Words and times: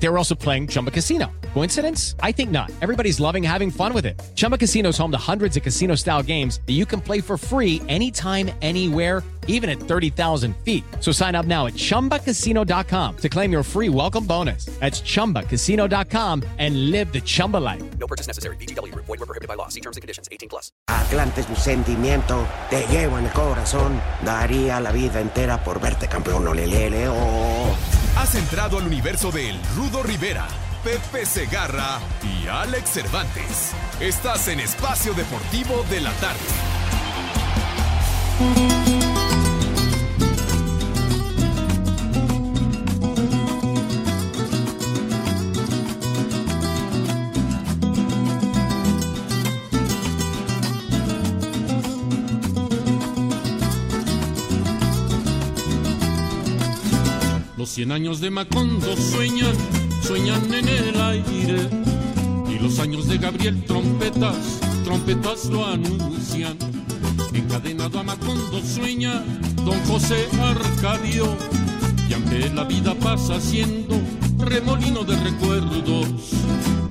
They 0.00 0.08
were 0.08 0.18
also 0.18 0.34
playing 0.34 0.68
Chumba 0.68 0.90
Casino. 0.90 1.30
Coincidence? 1.54 2.14
I 2.22 2.32
think 2.32 2.50
not. 2.50 2.70
Everybody's 2.80 3.18
loving 3.18 3.42
having 3.42 3.70
fun 3.70 3.92
with 3.92 4.06
it. 4.06 4.20
Chumba 4.36 4.56
Casino 4.56 4.90
is 4.90 4.98
home 4.98 5.10
to 5.10 5.18
hundreds 5.18 5.56
of 5.56 5.62
casino 5.62 5.96
style 5.96 6.22
games 6.22 6.60
that 6.66 6.74
you 6.74 6.86
can 6.86 7.00
play 7.00 7.20
for 7.20 7.36
free 7.36 7.82
anytime, 7.88 8.50
anywhere, 8.62 9.24
even 9.48 9.68
at 9.68 9.80
30,000 9.80 10.54
feet. 10.58 10.84
So 11.00 11.10
sign 11.10 11.34
up 11.34 11.46
now 11.46 11.66
at 11.66 11.74
chumbacasino.com 11.74 13.16
to 13.16 13.28
claim 13.28 13.50
your 13.50 13.62
free 13.62 13.88
welcome 13.88 14.24
bonus. 14.24 14.66
That's 14.78 15.00
chumbacasino.com 15.00 16.44
and 16.58 16.90
live 16.90 17.12
the 17.12 17.20
Chumba 17.20 17.56
life. 17.56 17.82
No 17.98 18.06
purchase 18.06 18.28
necessary. 18.28 18.56
VGW 18.56 18.92
Group. 18.92 19.06
Void 19.06 19.18
were 19.18 19.26
prohibited 19.26 19.48
by 19.48 19.54
law. 19.54 19.68
See 19.68 19.80
terms 19.80 19.96
and 19.96 20.02
conditions. 20.02 20.28
18 20.30 20.48
plus. 20.48 20.70
Atlante 20.86 21.40
es 21.40 21.48
mi 21.48 21.56
sentimiento, 21.56 22.46
te 22.68 22.86
llevo 22.88 23.18
en 23.18 23.24
el 23.24 23.32
corazón. 23.32 23.98
Daría 24.24 24.78
la 24.80 24.92
vida 24.92 25.20
entera 25.20 25.64
por 25.64 25.80
verte 25.80 26.06
campeón, 26.06 26.46
olelele, 26.46 27.08
oh. 27.08 27.74
Has 28.16 28.34
entrado 28.34 28.78
al 28.78 28.86
universo 28.86 29.30
de 29.30 29.50
El 29.50 29.60
Rudo 29.88 30.02
Rivera, 30.02 30.46
Pepe 30.84 31.24
Segarra 31.24 31.98
y 32.22 32.46
Alex 32.46 32.90
Cervantes. 32.90 33.72
Estás 34.00 34.48
en 34.48 34.60
Espacio 34.60 35.14
Deportivo 35.14 35.82
de 35.88 36.00
la 36.02 36.12
Tarde. 36.12 36.38
Los 57.56 57.70
cien 57.70 57.90
años 57.90 58.20
de 58.20 58.30
Macondo 58.30 58.96
sueñan, 58.96 59.52
sueñan 60.08 60.54
en 60.54 60.66
el 60.66 61.00
aire. 61.02 61.68
Y 62.48 62.58
los 62.58 62.78
años 62.78 63.06
de 63.08 63.18
Gabriel 63.18 63.62
trompetas, 63.64 64.58
trompetas 64.82 65.44
lo 65.46 65.66
anuncian. 65.66 66.56
Encadenado 67.34 67.98
a 67.98 68.02
Macondo 68.02 68.62
sueña 68.62 69.22
don 69.66 69.78
José 69.84 70.26
Arcadio. 70.40 71.36
Y 72.08 72.14
aunque 72.14 72.48
la 72.48 72.64
vida 72.64 72.94
pasa 72.94 73.38
siendo 73.38 74.00
remolino 74.38 75.04
de 75.04 75.14
recuerdos, 75.16 76.30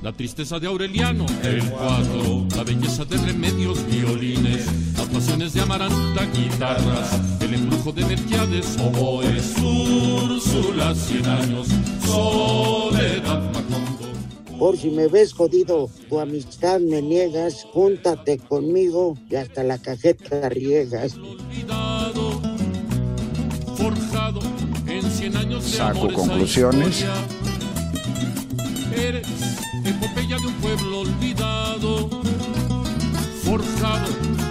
la 0.00 0.12
tristeza 0.12 0.60
de 0.60 0.68
Aureliano, 0.68 1.26
el 1.42 1.64
cuatro, 1.70 2.46
la 2.54 2.62
belleza 2.62 3.04
de 3.04 3.16
remedios, 3.16 3.84
violines, 3.90 4.64
las 4.96 5.08
pasiones 5.08 5.54
de 5.54 5.62
Amaranta, 5.62 6.24
guitarras, 6.26 7.20
el 7.40 7.52
embrujo 7.52 7.90
de 7.90 8.04
Melquiades, 8.04 8.76
oboes, 8.78 9.56
Úrsula, 9.60 10.94
cien 10.94 11.26
años, 11.26 11.66
soledad, 12.08 13.42
Macondo. 13.52 14.58
Por 14.58 14.76
si 14.76 14.90
me 14.90 15.06
ves 15.08 15.32
jodido, 15.32 15.88
tu 16.08 16.18
amistad 16.18 16.80
me 16.80 17.00
niegas, 17.00 17.66
júntate 17.72 18.38
conmigo 18.38 19.16
y 19.30 19.36
hasta 19.36 19.62
la 19.62 19.78
cajeta 19.78 20.48
riegas. 20.48 21.14
olvidado, 21.14 22.40
forjado 23.76 24.40
en 24.86 25.02
cien 25.10 25.36
años 25.36 25.64
de 25.64 25.70
Saco 25.70 26.12
conclusiones. 26.12 27.04
Eres 28.96 29.28
epopeya 29.84 30.38
de 30.38 30.46
un 30.46 30.54
pueblo 30.54 31.00
olvidado, 31.00 32.08
forjado 33.44 34.47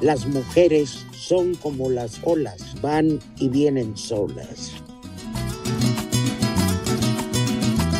Las 0.00 0.26
mujeres 0.26 1.06
son 1.12 1.54
como 1.56 1.90
las 1.90 2.20
olas, 2.24 2.80
van 2.80 3.18
y 3.36 3.50
vienen 3.50 3.94
solas. 3.96 4.72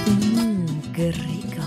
Mmm, 0.06 0.92
qué 0.94 1.12
rico. 1.12 1.62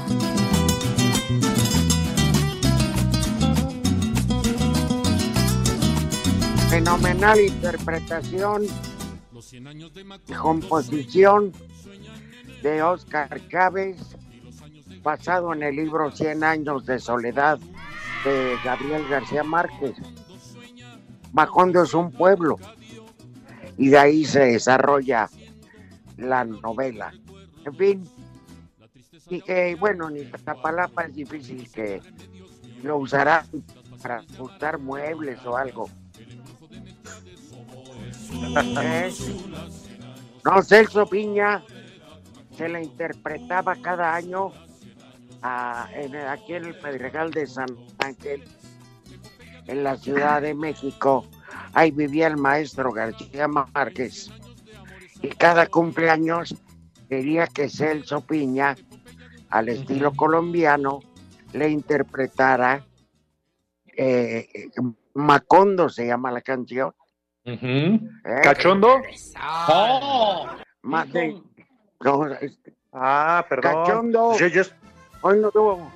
Fenomenal 6.69 7.39
interpretación 7.39 8.63
y 10.27 10.33
composición 10.33 11.53
de 12.63 12.81
Oscar 12.81 13.39
Chávez, 13.49 13.97
basado 15.03 15.53
en 15.53 15.61
el 15.61 15.75
libro 15.75 16.09
Cien 16.09 16.43
años 16.43 16.87
de 16.87 16.97
soledad 16.97 17.59
de 18.23 18.57
Gabriel 18.63 19.05
García 19.07 19.43
Márquez. 19.43 19.93
Macondo 21.33 21.83
es 21.83 21.93
un 21.93 22.11
pueblo 22.11 22.57
y 23.77 23.89
de 23.89 23.97
ahí 23.97 24.25
se 24.25 24.39
desarrolla 24.39 25.29
la 26.17 26.45
novela. 26.45 27.11
En 27.65 27.75
fin, 27.75 28.09
y 29.29 29.41
que 29.41 29.75
bueno, 29.75 30.09
en 30.09 30.17
Iztapalapa 30.17 31.05
es 31.05 31.15
difícil 31.15 31.69
que 31.71 32.01
lo 32.83 32.97
usarán 32.97 33.45
para 34.01 34.17
ajustar 34.17 34.79
muebles 34.79 35.43
o 35.45 35.57
algo. 35.57 35.89
¿Eh? 38.81 39.11
No, 40.45 40.61
Celso 40.61 41.05
Piña 41.05 41.63
se 42.57 42.67
la 42.67 42.81
interpretaba 42.83 43.77
cada 43.77 44.13
año 44.13 44.51
en, 45.95 46.15
aquí 46.15 46.55
en 46.55 46.65
el 46.65 46.75
Pedregal 46.75 47.31
de 47.31 47.47
San 47.47 47.69
Ángel, 47.99 48.43
en 49.67 49.83
la 49.83 49.97
Ciudad 49.97 50.41
de 50.41 50.53
México. 50.53 51.25
Ahí 51.73 51.91
vivía 51.91 52.27
el 52.27 52.37
maestro 52.37 52.91
García 52.91 53.47
Márquez. 53.47 54.29
Y 55.21 55.29
cada 55.29 55.67
cumpleaños 55.67 56.55
quería 57.09 57.47
que 57.47 57.69
Celso 57.69 58.21
Piña, 58.21 58.75
al 59.49 59.69
estilo 59.69 60.11
colombiano, 60.13 60.99
le 61.53 61.69
interpretara 61.69 62.85
eh, 63.95 64.47
Macondo, 65.13 65.87
se 65.89 66.07
llama 66.07 66.31
la 66.31 66.41
canción. 66.41 66.93
¿eh? 67.45 67.99
¿Cachondo? 68.41 69.01
Ma- 70.81 71.05
de- 71.05 71.41
no, 72.03 72.25
este, 72.33 72.73
Ah, 72.91 73.45
perdón. 73.49 73.73
Cachondo. 73.85 74.37
Yo- 74.37 74.47
yo- 74.47 74.63
Hoy 75.21 75.39
no 75.39 75.51
tuvo. 75.51 75.91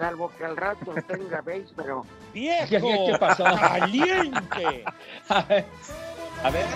Salvo 0.00 0.32
que 0.38 0.46
al 0.46 0.56
rato 0.56 0.94
tenga 1.06 1.42
beis, 1.42 1.68
pero 1.76 2.06
¡Viejo! 2.32 2.66
¿Qué, 2.70 3.18
pasó? 3.20 3.44
¡Caliente! 3.60 4.82
A 5.28 5.42
ver. 5.42 5.66
A 6.42 6.50
ver. 6.50 6.66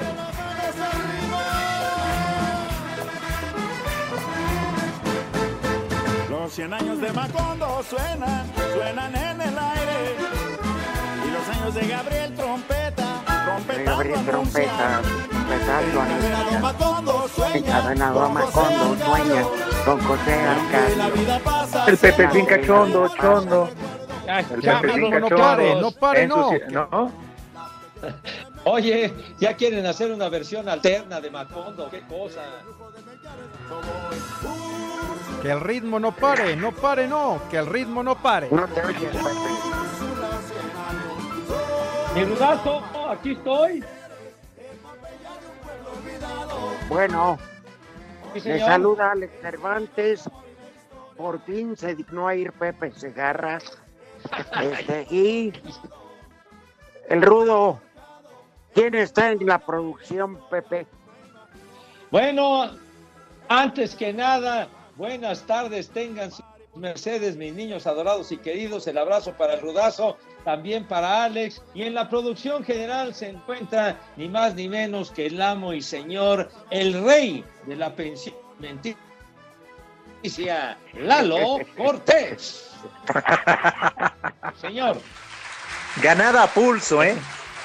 Los 6.29 6.53
100 6.53 6.75
años 6.75 7.01
de 7.01 7.13
Macondo 7.15 7.83
suenan, 7.89 8.53
suenan 8.75 9.17
en 9.17 9.41
el 9.41 9.59
aire. 9.59 10.17
Y 11.27 11.31
los 11.31 11.49
años 11.57 11.75
de 11.77 11.87
Gabriel 11.87 12.35
Trompeta, 12.35 13.23
trompetando 13.47 13.91
Gabriel 13.91 14.27
Trompeta, 14.27 15.01
trompetando 15.31 16.01
anuncia. 16.03 16.59
Macondo 16.61 17.29
sueña, 17.29 17.79
a 17.79 18.29
Macondo, 18.29 18.97
sueña 19.03 19.74
Con 19.85 20.01
José 20.01 20.33
Arcadio. 20.35 21.05
El 21.87 21.99
Pepe 21.99 22.47
cachondo, 22.47 23.09
chondo. 23.21 23.69
Ay, 24.27 24.47
El 24.55 24.61
ya, 24.63 24.81
Pepe 24.81 24.97
no, 24.99 25.09
no 25.09 25.21
cachondo. 25.21 25.37
pare, 25.37 25.75
no 25.81 25.91
pare, 25.93 26.27
no. 26.27 27.13
Oye, 28.65 29.13
ya 29.39 29.55
quieren 29.55 29.85
hacer 29.85 30.11
una 30.11 30.29
versión 30.31 30.69
alterna 30.69 31.21
de 31.21 31.31
Macondo, 31.31 31.91
qué 31.91 32.01
cosa. 32.03 32.41
Que 35.43 35.51
el 35.51 35.61
ritmo 35.61 36.01
no 36.01 36.13
pare, 36.13 36.57
no 36.57 36.73
pare, 36.73 37.07
no. 37.07 37.43
Que 37.51 37.59
el 37.59 37.67
ritmo 37.67 38.03
no 38.03 38.17
pare. 38.17 38.49
No 38.51 38.67
te 38.69 38.81
oyes, 38.81 39.01
Pepe. 39.11 39.25
Mi 42.15 42.25
rudazo, 42.25 42.83
aquí 43.11 43.33
estoy. 43.33 43.85
Bueno, 46.89 47.39
Sí, 48.35 48.49
le 48.49 48.61
saluda 48.61 49.13
Alex 49.13 49.33
Cervantes. 49.41 50.31
Por 51.17 51.41
fin 51.43 51.77
se 51.77 51.95
dignó 51.95 52.29
a 52.29 52.35
ir 52.35 52.53
Pepe 52.53 52.93
Segarra. 52.93 53.59
Este, 54.63 55.07
y 55.11 55.53
el 57.11 57.21
rudo, 57.21 57.79
¿Quién 58.75 58.97
está 58.97 59.31
en 59.31 59.47
la 59.47 59.61
producción, 59.61 60.37
Pepe? 60.51 60.87
Bueno, 62.11 62.71
antes 63.49 63.95
que 63.95 64.13
nada, 64.13 64.69
buenas 64.97 65.43
tardes, 65.43 65.91
tengan 65.91 66.33
sus 66.33 66.45
mercedes, 66.75 67.37
mis 67.37 67.55
niños 67.55 67.87
adorados 67.87 68.33
y 68.33 68.37
queridos. 68.37 68.89
El 68.89 68.99
abrazo 68.99 69.33
para 69.35 69.55
el 69.55 69.61
rudazo, 69.61 70.17
también 70.45 70.85
para 70.85 71.25
Alex. 71.25 71.63
Y 71.75 71.83
en 71.83 71.95
la 71.95 72.09
producción 72.09 72.65
general 72.65 73.15
se 73.15 73.31
encuentra 73.31 73.99
ni 74.17 74.29
más 74.29 74.55
ni 74.55 74.69
menos 74.69 75.11
que 75.11 75.27
el 75.27 75.41
amo 75.41 75.73
y 75.73 75.83
señor, 75.83 76.51
el 76.71 77.05
rey 77.05 77.45
de 77.67 77.77
la 77.77 77.95
pensión 77.95 78.35
mentira, 78.59 78.97
Lalo 80.95 81.59
Cortés. 81.77 82.71
Señor. 84.61 84.99
Ganada 86.03 86.45
a 86.45 86.47
pulso, 86.47 87.03
¿eh? 87.03 87.15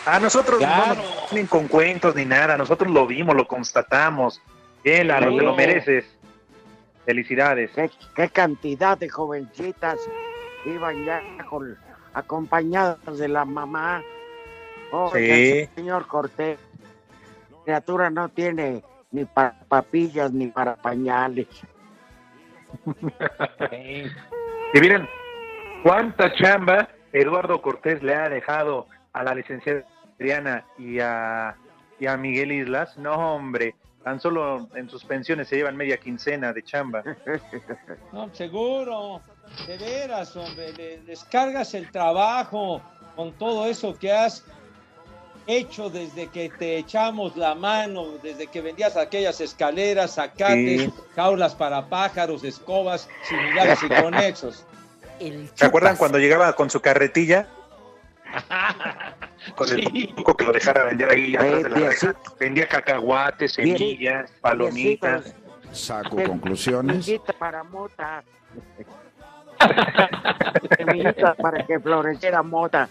A 0.06 0.20
nosotros 0.20 0.60
Claro. 0.60 0.96
no 0.96 0.96
nos 0.96 1.32
vienen 1.32 1.48
con 1.48 1.68
cuentos 1.68 2.16
ni 2.16 2.26
nada, 2.26 2.58
nosotros 2.58 2.92
lo 2.92 3.06
vimos, 3.06 3.36
lo 3.36 3.48
constatamos. 3.48 4.42
Bien, 4.84 5.08
Lalo, 5.08 5.36
te 5.36 5.44
lo 5.44 5.56
mereces. 5.56 6.06
Felicidades. 7.06 7.72
¿Qué, 7.76 7.90
qué 8.16 8.30
cantidad 8.30 8.98
de 8.98 9.10
jovencitas 9.10 9.98
iban 10.66 11.06
ya 11.06 11.22
con, 11.50 11.78
acompañadas 12.14 13.18
de 13.18 13.28
la 13.28 13.46
mamá? 13.46 14.02
Oiga, 14.92 15.36
Sí. 15.36 15.70
señor 15.76 16.08
Cortés, 16.08 16.60
criatura 17.64 18.10
no 18.10 18.30
tiene 18.30 18.84
ni 19.12 19.26
para 19.26 19.60
papillas 19.68 20.32
ni 20.32 20.48
para 20.48 20.76
pañales. 20.76 21.48
Y 24.72 24.80
miren, 24.80 25.08
cuánta 25.82 26.32
chamba 26.36 26.88
Eduardo 27.12 27.60
Cortés 27.62 28.04
le 28.04 28.14
ha 28.14 28.30
dejado 28.30 28.86
a 29.14 29.24
la 29.24 29.34
licenciada 29.34 29.84
Adriana 30.20 30.64
y 30.78 31.00
a, 31.00 31.56
y 32.00 32.06
a 32.06 32.18
Miguel 32.18 32.52
Islas. 32.52 32.96
No, 33.00 33.14
hombre, 33.36 33.74
tan 34.04 34.20
solo 34.20 34.68
en 34.76 34.90
sus 34.90 35.04
pensiones 35.04 35.48
se 35.50 35.58
llevan 35.58 35.76
media 35.76 35.98
quincena 35.98 36.54
de 36.54 36.64
chamba. 36.64 37.04
No, 38.14 38.34
seguro, 38.34 39.22
de 39.68 39.78
veras, 39.78 40.36
hombre, 40.36 40.74
le- 40.74 41.02
les 41.04 41.24
cargas 41.26 41.74
el 41.74 41.90
trabajo 41.92 42.82
con 43.16 43.34
todo 43.34 43.66
eso 43.68 43.98
que 43.98 44.12
has 44.12 44.44
hecho 45.48 45.90
desde 45.90 46.28
que 46.28 46.50
te 46.50 46.78
echamos 46.78 47.36
la 47.36 47.56
mano, 47.56 48.06
desde 48.22 48.48
que 48.48 48.62
vendías 48.62 48.96
aquellas 48.98 49.42
escaleras, 49.42 50.12
sacates, 50.16 50.82
Sí. 50.84 50.94
jaulas 51.16 51.56
para 51.56 51.88
pájaros, 51.88 52.44
escobas, 52.44 53.10
similares 53.24 53.80
y 53.84 53.90
conexos. 53.90 54.64
¿Se 55.56 55.66
acuerdan 55.66 55.98
cuando 55.98 56.18
llegaba 56.20 56.54
con 56.54 56.70
su 56.70 56.80
carretilla? 56.82 57.48
Con 59.56 59.70
el 59.70 59.86
Sí. 59.88 60.14
poco 60.16 60.36
que 60.36 60.46
lo 60.46 60.52
dejara 60.52 60.84
vender 60.86 61.10
ahí 61.10 61.36
atrás 61.36 61.64
de 61.64 61.70
la. 61.70 62.16
Vendía 62.40 62.68
cacahuates, 62.68 63.54
semillas, 63.54 64.32
palomitas. 64.42 65.36
Saco 65.72 66.16
conclusiones. 66.24 67.06
Semillita 67.06 67.34
para 67.34 67.64
mota. 67.64 68.24
Semillita 70.78 71.34
para 71.36 71.66
que 71.66 71.80
floreciera 71.80 72.42
mota. 72.44 72.90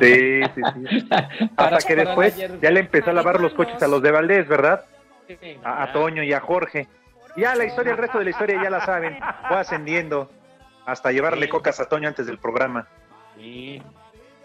Sí, 0.00 0.42
sí, 0.54 0.60
sí. 0.74 1.08
Hasta 1.56 1.78
que 1.86 1.96
después 1.96 2.36
ya 2.60 2.70
le 2.70 2.80
empezó 2.80 3.10
a 3.10 3.12
lavar 3.12 3.40
los 3.40 3.54
coches 3.54 3.80
a 3.82 3.88
los 3.88 4.02
de 4.02 4.10
Valdés, 4.10 4.48
¿verdad? 4.48 4.84
Sí, 5.28 5.38
A, 5.62 5.84
a 5.84 5.92
Toño 5.92 6.22
y 6.22 6.32
a 6.32 6.40
Jorge. 6.40 6.88
Ya 7.36 7.54
la 7.54 7.64
historia, 7.64 7.92
el 7.92 7.98
resto 7.98 8.18
de 8.18 8.24
la 8.24 8.30
historia 8.30 8.60
ya 8.62 8.70
la 8.70 8.84
saben. 8.84 9.18
Fue 9.48 9.56
ascendiendo 9.58 10.30
hasta 10.86 11.12
llevarle 11.12 11.46
Sí. 11.46 11.50
cocas 11.50 11.80
a 11.80 11.88
Toño 11.88 12.08
antes 12.08 12.26
del 12.26 12.38
programa. 12.38 12.86
Sí, 13.36 13.82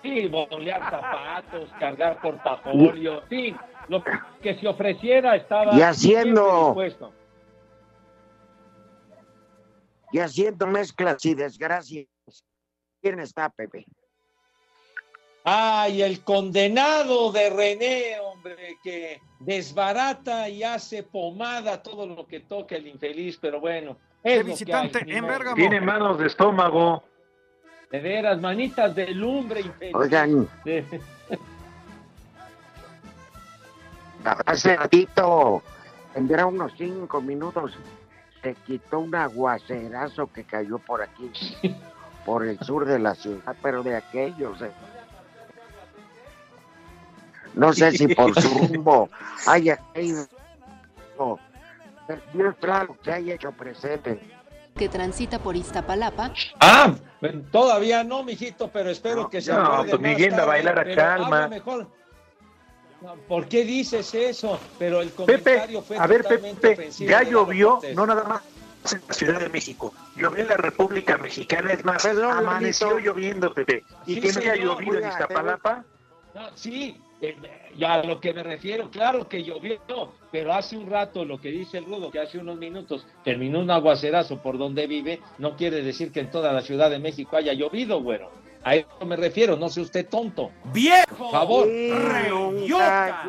sí, 0.02 0.28
bolear 0.28 0.82
zapatos, 0.90 1.70
cargar 1.80 2.22
portafolio, 2.22 3.24
sí, 3.30 3.56
lo 3.88 4.04
que 4.42 4.56
se 4.60 4.68
ofreciera 4.68 5.36
estaba 5.36 5.76
Y 5.76 5.82
haciendo-. 5.82 6.76
Y 10.12 10.20
haciendo 10.20 10.68
mezclas 10.68 11.24
y 11.26 11.36
desgracias. 11.36 12.08
¿Quién 13.02 13.20
está, 13.20 13.50
Pepe? 13.50 13.86
Ay, 15.44 16.02
el 16.02 16.24
condenado 16.24 17.32
de 17.32 17.50
René, 17.50 18.20
hombre, 18.20 18.78
que 18.84 19.22
desbarata 19.40 20.50
y 20.50 20.64
hace 20.64 21.04
pomada 21.04 21.82
todo 21.82 22.06
lo 22.06 22.28
que 22.28 22.42
toca 22.42 22.76
el 22.76 22.88
infeliz, 22.88 23.38
pero 23.40 23.60
bueno. 23.60 23.98
Es 24.22 24.40
que 24.40 24.44
visitante 24.44 25.00
hay, 25.06 25.12
en. 25.14 25.28
Bérgamo. 25.28 25.56
Tiene 25.56 25.80
manos 25.80 26.20
de 26.20 26.28
estómago. 26.28 27.04
De 27.92 28.00
veras, 28.00 28.40
manitas 28.40 28.94
de 28.94 29.08
lumbre 29.16 29.62
infeliz. 29.62 29.96
Oigan, 29.96 30.48
De- 30.64 30.86
hace 34.46 34.76
ratito, 34.76 35.64
tendrá 36.14 36.46
unos 36.46 36.72
cinco 36.78 37.20
minutos, 37.22 37.74
se 38.44 38.54
quitó 38.56 39.00
un 39.00 39.16
aguacerazo 39.16 40.32
que 40.32 40.44
cayó 40.44 40.78
por 40.78 41.02
aquí, 41.02 41.32
por 42.26 42.46
el 42.46 42.60
sur 42.60 42.86
de 42.86 43.00
la 43.00 43.16
ciudad, 43.16 43.56
pero 43.62 43.82
de 43.82 43.96
aquellos. 43.96 44.62
eh. 44.62 44.72
No 47.56 47.74
sé 47.74 47.92
si 47.92 48.08
por 48.14 48.40
su 48.40 48.68
rumbo 48.68 49.10
haya 49.48 49.80
ido. 49.96 50.28
Dios 52.34 52.56
claro 52.60 52.96
que 53.04 53.12
haya 53.12 53.34
hecho 53.36 53.52
presente. 53.52 54.20
Que 54.80 54.88
transita 54.88 55.40
por 55.40 55.58
Iztapalapa, 55.58 56.32
Ah, 56.62 56.96
todavía 57.52 58.02
no, 58.06 58.24
mijito, 58.24 58.70
pero 58.72 58.90
espero 58.90 59.24
No, 59.24 59.30
que 59.30 59.42
se 59.42 59.52
no, 59.52 59.80
pues, 59.80 59.92
más 59.92 60.02
ni 60.02 60.16
yendo 60.16 60.36
a 60.38 60.40
tarde, 60.40 60.48
bailar 60.48 61.00
a 61.00 61.16
habla 61.16 61.48
mejor. 61.50 61.88
No, 63.02 63.16
¿Por 63.28 63.48
qué 63.50 63.66
dices 63.66 64.14
eso? 64.14 64.58
Pero 64.78 65.02
el 65.02 65.10
Pepe, 65.10 65.26
comentario 65.26 65.82
fue 65.82 65.98
a 65.98 66.08
ver, 66.08 66.24
Pepe, 66.24 66.90
ya 66.92 67.24
llovió, 67.24 67.82
no 67.94 68.06
nada 68.06 68.24
más 68.24 68.42
en 68.94 69.02
la 69.06 69.14
Ciudad 69.14 69.40
de 69.42 69.50
México, 69.50 69.94
llovió 70.16 70.44
en 70.44 70.48
la 70.48 70.58
República 70.58 71.18
Mexicana, 71.18 71.74
es 71.74 71.84
más, 71.84 72.02
Perdón, 72.02 72.38
amaneció 72.38 73.00
lloviendo, 73.00 73.54
Pepe, 73.54 73.84
y 74.06 74.16
Sí, 74.16 74.22
que 74.22 74.32
no 74.32 74.40
haya 74.40 74.56
llovido 74.56 75.00
en. 75.00 75.10
Iztapalapa, 75.10 75.84
No, 76.34 76.50
sí, 76.56 77.02
eh, 77.22 77.36
ya 77.78 77.96
a 77.96 78.04
lo 78.04 78.20
que 78.20 78.34
me 78.34 78.44
refiero, 78.44 78.90
claro 78.90 79.28
que 79.28 79.44
llovió, 79.44 79.78
pero 80.32 80.54
hace 80.54 80.78
un 80.78 80.90
rato 80.90 81.26
lo 81.26 81.40
que 81.40 81.50
dice 81.50 81.78
el 81.80 81.86
Rudo, 81.86 82.12
que 82.12 82.20
hace 82.20 82.38
unos 82.38 82.58
minutos 82.58 83.06
terminó 83.24 83.60
un 83.60 83.70
aguacerazo 83.72 84.42
por 84.42 84.58
donde 84.58 84.88
vive, 84.88 85.20
no 85.38 85.56
quiere 85.56 85.82
decir 85.82 86.12
que 86.12 86.22
en 86.22 86.32
toda 86.32 86.54
la 86.54 86.62
Ciudad 86.62 86.90
de 86.90 87.00
México 87.00 87.36
haya 87.38 87.54
llovido, 87.54 88.02
güero. 88.02 88.32
A 88.64 88.76
eso 88.76 89.06
me 89.06 89.16
refiero, 89.16 89.56
no 89.56 89.70
sea 89.70 89.84
usted 89.84 90.08
tonto. 90.08 90.52
¡Viejo! 90.74 91.06
Por 91.18 91.32
favor, 91.32 91.68
esta- 91.68 93.24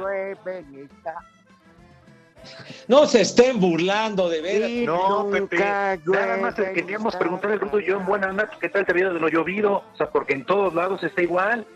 no 2.88 3.06
se 3.06 3.20
estén 3.20 3.60
burlando 3.60 4.28
de 4.28 4.40
veras. 4.40 4.70
No, 4.70 5.28
Pepe, 5.30 5.58
nada 5.58 6.36
más 6.38 6.54
queríamos 6.54 7.14
preguntar 7.14 7.52
al 7.52 7.60
Rudo 7.60 7.78
y 7.80 7.86
yo 7.86 7.98
en 7.98 8.06
buena 8.06 8.28
onda, 8.30 8.50
¿qué 8.60 8.68
tal 8.68 8.84
te 8.86 8.92
había 8.92 9.10
de 9.10 9.20
lo 9.20 9.28
llovido? 9.28 9.84
O 9.92 9.96
sea, 9.96 10.08
porque 10.10 10.32
en 10.34 10.44
todos 10.46 10.74
lados 10.74 11.02
está 11.02 11.22
igual. 11.22 11.66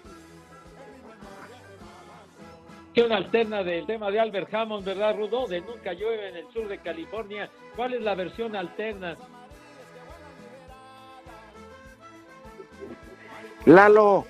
Una 2.97 3.17
alterna 3.17 3.63
del 3.65 3.87
tema 3.87 4.11
de 4.11 4.21
Albert 4.21 4.55
Hammond, 4.55 4.85
¿verdad, 4.85 5.17
Rudo? 5.17 5.47
De 5.47 5.61
Nunca 5.61 5.93
llueve 5.93 6.29
en 6.29 6.37
el 6.37 6.49
sur 6.53 6.69
de 6.69 6.79
California. 6.79 7.51
¿Cuál 7.75 7.95
es 7.95 8.03
la 8.03 8.15
versión 8.15 8.55
alterna? 8.55 9.17
Lalo, 13.67 14.25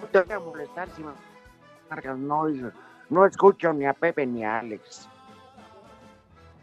no 0.00 0.06
te 0.08 0.22
voy 0.22 0.32
a 0.32 0.38
molestar 0.38 0.88
si 0.90 1.02
me 1.02 1.10
marcas, 1.90 2.16
no, 2.16 2.46
no 3.10 3.26
escucho 3.26 3.72
ni 3.72 3.84
a 3.84 3.92
Pepe 3.92 4.26
ni 4.26 4.44
a 4.44 4.60
Alex. 4.60 5.08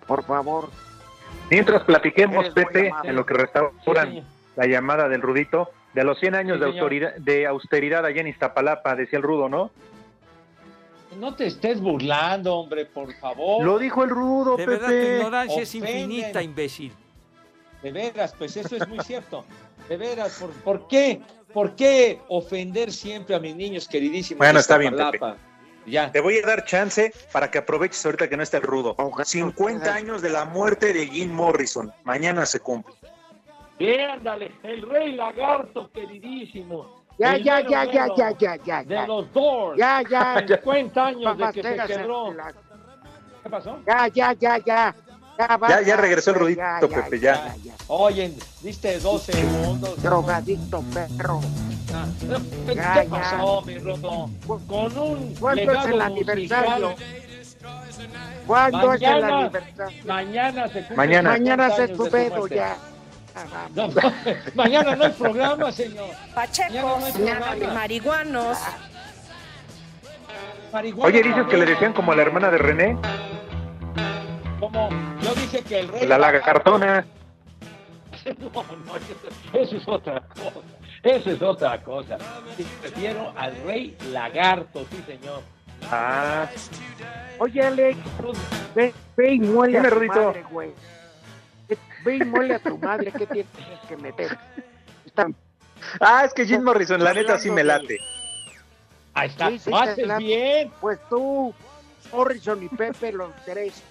Por 0.07 0.23
favor, 0.23 0.69
Mientras 1.49 1.83
platiquemos, 1.83 2.49
Pepe, 2.51 2.93
en 3.03 3.15
lo 3.15 3.25
que 3.25 3.33
restauran 3.33 4.11
Sí, 4.11 4.23
la 4.55 4.67
llamada 4.67 5.09
del 5.09 5.21
Rudito, 5.21 5.69
de 5.93 6.03
los 6.05 6.17
100 6.19 6.35
años 6.35 6.57
Sí, 6.57 6.63
de, 6.63 6.65
autoridad, 6.65 7.15
de 7.15 7.45
austeridad 7.45 8.05
allá 8.05 8.21
en 8.21 8.27
Iztapalapa, 8.27 8.95
decía 8.95 9.17
el 9.17 9.23
Rudo, 9.23 9.49
¿no? 9.49 9.69
No 11.17 11.35
te 11.35 11.47
estés 11.47 11.79
burlando, 11.81 12.55
hombre, 12.55 12.85
por 12.85 13.13
favor. 13.15 13.63
Lo 13.63 13.77
dijo 13.77 14.03
el 14.03 14.09
Rudo, 14.09 14.55
De 14.55 14.65
Pepe. 14.65 14.71
verdad, 14.77 14.87
tu 14.87 14.93
ignorancia 15.17 15.61
es 15.61 15.69
Ofenden. 15.75 15.99
infinita, 16.11 16.41
imbécil. 16.41 16.93
De 17.83 17.91
veras, 17.91 18.33
pues 18.37 18.55
eso 18.57 18.75
es 18.75 18.87
muy 18.87 18.99
cierto. 19.03 19.43
De 19.89 19.97
veras, 19.97 20.37
¿por, 20.39 20.51
por 20.63 20.87
qué? 20.87 21.21
¿Por 21.53 21.75
qué 21.75 22.21
ofender 22.29 22.91
siempre 22.93 23.35
a 23.35 23.39
mis 23.39 23.55
niños 23.55 23.87
queridísimos? 23.87 24.37
Bueno, 24.37 24.59
está 24.59 24.77
bien, 24.77 24.93
Iztapalapa? 24.93 25.37
Ya. 25.85 26.11
Te 26.11 26.21
voy 26.21 26.37
a 26.37 26.45
dar 26.45 26.63
chance 26.63 27.11
para 27.33 27.49
que 27.51 27.57
aproveches 27.57 28.05
ahorita 28.05 28.29
que 28.29 28.37
no 28.37 28.43
está 28.43 28.57
el 28.57 28.63
Rudo. 28.63 28.95
Ojalá 28.97 29.25
50 29.25 29.77
ustedes- 29.79 29.95
años 29.95 30.21
de 30.21 30.29
la 30.29 30.45
muerte 30.45 30.93
de 30.93 31.07
Jim 31.07 31.31
Morrison. 31.31 31.91
Mañana 32.03 32.45
se 32.45 32.59
cumple. 32.59 32.93
Ándale, 34.13 34.51
el 34.61 34.87
rey 34.87 35.13
lagarto, 35.13 35.89
queridísimo. 35.91 37.00
Ya, 37.17 37.35
El 37.35 37.43
ya, 37.43 37.59
ya, 37.61 37.83
ya, 37.85 38.07
ya, 38.15 38.31
ya, 38.37 38.55
ya, 38.63 38.83
De 38.83 38.95
ya, 38.95 39.07
los 39.07 39.31
Doors. 39.33 39.77
ya, 39.77 40.01
ya, 40.09 40.45
50 40.47 41.05
años 41.05 41.37
de 41.37 41.51
que 41.53 41.63
se 41.63 41.75
quebró. 41.87 42.33
la- 42.33 42.53
¿Qué 43.43 43.49
pasó? 43.49 43.79
ya, 43.87 44.07
ya, 44.07 44.33
ya, 44.33 44.57
ya, 44.59 44.95
ya, 45.37 45.57
basta, 45.57 45.81
ya 45.81 45.95
regresó 45.97 46.31
el 46.31 46.39
güey, 46.39 46.55
Rudito, 46.55 46.89
Pepe, 46.89 47.19
ya. 47.19 47.55
ya. 47.63 47.73
Oye, 47.87 48.33
diste 48.61 48.99
dos 48.99 49.23
segundos. 49.23 50.01
Drogadicto, 50.01 50.83
perro. 50.93 51.41
Ah, 51.93 52.05
Ya, 52.21 52.33
¿Qué 52.67 52.75
ya. 52.75 53.05
pasó, 53.09 53.61
mi 53.63 53.77
Rudo? 53.79 54.29
Con 54.47 54.97
un 54.97 55.35
¿Cuándo 55.39 55.71
es 55.73 55.85
el 55.85 56.01
aniversario? 56.01 56.95
¿Cuándo 58.47 58.93
es 58.93 59.01
el 59.01 59.23
aniversario? 59.23 59.97
mañana 60.05 60.67
se 60.67 60.79
cumple 60.79 60.95
Mañana. 60.95 61.33
50 61.35 61.39
Mañana 61.39 61.69
se 61.75 61.87
muerte. 61.95 62.55
ya. 62.55 62.77
No, 63.75 63.89
mañana 64.55 64.95
no 64.95 65.05
hay 65.05 65.11
programa, 65.11 65.71
señor. 65.71 66.09
Pachecos, 66.33 67.13
Ya 67.19 67.39
no 67.39 67.73
marihuanos. 67.73 68.57
Marihuana 70.73 71.07
Oye, 71.07 71.23
dices 71.23 71.45
que 71.47 71.57
le 71.57 71.65
decían 71.65 71.93
como 71.93 72.11
a 72.11 72.15
la 72.15 72.21
hermana 72.21 72.49
de 72.49 72.57
René, 72.57 72.97
Como 74.59 74.89
yo 75.21 75.33
dije 75.35 75.61
que 75.63 75.79
el 75.79 75.87
rey. 75.89 76.07
la 76.07 76.17
lagartona. 76.17 77.05
No, 78.37 78.51
no, 78.53 79.59
eso 79.59 79.77
es 79.77 79.87
otra 79.87 80.21
cosa. 80.21 80.59
Eso 81.01 81.31
es 81.31 81.41
otra 81.41 81.81
cosa. 81.81 82.17
Me 82.55 82.87
refiero 82.87 83.33
al 83.35 83.55
rey 83.63 83.97
lagarto, 84.11 84.85
sí, 84.91 85.03
señor. 85.07 85.41
Ah, 85.89 86.45
Oye, 87.39 87.63
Alex, 87.65 87.97
ve, 88.75 88.93
ve 89.17 89.33
y 89.33 89.39
muele 89.39 89.79
a 89.79 89.81
Dime, 89.81 90.05
madre, 90.05 90.45
güey. 90.51 90.71
Ve 92.03 92.17
y 92.17 92.25
muele 92.25 92.55
a 92.55 92.59
tu 92.59 92.77
madre, 92.77 93.11
¿qué 93.11 93.25
tienes 93.27 93.51
que 93.87 93.97
meter? 93.97 94.37
Están 95.05 95.35
ah, 95.99 96.23
es 96.25 96.33
que 96.33 96.45
Jim 96.45 96.63
Morrison, 96.63 97.03
la 97.03 97.13
neta 97.13 97.37
sí 97.39 97.49
me 97.51 97.63
late. 97.63 97.97
Ahí 99.13 99.29
está. 99.29 99.49
Sí, 99.49 99.59
sí, 99.59 99.71
Haces 99.73 100.17
bien. 100.17 100.71
Pues 100.79 100.99
tú, 101.09 101.53
Morrison 102.11 102.63
y 102.63 102.69
Pepe, 102.69 103.11
los 103.11 103.31
tres, 103.45 103.81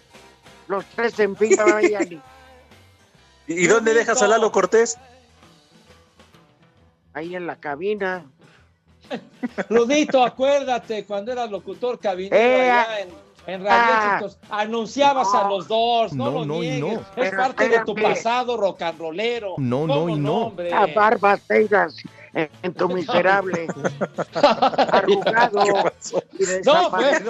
los 0.69 0.85
tres 0.87 1.19
en 1.19 1.37
fin 1.37 1.57
vayan 1.57 2.13
y 2.13 2.21
¿Y 3.47 3.67
dónde 3.67 3.95
dejas 3.95 4.23
a 4.23 4.29
Lalo 4.29 4.53
Cortés? 4.53 4.97
ahí 7.13 7.35
en 7.35 7.47
la 7.47 7.57
cabina. 7.57 8.25
Rudito, 9.69 10.23
acuérdate 10.23 11.05
cuando 11.05 11.33
eras 11.33 11.51
locutor 11.51 11.99
cabinero 11.99 12.37
Eh, 12.37 12.71
allá 12.71 13.01
en, 13.01 13.09
en 13.47 13.65
Radio 13.65 14.31
ah. 14.51 14.61
Anunciabas 14.61 15.35
a 15.35 15.49
los 15.49 15.69
dos, 15.69 16.13
no, 16.13 16.27
No, 16.27 16.31
lo 16.41 16.45
no 16.45 16.63
y 16.63 16.69
niegues. 16.69 16.81
no. 16.81 17.01
Es 17.01 17.07
Pero 17.15 17.37
parte 17.37 17.69
de 17.69 17.81
tu 17.85 17.95
pasado 17.95 18.57
rock 18.57 18.83
and 18.83 18.99
rollero. 18.99 19.55
No, 19.59 19.87
no 19.87 19.95
¿Cómo 19.95 20.09
y 20.11 20.19
no. 20.19 20.55
A 20.75 20.87
barbas 20.87 21.41
tengas 21.47 21.97
en, 22.35 22.75
tu 22.75 22.89
miserable, 22.89 23.67
arrugado 24.93 25.65
No, 26.65 26.91
bueno. 26.91 27.21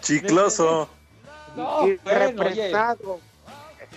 Chicloso. 0.00 0.88
No, 1.56 1.88
y 1.88 1.96
bueno, 2.04 2.42
oye. 2.42 2.72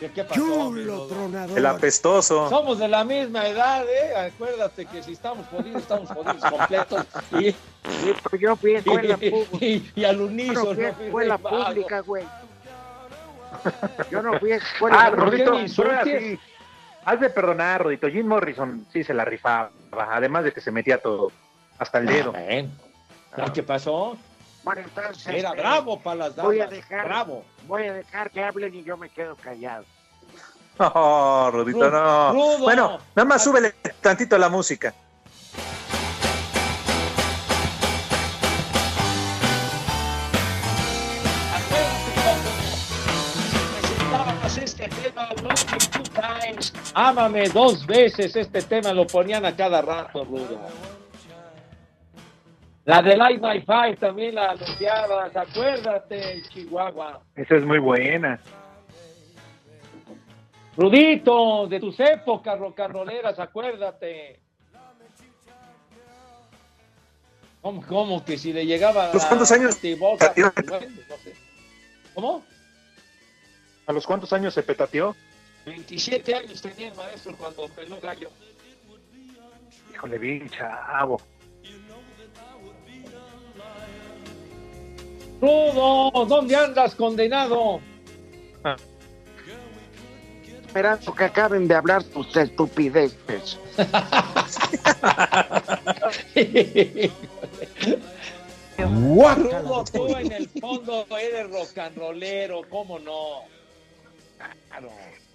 ¿Qué, 0.02 0.12
qué 0.12 0.24
pasó, 0.26 0.70
mi 0.72 0.84
Rudo? 0.84 1.30
El 1.56 1.66
apestoso. 1.66 2.50
Somos 2.50 2.78
de 2.80 2.90
la 2.90 3.06
misma 3.06 3.48
edad, 3.48 3.86
¿eh? 3.88 4.16
Acuérdate 4.34 4.86
que 4.86 5.02
si 5.02 5.14
estamos 5.14 5.48
jodidos, 5.48 5.82
estamos 5.84 6.10
jodidos 6.10 6.44
completos. 6.52 7.06
Y, 7.40 7.56
Sí, 8.02 8.14
pues 8.30 8.40
yo 8.42 8.56
fui 8.56 8.76
a 8.76 8.80
escuela 8.80 9.18
pública. 9.18 9.66
y, 9.66 9.92
y 9.96 10.04
al 10.04 10.16
Yo 10.18 10.22
no 10.22 10.28
unísono. 10.28 10.76
fui 10.76 11.06
escuela 11.06 11.38
pública, 11.38 12.00
güey. 12.02 12.24
Yo 14.12 14.22
no 14.22 14.40
fui 14.40 14.52
a 14.52 14.56
escuela 14.58 14.98
Ah, 15.00 15.10
¿por 15.12 15.32
qué 15.32 15.46
Rodito, 15.46 15.68
sí, 16.04 16.40
has 17.06 17.20
de 17.20 17.30
perdonar, 17.30 17.84
Rodito. 17.84 18.08
Jim 18.08 18.28
Morrison 18.28 18.86
sí 18.94 19.04
se 19.04 19.14
la 19.14 19.26
rifaba, 19.26 19.72
además 19.92 20.44
de 20.44 20.52
que 20.52 20.62
se 20.62 20.72
metía 20.72 21.00
todo, 21.02 21.32
hasta 21.80 21.98
el 22.00 22.06
dedo. 22.06 22.32
Ven. 22.32 22.72
¿Qué 23.54 23.64
pasó? 23.64 24.18
Bueno, 24.64 24.82
entonces, 24.82 25.28
Era 25.28 25.50
este, 25.50 25.62
bravo 25.62 26.00
para 26.00 26.16
las 26.18 26.36
damas. 26.36 26.52
voy 26.52 26.62
a 26.62 26.68
dejar- 26.68 27.06
Bravo. 27.06 27.44
Voy 27.68 27.84
a 27.88 27.94
dejar 27.94 28.30
que 28.32 28.44
hablen 28.44 28.76
y 28.76 28.84
yo 28.84 28.98
me 28.98 29.10
quedo 29.10 29.36
callado. 29.36 29.86
Oh, 30.84 31.50
Rodito, 31.52 31.92
no. 31.92 32.32
Rudo. 32.34 32.60
Bueno, 32.60 32.98
nada 33.16 33.28
más 33.28 33.44
súbele 33.44 33.74
tantito 34.02 34.36
la 34.38 34.50
música. 34.50 34.94
Presentábamos 43.80 44.58
este 44.58 44.88
tema 44.90 45.30
Love 45.44 45.72
Me 45.72 45.78
Two 45.78 46.04
Times. 46.14 46.74
Ámame 46.94 47.50
dos 47.50 47.86
veces. 47.86 48.36
Este 48.36 48.62
tema 48.62 48.94
lo 48.94 49.06
ponían 49.08 49.46
a 49.46 49.56
cada 49.56 49.82
rato, 49.82 50.24
Rudo. 50.26 50.60
La 52.86 53.02
de 53.02 53.16
Light 53.16 53.42
My 53.42 53.62
Five 53.62 53.98
también 53.98 54.36
la 54.36 54.52
anunciabas. 54.52 55.36
Acuérdate, 55.36 56.42
Chihuahua. 56.50 57.22
Esa 57.36 57.56
es 57.56 57.64
muy 57.64 57.80
buena. 57.80 58.40
Rudito, 60.76 61.68
de 61.68 61.80
tus 61.80 62.00
épocas 62.00 62.58
rocanroleras, 62.58 63.38
acuérdate. 63.40 64.40
¿Cómo, 67.62 67.86
cómo 67.86 68.26
que 68.26 68.38
si 68.40 68.52
le 68.52 68.66
llegaba 68.66 69.12
¿Los 69.14 69.22
la 69.22 69.30
cuántos 69.30 69.52
años 69.52 69.78
Tiboca, 69.78 70.34
petateó? 70.34 70.52
bueno, 70.68 70.88
no 71.08 71.18
sé. 71.18 71.36
¿Cómo? 72.16 72.44
¿A 73.86 73.94
los 73.94 74.08
cuántos 74.08 74.34
años 74.34 74.54
se 74.56 74.64
petateó? 74.64 75.16
27 75.66 76.34
años 76.34 76.60
tenía 76.60 76.88
el 76.88 76.96
maestro 76.96 77.36
cuando 77.38 77.68
peló 77.68 78.00
gallo. 78.02 78.30
Híjole, 79.94 80.18
bien 80.18 80.50
chavo. 80.50 81.22
Rudo, 85.42 86.26
¿dónde 86.28 86.56
andas, 86.56 86.94
condenado? 86.96 87.82
Esperando 90.46 91.14
que 91.16 91.24
acaben 91.26 91.68
de 91.68 91.76
hablar 91.76 92.04
tus 92.04 92.36
estupideces. 92.38 93.60
Rudo, 98.78 99.84
tú 99.92 100.16
en 100.16 100.32
el 100.32 100.48
fondo 100.48 101.06
eres 101.18 101.50
rock 101.50 101.78
and 101.78 101.98
rollero, 101.98 102.62
¿cómo 102.70 103.00
no? 103.00 103.42
Claro. 104.70 104.92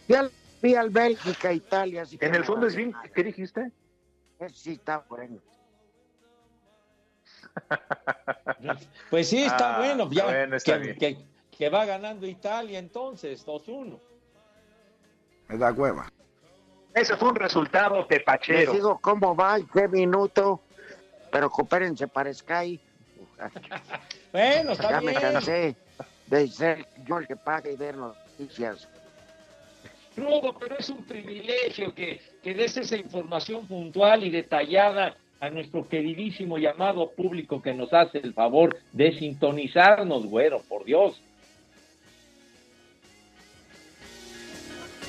Vi 0.09 0.15
al, 0.15 0.31
vi 0.63 0.75
al 0.75 0.91
Bélgica, 0.91 1.53
Italia. 1.53 2.03
así 2.03 2.17
que 2.19 2.27
En 2.27 2.35
el 2.35 2.45
fondo 2.45 2.67
es 2.67 2.75
bien. 2.75 2.95
¿qué 3.15 3.23
dijiste? 3.25 3.71
Sí, 4.53 4.73
está 4.73 5.05
bueno. 5.09 5.41
Pues 9.11 9.29
sí, 9.29 9.45
está 9.45 9.77
Ah, 9.77 9.79
bueno. 9.79 10.09
Ya, 10.11 10.25
bueno, 10.25 10.57
está 10.57 10.73
que, 10.75 10.79
bien. 10.79 10.99
que- 10.99 11.17
que 11.57 11.69
va 11.71 11.85
ganando 11.87 12.27
Italia 12.27 12.79
entonces, 12.79 13.45
2-1. 13.47 13.99
Me 15.49 15.57
da 15.57 15.73
hueva. 15.73 16.11
Ese 16.95 17.17
fue 17.17 17.31
un 17.31 17.37
resultado 17.37 17.99
Les 18.01 18.09
tepachero. 18.09 18.73
digo 18.73 18.99
cómo 19.01 19.35
va, 19.35 19.59
qué 19.73 19.89
minuto. 19.89 20.61
Pero 21.31 21.49
coopérense 21.51 22.09
para 22.09 22.33
Sky. 22.33 22.79
Bueno, 24.33 24.73
está 24.73 24.91
Ya 24.91 25.01
me 25.01 25.11
bien. 25.13 25.21
cansé 25.23 25.77
de 26.27 26.49
ser 26.49 26.87
yo 27.07 27.19
el 27.19 27.27
que 27.27 27.37
paga 27.37 27.71
y 27.71 27.77
ver 27.77 27.97
noticias. 27.97 28.87
Rudo, 30.15 30.55
pero 30.59 30.77
es 30.79 30.89
un 30.91 31.05
privilegio 31.07 31.95
que, 31.95 32.21
que 32.43 32.53
des 32.55 32.77
esa 32.77 32.97
información 32.97 33.67
puntual 33.67 34.25
y 34.25 34.31
detallada 34.31 35.17
a 35.40 35.50
nuestro 35.50 35.87
queridísimo 35.87 36.59
llamado 36.59 37.11
público 37.11 37.61
que 37.61 37.75
nos 37.75 37.93
hace 37.93 38.19
el 38.19 38.33
favor 38.33 38.76
de 38.93 39.19
sintonizarnos, 39.19 40.26
güero, 40.26 40.61
por 40.69 40.85
Dios. 40.85 41.21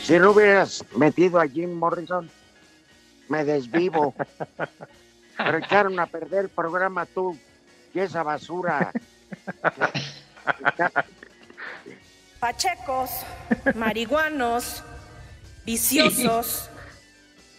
Si 0.02 0.18
no 0.20 0.32
hubieras 0.32 0.86
metido 0.96 1.40
a 1.40 1.48
Jim 1.48 1.74
Morrison, 1.74 2.30
me 3.30 3.44
desvivo. 3.44 4.14
Pero 5.38 5.58
echaron 5.58 6.00
a 6.00 6.08
perder 6.08 6.46
el 6.46 6.50
programa 6.50 7.06
tú 7.06 7.38
y 7.94 8.00
esa 8.00 8.24
basura. 8.24 8.92
Pachecos, 12.40 13.10
marihuanos, 13.76 14.84
viciosos. 15.66 16.70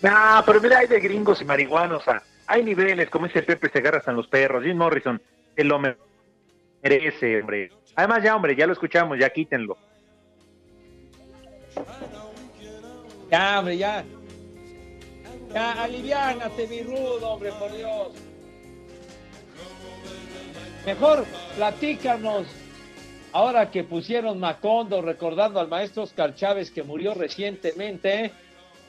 No, 0.02 0.42
pero 0.46 0.60
mira, 0.60 0.78
hay 0.78 0.86
de 0.86 0.98
gringos 1.00 1.40
y 1.40 1.44
marihuanos. 1.44 2.02
ah. 2.06 2.22
Hay 2.50 2.64
niveles, 2.64 3.10
como 3.10 3.26
ese 3.26 3.42
Pepe 3.42 3.68
Segarra 3.68 4.00
San 4.00 4.16
los 4.16 4.26
perros. 4.26 4.64
Jim 4.64 4.78
Morrison, 4.78 5.20
que 5.54 5.64
lo 5.64 5.78
merece, 5.78 7.40
hombre. 7.42 7.70
Además, 7.94 8.22
ya, 8.24 8.34
hombre, 8.34 8.56
ya 8.56 8.66
lo 8.66 8.72
escuchamos, 8.72 9.18
ya 9.18 9.28
quítenlo. 9.28 9.76
Ya, 13.30 13.58
hombre, 13.58 13.76
ya. 13.76 14.02
Ya, 15.52 15.82
aliviánate, 15.82 16.66
mi 16.68 16.82
rudo, 16.82 17.28
hombre, 17.28 17.52
por 17.58 17.70
Dios. 17.76 18.12
Mejor 20.86 21.26
platícanos. 21.54 22.46
Ahora 23.32 23.70
que 23.70 23.84
pusieron 23.84 24.40
Macondo 24.40 25.02
recordando 25.02 25.60
al 25.60 25.68
maestro 25.68 26.04
Oscar 26.04 26.34
Chávez 26.34 26.70
que 26.70 26.82
murió 26.82 27.12
recientemente, 27.12 28.32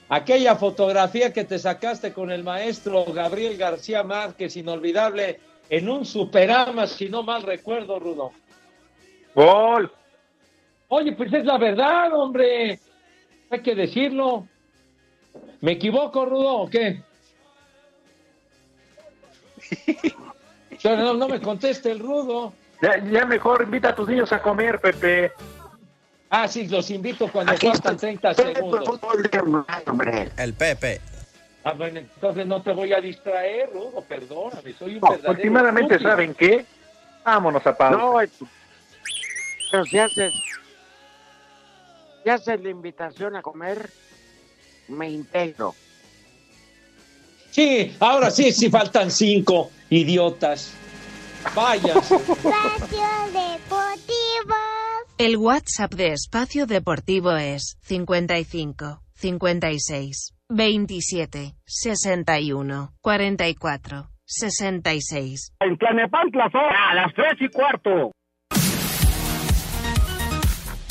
aquella 0.10 0.56
fotografía 0.56 1.32
que 1.32 1.46
te 1.46 1.60
sacaste 1.60 2.12
con 2.12 2.32
el 2.32 2.44
maestro 2.44 3.06
Gabriel 3.06 3.56
García 3.58 4.04
Márquez, 4.04 4.58
inolvidable, 4.58 5.40
en 5.70 5.88
un 5.88 6.06
superama, 6.06 6.88
si 6.88 7.08
no 7.10 7.24
mal 7.24 7.44
recuerdo, 7.44 8.00
Rudo. 8.00 8.32
¡Gol! 9.36 9.92
Oye, 10.88 11.14
pues 11.14 11.32
es 11.32 11.46
la 11.46 11.60
verdad, 11.60 12.12
hombre. 12.14 12.80
Hay 13.52 13.62
que 13.62 13.76
decirlo. 13.76 14.48
¿Me 15.62 15.74
equivoco, 15.74 16.26
Rudo, 16.26 16.58
o 16.58 16.70
qué? 16.70 17.04
No, 20.84 21.14
no 21.14 21.28
me 21.28 21.42
conteste 21.42 21.92
el 21.92 22.00
rudo. 22.00 22.54
Ya, 22.82 23.04
ya 23.12 23.26
mejor 23.26 23.64
invita 23.64 23.90
a 23.90 23.96
tus 23.96 24.08
niños 24.08 24.32
a 24.32 24.42
comer, 24.42 24.80
Pepe. 24.80 25.34
Ah, 26.30 26.48
sí, 26.48 26.68
los 26.68 26.90
invito 26.92 27.32
cuando 27.32 27.54
Aquí 27.54 27.68
faltan 27.68 27.96
está 27.96 28.08
30 28.08 28.34
Pepe, 28.36 28.54
segundos. 28.56 29.00
El 30.38 30.54
Pepe. 30.54 31.02
Ah, 31.64 31.74
bueno, 31.74 32.00
entonces 32.00 32.46
no 32.46 32.62
te 32.62 32.72
voy 32.72 32.94
a 32.94 33.02
distraer, 33.02 33.70
Rudo, 33.72 34.04
perdóname, 34.06 34.74
soy 34.78 34.96
un 34.96 35.02
No, 35.02 35.10
verdadero 35.10 35.32
últimamente, 35.32 35.96
estúpido. 35.96 36.10
¿saben 36.12 36.34
qué? 36.36 36.66
Vámonos 37.24 37.66
a 37.66 37.76
pausa. 37.76 37.98
No, 37.98 38.22
es- 38.22 38.30
pero 39.72 39.86
si 39.86 40.00
haces, 40.00 40.34
si 42.24 42.30
haces 42.30 42.62
la 42.62 42.70
invitación 42.70 43.36
a 43.36 43.42
comer, 43.42 43.90
me 44.88 45.10
integro. 45.10 45.76
Sí, 47.52 47.96
ahora 48.00 48.30
sí, 48.32 48.52
sí 48.52 48.70
faltan 48.70 49.10
cinco, 49.12 49.72
idiotas. 49.90 50.76
Vaya. 51.56 51.96
El 55.20 55.36
WhatsApp 55.36 55.94
de 55.96 56.14
Espacio 56.14 56.66
Deportivo 56.66 57.36
es 57.36 57.78
55 57.82 59.02
56 59.16 60.34
27 60.48 61.56
61 61.66 62.94
44 63.02 64.08
66. 64.24 65.56
En 65.60 65.78
Tlanepantla 65.78 66.50
son 66.50 66.62
a 66.62 66.94
las 66.94 67.14
tres 67.14 67.34
y 67.42 67.50
cuarto. 67.50 68.14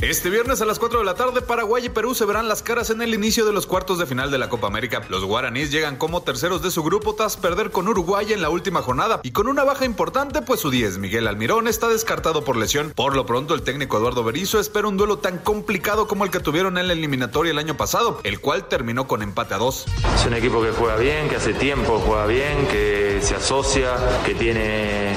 Este 0.01 0.31
viernes 0.31 0.61
a 0.61 0.65
las 0.65 0.79
4 0.79 1.01
de 1.01 1.05
la 1.05 1.17
tarde, 1.17 1.43
Paraguay 1.43 1.87
y 1.87 1.89
Perú 1.89 2.15
se 2.15 2.25
verán 2.25 2.47
las 2.47 2.63
caras 2.63 2.91
en 2.91 3.03
el 3.03 3.15
inicio 3.15 3.45
de 3.45 3.53
los 3.53 3.67
cuartos 3.67 3.99
de 3.99 4.07
final 4.07 4.31
de 4.31 4.39
la 4.39 4.49
Copa 4.49 4.69
América. 4.69 5.03
Los 5.09 5.25
guaraníes 5.25 5.73
llegan 5.73 5.97
como 5.97 6.23
terceros 6.23 6.63
de 6.63 6.71
su 6.71 6.85
grupo 6.85 7.17
tras 7.17 7.37
perder 7.37 7.73
con 7.73 7.89
Uruguay 7.89 8.33
en 8.33 8.41
la 8.41 8.49
última 8.49 8.81
jornada 8.81 9.19
y 9.25 9.33
con 9.33 9.49
una 9.49 9.65
baja 9.65 9.85
importante, 9.85 10.41
pues 10.41 10.61
su 10.61 10.71
10, 10.71 10.99
Miguel 10.99 11.27
Almirón, 11.27 11.67
está 11.67 11.89
descartado 11.89 12.45
por 12.45 12.57
lesión. 12.57 12.93
Por 12.95 13.17
lo 13.17 13.27
pronto, 13.27 13.55
el 13.55 13.63
técnico 13.63 13.99
Eduardo 13.99 14.23
Berizzo 14.23 14.61
espera 14.61 14.87
un 14.87 14.97
duelo 14.97 15.19
tan 15.19 15.39
complicado 15.39 16.07
como 16.07 16.25
el 16.25 16.31
que 16.31 16.39
tuvieron 16.39 16.79
en 16.79 16.87
la 16.87 16.93
eliminatoria 16.93 17.51
el 17.51 17.59
año 17.59 17.77
pasado, 17.77 18.21
el 18.23 18.39
cual 18.39 18.69
terminó 18.69 19.09
con 19.09 19.23
empate 19.23 19.55
a 19.55 19.59
dos. 19.59 19.87
Es 20.15 20.25
un 20.25 20.35
equipo 20.35 20.63
que 20.63 20.71
juega 20.71 20.95
bien, 20.95 21.29
que 21.29 21.35
hace 21.35 21.55
tiempo 21.55 22.01
juega 22.07 22.27
bien, 22.27 22.69
que 22.69 23.19
se 23.21 23.35
asocia, 23.35 23.97
que 24.25 24.37
tiene 24.37 25.17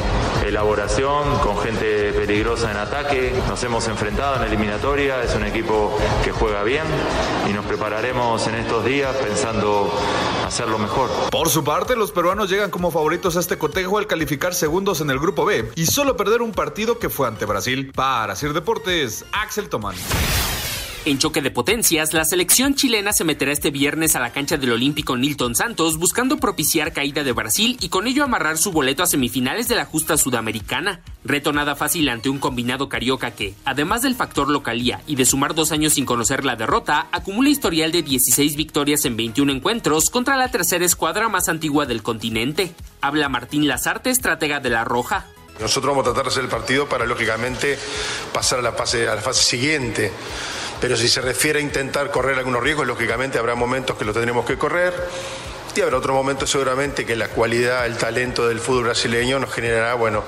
elaboración, 0.51 1.39
con 1.39 1.57
gente 1.59 2.11
peligrosa 2.11 2.71
en 2.71 2.77
ataque. 2.77 3.33
Nos 3.47 3.63
hemos 3.63 3.87
enfrentado 3.87 4.35
en 4.35 4.43
eliminatoria, 4.43 5.23
es 5.23 5.33
un 5.33 5.45
equipo 5.45 5.97
que 6.23 6.31
juega 6.31 6.63
bien 6.63 6.83
y 7.49 7.53
nos 7.53 7.65
prepararemos 7.65 8.45
en 8.47 8.55
estos 8.55 8.83
días 8.83 9.15
pensando 9.15 9.91
hacerlo 10.45 10.77
mejor. 10.77 11.09
Por 11.31 11.49
su 11.49 11.63
parte, 11.63 11.95
los 11.95 12.11
peruanos 12.11 12.49
llegan 12.49 12.69
como 12.69 12.91
favoritos 12.91 13.37
a 13.37 13.39
este 13.39 13.57
cotejo 13.57 13.97
al 13.97 14.07
calificar 14.07 14.53
segundos 14.53 14.99
en 14.99 15.09
el 15.09 15.19
grupo 15.19 15.45
B 15.45 15.71
y 15.75 15.85
solo 15.85 16.17
perder 16.17 16.41
un 16.41 16.51
partido 16.51 16.99
que 16.99 17.09
fue 17.09 17.27
ante 17.27 17.45
Brasil. 17.45 17.93
Para 17.95 18.35
Sir 18.35 18.53
Deportes, 18.53 19.25
Axel 19.31 19.69
Tomán. 19.69 19.95
En 21.03 21.17
choque 21.17 21.41
de 21.41 21.49
potencias, 21.49 22.13
la 22.13 22.25
selección 22.25 22.75
chilena 22.75 23.11
se 23.11 23.23
meterá 23.23 23.51
este 23.51 23.71
viernes 23.71 24.15
a 24.15 24.19
la 24.19 24.31
cancha 24.31 24.57
del 24.57 24.73
Olímpico 24.73 25.17
Nilton 25.17 25.55
Santos 25.55 25.97
buscando 25.97 26.37
propiciar 26.37 26.93
caída 26.93 27.23
de 27.23 27.31
Brasil 27.31 27.75
y 27.81 27.89
con 27.89 28.05
ello 28.05 28.23
amarrar 28.23 28.59
su 28.59 28.71
boleto 28.71 29.01
a 29.01 29.07
semifinales 29.07 29.67
de 29.67 29.73
la 29.73 29.85
justa 29.85 30.15
sudamericana. 30.15 31.01
Reto 31.23 31.53
nada 31.53 31.75
fácil 31.75 32.07
ante 32.07 32.29
un 32.29 32.37
combinado 32.37 32.87
carioca 32.87 33.31
que, 33.31 33.55
además 33.65 34.03
del 34.03 34.13
factor 34.13 34.47
localía 34.47 35.01
y 35.07 35.15
de 35.15 35.25
sumar 35.25 35.55
dos 35.55 35.71
años 35.71 35.93
sin 35.93 36.05
conocer 36.05 36.45
la 36.45 36.55
derrota, 36.55 37.07
acumula 37.11 37.49
historial 37.49 37.91
de 37.91 38.03
16 38.03 38.55
victorias 38.55 39.03
en 39.05 39.17
21 39.17 39.53
encuentros 39.53 40.11
contra 40.11 40.37
la 40.37 40.51
tercera 40.51 40.85
escuadra 40.85 41.29
más 41.29 41.49
antigua 41.49 41.87
del 41.87 42.03
continente. 42.03 42.75
Habla 43.01 43.27
Martín 43.27 43.67
Lazarte, 43.67 44.11
estratega 44.11 44.59
de 44.59 44.69
la 44.69 44.83
Roja. 44.83 45.25
Nosotros 45.59 45.91
vamos 45.91 46.01
a 46.01 46.13
tratar 46.13 46.25
de 46.25 46.29
hacer 46.29 46.43
el 46.43 46.49
partido 46.49 46.87
para, 46.87 47.07
lógicamente, 47.07 47.77
pasar 48.31 48.61
la 48.61 48.71
fase, 48.71 49.07
a 49.07 49.15
la 49.15 49.21
fase 49.21 49.43
siguiente. 49.43 50.11
Pero 50.81 50.97
si 50.97 51.07
se 51.07 51.21
refiere 51.21 51.59
a 51.59 51.61
intentar 51.61 52.11
correr 52.11 52.37
algunos 52.39 52.61
riesgos, 52.61 52.87
lógicamente 52.87 53.37
habrá 53.37 53.55
momentos 53.55 53.95
que 53.97 54.03
lo 54.03 54.11
tendremos 54.11 54.45
que 54.45 54.57
correr. 54.57 54.93
Y 55.73 55.79
habrá 55.79 55.97
otro 55.97 56.13
momento 56.13 56.45
seguramente 56.45 57.05
que 57.05 57.15
la 57.15 57.29
cualidad, 57.29 57.85
el 57.85 57.97
talento 57.97 58.45
del 58.45 58.59
fútbol 58.59 58.85
brasileño 58.85 59.39
nos 59.39 59.53
generará, 59.53 59.93
bueno, 59.93 60.23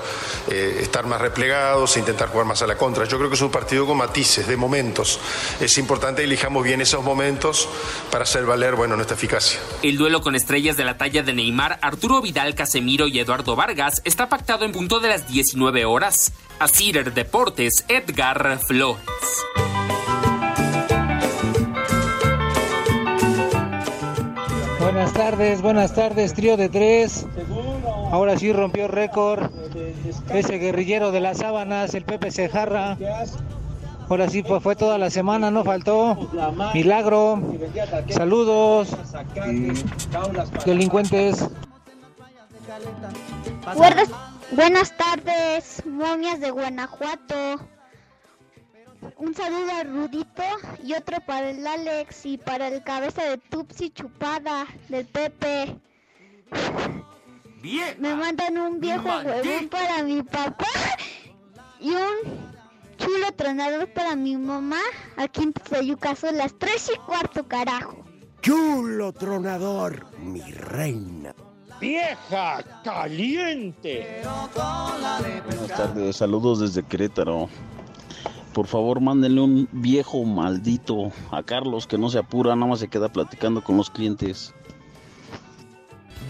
eh, 0.50 0.78
estar 0.80 1.04
más 1.04 1.20
replegados 1.20 1.96
e 1.96 2.00
intentar 2.00 2.28
jugar 2.28 2.46
más 2.46 2.62
a 2.62 2.66
la 2.66 2.78
contra. 2.78 3.04
Yo 3.04 3.18
creo 3.18 3.28
que 3.28 3.34
es 3.34 3.42
un 3.42 3.50
partido 3.50 3.86
con 3.86 3.98
matices, 3.98 4.46
de 4.46 4.56
momentos. 4.56 5.20
Es 5.60 5.76
importante 5.76 6.22
que 6.22 6.26
elijamos 6.26 6.64
bien 6.64 6.80
esos 6.80 7.04
momentos 7.04 7.68
para 8.10 8.24
hacer 8.24 8.46
valer, 8.46 8.74
bueno, 8.74 8.96
nuestra 8.96 9.16
eficacia. 9.16 9.60
El 9.82 9.98
duelo 9.98 10.22
con 10.22 10.34
estrellas 10.34 10.78
de 10.78 10.84
la 10.84 10.96
talla 10.96 11.22
de 11.22 11.34
Neymar, 11.34 11.78
Arturo 11.82 12.22
Vidal, 12.22 12.54
Casemiro 12.54 13.06
y 13.06 13.18
Eduardo 13.18 13.54
Vargas 13.54 14.00
está 14.04 14.30
pactado 14.30 14.64
en 14.64 14.72
punto 14.72 14.98
de 15.00 15.10
las 15.10 15.28
19 15.28 15.84
horas. 15.84 16.32
A 16.58 16.68
Cider 16.68 17.12
Deportes, 17.12 17.84
Edgar 17.88 18.60
Flores. 18.66 19.04
Buenas 24.84 25.14
tardes, 25.14 25.62
buenas 25.62 25.94
tardes, 25.94 26.34
trío 26.34 26.58
de 26.58 26.68
tres. 26.68 27.26
Ahora 28.12 28.38
sí 28.38 28.52
rompió 28.52 28.86
récord. 28.86 29.50
Ese 30.28 30.58
guerrillero 30.58 31.10
de 31.10 31.20
las 31.20 31.38
sábanas, 31.38 31.94
el 31.94 32.04
Pepe 32.04 32.30
Cejarra. 32.30 32.98
Ahora 34.10 34.28
sí, 34.28 34.42
pues 34.42 34.62
fue 34.62 34.76
toda 34.76 34.98
la 34.98 35.08
semana, 35.08 35.50
no 35.50 35.64
faltó. 35.64 36.28
Milagro. 36.74 37.40
Saludos. 38.10 38.94
Delincuentes. 40.66 41.48
Buenas, 43.74 44.10
buenas 44.50 44.94
tardes, 44.98 45.82
momias 45.86 46.40
de 46.40 46.50
Guanajuato. 46.50 47.73
Un 49.16 49.34
saludo 49.34 49.70
a 49.72 49.84
Rudito 49.84 50.42
y 50.82 50.94
otro 50.94 51.18
para 51.26 51.50
el 51.50 51.66
Alex 51.66 52.26
y 52.26 52.38
para 52.38 52.68
el 52.68 52.82
cabeza 52.82 53.22
de 53.24 53.38
Tupsi 53.38 53.90
Chupada 53.90 54.66
del 54.88 55.06
Pepe. 55.06 55.76
Me 57.98 58.14
mandan 58.14 58.58
un 58.58 58.80
viejo 58.80 59.08
huevón 59.08 59.68
para 59.68 60.02
mi 60.02 60.22
papá 60.22 60.66
y 61.80 61.90
un 61.90 62.52
chulo 62.98 63.32
tronador 63.36 63.92
para 63.92 64.16
mi 64.16 64.36
mamá 64.36 64.80
aquí 65.16 65.42
en 65.42 65.52
Tizayuca. 65.52 66.14
Son 66.14 66.36
las 66.36 66.58
tres 66.58 66.90
y 66.94 66.98
cuarto, 66.98 67.46
carajo. 67.46 68.04
Chulo 68.42 69.12
tronador, 69.12 70.06
mi 70.18 70.42
reina. 70.42 71.34
¡Vieja 71.80 72.62
caliente! 72.84 74.22
Buenas 75.46 75.68
tardes, 75.68 76.16
saludos 76.16 76.60
desde 76.60 76.82
Querétaro. 76.82 77.48
Por 78.54 78.68
favor, 78.68 79.00
mándenle 79.00 79.40
un 79.40 79.68
viejo 79.72 80.22
maldito 80.24 81.10
a 81.32 81.42
Carlos 81.42 81.88
que 81.88 81.98
no 81.98 82.08
se 82.08 82.18
apura, 82.18 82.54
nada 82.54 82.70
más 82.70 82.78
se 82.78 82.86
queda 82.86 83.08
platicando 83.08 83.64
con 83.64 83.76
los 83.76 83.90
clientes. 83.90 84.54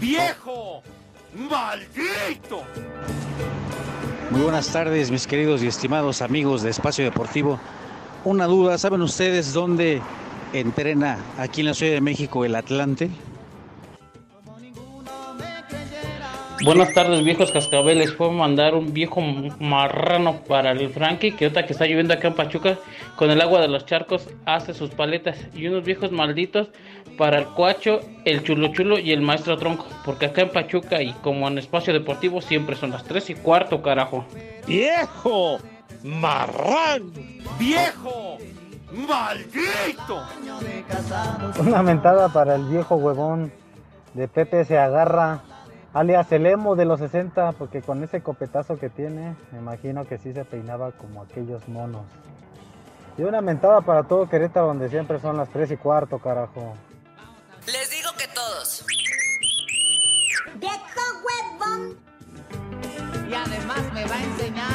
¡Viejo! 0.01 0.81
¡Maldito! 1.35 2.63
Muy 4.31 4.41
buenas 4.41 4.67
tardes, 4.69 5.11
mis 5.11 5.27
queridos 5.27 5.61
y 5.61 5.67
estimados 5.67 6.23
amigos 6.23 6.63
de 6.63 6.71
Espacio 6.71 7.05
Deportivo. 7.05 7.59
Una 8.23 8.47
duda, 8.47 8.79
¿saben 8.79 9.03
ustedes 9.03 9.53
dónde 9.53 10.01
entrena 10.51 11.19
aquí 11.37 11.61
en 11.61 11.67
la 11.67 11.73
Ciudad 11.75 11.93
de 11.93 12.01
México 12.01 12.43
el 12.43 12.55
Atlante? 12.55 13.11
Buenas 16.65 16.95
tardes, 16.95 17.23
viejos 17.23 17.51
cascabeles. 17.51 18.11
Puedo 18.13 18.31
mandar 18.31 18.73
un 18.73 18.91
viejo 18.91 19.21
marrano 19.59 20.41
para 20.47 20.71
el 20.71 20.89
Frankie, 20.89 21.33
que 21.33 21.45
ahorita 21.45 21.67
que 21.67 21.73
está 21.73 21.85
lloviendo 21.85 22.15
acá 22.15 22.29
en 22.29 22.33
Pachuca, 22.33 22.79
con 23.15 23.29
el 23.29 23.39
agua 23.39 23.61
de 23.61 23.67
los 23.67 23.85
charcos 23.85 24.27
hace 24.47 24.73
sus 24.73 24.89
paletas. 24.89 25.37
Y 25.53 25.67
unos 25.67 25.85
viejos 25.85 26.11
malditos 26.11 26.69
para 27.19 27.37
el 27.37 27.45
Cuacho, 27.45 27.99
el 28.25 28.41
Chulo 28.41 28.69
Chulo 28.69 28.97
y 28.97 29.11
el 29.11 29.21
Maestro 29.21 29.57
Tronco. 29.57 29.85
Porque 30.03 30.25
acá 30.25 30.41
en 30.41 30.49
Pachuca 30.49 31.03
y 31.03 31.13
como 31.13 31.47
en 31.47 31.59
espacio 31.59 31.93
deportivo 31.93 32.41
siempre 32.41 32.75
son 32.75 32.89
las 32.89 33.03
3 33.03 33.29
y 33.29 33.35
cuarto, 33.35 33.83
carajo. 33.83 34.25
¡Viejo! 34.65 35.59
¡Marrano! 36.01 37.11
¡Viejo! 37.59 38.39
¡Maldito! 38.91 40.23
Una 41.59 41.83
mentada 41.83 42.29
para 42.29 42.55
el 42.55 42.63
viejo 42.65 42.95
huevón 42.95 43.51
de 44.15 44.27
Pepe 44.27 44.65
se 44.65 44.79
agarra, 44.79 45.43
alias 45.95 46.29
el 46.33 46.45
emo 46.45 46.75
de 46.75 46.83
los 46.83 46.99
60, 46.99 47.53
porque 47.53 47.81
con 47.81 48.03
ese 48.03 48.21
copetazo 48.21 48.77
que 48.77 48.89
tiene, 48.89 49.33
me 49.53 49.59
imagino 49.59 50.03
que 50.03 50.17
sí 50.17 50.33
se 50.33 50.43
peinaba 50.43 50.91
como 50.91 51.21
aquellos 51.21 51.67
monos. 51.69 52.03
Y 53.17 53.23
una 53.23 53.39
mentada 53.39 53.79
para 53.79 54.03
todo 54.03 54.27
Querétaro, 54.27 54.67
donde 54.67 54.89
siempre 54.89 55.19
son 55.21 55.37
las 55.37 55.47
3 55.49 55.71
y 55.71 55.77
cuarto, 55.77 56.19
carajo. 56.19 56.73
Les 57.65 57.89
digo 57.89 58.09
que 58.17 58.27
todos. 58.27 58.85
¡Viejo 60.59 60.75
huevón! 61.23 61.97
Y 63.29 63.33
además 63.33 63.93
me 63.93 64.05
va 64.05 64.15
a 64.15 64.23
enseñar 64.23 64.74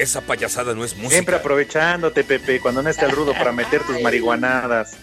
Esa 0.00 0.22
payasada 0.22 0.74
no 0.74 0.82
es 0.82 0.94
música. 0.96 1.12
Siempre 1.12 1.36
aprovechándote, 1.36 2.24
Pepe, 2.24 2.58
cuando 2.58 2.82
no 2.82 2.88
está 2.88 3.04
el 3.04 3.12
rudo 3.12 3.34
para 3.34 3.52
meter 3.52 3.82
tus 3.82 4.00
marihuanadas. 4.00 4.96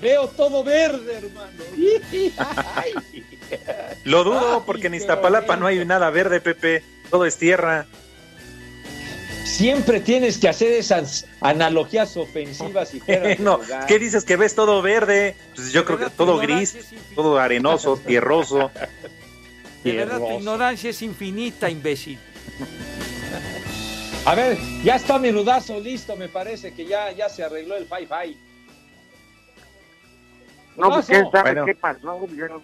Veo 0.00 0.28
todo 0.28 0.64
verde, 0.64 1.18
hermano. 1.18 1.62
Ay. 2.74 2.94
Lo 4.04 4.24
dudo, 4.24 4.64
porque 4.64 4.86
en 4.86 4.94
Iztapalapa 4.94 5.56
no 5.56 5.66
hay 5.66 5.84
nada 5.84 6.08
verde, 6.08 6.40
Pepe. 6.40 6.82
Todo 7.10 7.26
es 7.26 7.36
tierra. 7.36 7.86
Siempre 9.44 10.00
tienes 10.00 10.38
que 10.38 10.48
hacer 10.48 10.72
esas 10.72 11.26
analogías 11.42 12.16
ofensivas 12.16 12.94
y 12.94 13.00
fuera 13.00 13.36
no. 13.40 13.60
¿qué 13.86 13.98
dices 13.98 14.24
que 14.24 14.36
ves 14.36 14.54
todo 14.54 14.80
verde? 14.80 15.36
Pues 15.54 15.70
yo 15.70 15.84
creo 15.84 15.98
que 15.98 16.08
todo 16.08 16.38
gris, 16.38 16.78
todo 17.14 17.38
arenoso, 17.38 17.98
tierroso. 17.98 18.70
De 19.84 19.92
verdad, 19.92 20.18
tu 20.18 20.38
ignorancia 20.38 20.88
es 20.88 21.02
infinita, 21.02 21.68
imbécil. 21.68 22.18
A 24.24 24.34
ver, 24.36 24.56
ya 24.84 24.94
está 24.96 25.18
mi 25.18 25.32
rudazo 25.32 25.80
listo, 25.80 26.16
me 26.16 26.28
parece 26.28 26.72
que 26.72 26.86
ya, 26.86 27.10
ya 27.10 27.28
se 27.28 27.42
arregló 27.42 27.76
el 27.76 27.86
fi-fi. 27.86 28.36
No, 30.76 30.90
pues 30.90 31.06
quién 31.06 31.28
sabe 31.30 31.50
Bueno. 31.50 31.66
qué 31.66 31.74
pasó. 31.74 32.26
Yo 32.28 32.62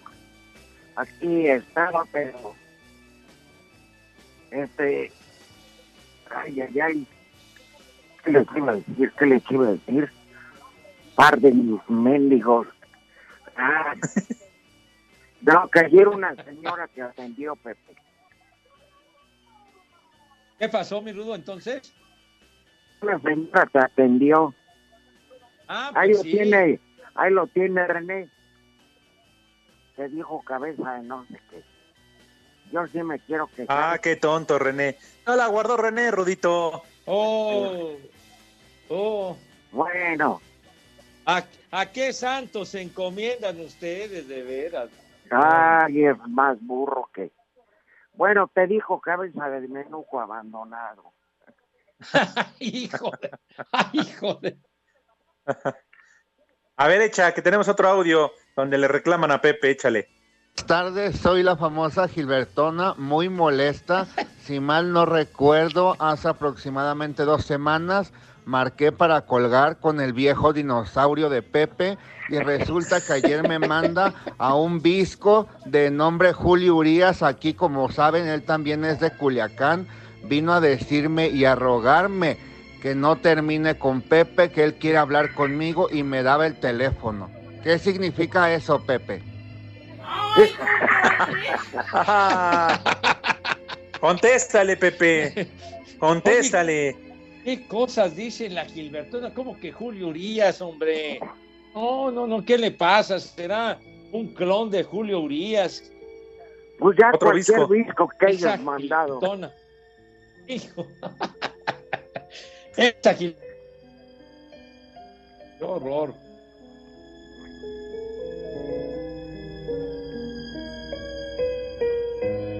aquí 0.95 1.47
estaba, 1.47 2.05
pero. 2.11 2.55
Este. 4.51 5.11
Ay, 6.33 6.61
ay, 6.61 6.79
ay. 6.79 7.07
¿Qué 8.23 8.31
les 8.31 8.47
iba 8.55 8.71
a 8.71 8.75
decir? 8.75 9.13
¿Qué 9.17 9.25
les 9.25 9.51
iba 9.51 9.67
a 9.67 9.71
decir? 9.71 10.11
Par 11.15 11.39
de 11.39 11.51
mis 11.51 11.81
mendigos. 11.89 12.67
Ah. 13.57 13.93
No, 15.41 15.69
que 15.69 15.79
ayer 15.79 16.05
una 16.05 16.35
señora 16.43 16.89
que 16.93 17.01
atendió, 17.01 17.55
Pepe. 17.55 17.95
¿Qué 20.59 20.69
pasó, 20.69 21.01
mi 21.01 21.11
rudo, 21.13 21.35
entonces? 21.35 21.93
Una 23.01 23.19
señora 23.21 23.65
que 23.71 23.79
atendió. 23.79 24.53
Ah, 25.67 25.91
Ahí 25.95 26.09
pues 26.09 26.17
lo 26.17 26.23
sí. 26.23 26.31
tiene, 26.31 26.79
ahí 27.15 27.31
lo 27.31 27.47
tiene 27.47 27.87
René. 27.87 28.29
Te 29.95 30.09
dijo 30.09 30.41
cabeza 30.43 30.93
de 30.95 31.07
no 31.07 31.25
sé 31.27 31.39
qué. 31.49 31.63
Yo 32.71 32.85
sí 32.87 33.01
me 33.03 33.19
quiero 33.19 33.47
que 33.47 33.65
Ah, 33.67 33.97
qué 34.01 34.15
tonto, 34.15 34.59
René. 34.59 34.97
No 35.25 35.35
la 35.35 35.47
guardó 35.47 35.77
René, 35.77 36.11
Rudito. 36.11 36.83
Oh, 37.05 37.95
oh. 38.89 39.37
Bueno. 39.71 40.41
¿A, 41.25 41.43
a 41.71 41.85
qué 41.91 42.11
santos 42.13 42.69
se 42.69 42.81
encomiendan 42.81 43.59
ustedes, 43.61 44.27
de 44.27 44.43
veras? 44.43 44.89
Ay, 45.31 46.05
es 46.05 46.17
más 46.27 46.57
burro 46.61 47.09
que. 47.13 47.31
Bueno, 48.19 48.51
te 48.53 48.67
dijo 48.67 48.99
cabeza 48.99 49.49
de 49.49 49.65
menuco 49.69 50.19
abandonado. 50.19 51.13
Híjole, 52.59 53.31
ay, 53.71 53.85
híjole. 53.93 54.57
A 56.75 56.87
ver, 56.89 57.01
echa, 57.01 57.33
que 57.33 57.41
tenemos 57.41 57.69
otro 57.69 57.87
audio 57.87 58.33
donde 58.57 58.77
le 58.77 58.89
reclaman 58.89 59.31
a 59.31 59.39
Pepe, 59.39 59.69
échale. 59.71 60.09
Buenas 60.47 60.67
tardes, 60.67 61.15
soy 61.17 61.43
la 61.43 61.55
famosa 61.55 62.09
Gilbertona, 62.09 62.93
muy 62.97 63.29
molesta. 63.29 64.05
Si 64.41 64.59
mal 64.59 64.91
no 64.91 65.05
recuerdo, 65.05 65.95
hace 65.97 66.27
aproximadamente 66.27 67.23
dos 67.23 67.45
semanas 67.45 68.11
marqué 68.49 68.91
para 68.91 69.21
colgar 69.21 69.79
con 69.79 70.01
el 70.01 70.11
viejo 70.11 70.51
dinosaurio 70.53 71.29
de 71.29 71.43
Pepe 71.43 71.97
y 72.29 72.39
resulta 72.39 72.99
que 72.99 73.13
ayer 73.13 73.47
me 73.47 73.59
manda 73.59 74.13
a 74.37 74.55
un 74.55 74.81
visco 74.81 75.47
de 75.65 75.91
nombre 75.91 76.33
Julio 76.33 76.75
Urias. 76.75 77.23
Aquí, 77.23 77.53
como 77.53 77.89
saben, 77.91 78.27
él 78.27 78.43
también 78.43 78.83
es 78.83 78.99
de 78.99 79.11
Culiacán. 79.11 79.87
Vino 80.23 80.51
a 80.53 80.59
decirme 80.59 81.29
y 81.29 81.45
a 81.45 81.55
rogarme 81.55 82.37
que 82.81 82.95
no 82.95 83.17
termine 83.17 83.77
con 83.77 84.01
Pepe, 84.01 84.49
que 84.49 84.63
él 84.63 84.73
quiere 84.75 84.97
hablar 84.97 85.33
conmigo 85.33 85.87
y 85.91 86.03
me 86.03 86.23
daba 86.23 86.47
el 86.47 86.59
teléfono. 86.59 87.29
¿Qué 87.63 87.77
significa 87.77 88.51
eso, 88.53 88.83
Pepe? 88.83 89.21
Contéstale, 93.99 94.77
Pepe. 94.77 95.49
Contéstale. 95.99 97.08
¿Qué 97.49 97.65
cosas 97.65 98.15
dice 98.15 98.47
la 98.47 98.63
Gilbertona? 98.63 99.33
¿Cómo 99.33 99.59
que 99.59 99.71
Julio 99.71 100.09
Urias, 100.09 100.61
hombre? 100.61 101.19
No, 101.73 102.11
no, 102.11 102.27
no, 102.27 102.45
¿qué 102.45 102.59
le 102.59 102.69
pasa? 102.69 103.17
¿Será 103.19 103.79
un 104.11 104.35
clon 104.35 104.69
de 104.69 104.83
Julio 104.83 105.21
Urias? 105.21 105.91
Pues 106.77 106.95
ya 106.99 107.09
Otro 107.11 107.31
cualquier 107.31 107.67
visco, 107.67 108.07
que 108.19 108.25
Esa 108.27 108.49
hayas 108.53 108.61
mandado. 108.61 109.19
Gilbertona. 109.19 109.51
Hijo. 110.47 110.85
Esa 112.77 113.15
Gil- 113.15 113.35
Qué 115.57 115.65
horror. 115.65 116.13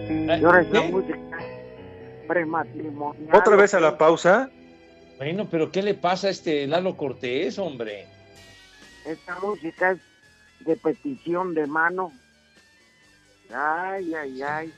Y 0.09 0.43
ahora 0.43 0.61
esa 0.61 0.81
música 0.81 1.19
prematrimonial. 2.27 3.35
Otra 3.35 3.55
vez 3.55 3.73
a 3.75 3.79
la 3.79 3.95
pausa. 3.99 4.49
Bueno, 5.19 5.47
pero 5.51 5.69
¿qué 5.69 5.83
le 5.83 5.95
pasa 5.95 6.27
a 6.27 6.29
este 6.29 6.65
Lalo 6.65 6.95
Cortés, 6.95 7.59
hombre? 7.59 8.07
Esta 9.05 9.37
música 9.41 9.91
es 9.91 9.99
de 10.61 10.77
petición 10.77 11.53
de 11.53 11.67
mano. 11.67 12.13
Ay, 13.53 14.13
ay, 14.13 14.41
ay. 14.41 14.73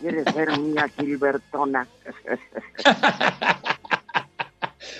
Quiere 0.00 0.24
ser 0.24 0.58
mía, 0.58 0.88
Gilbertona. 0.98 1.86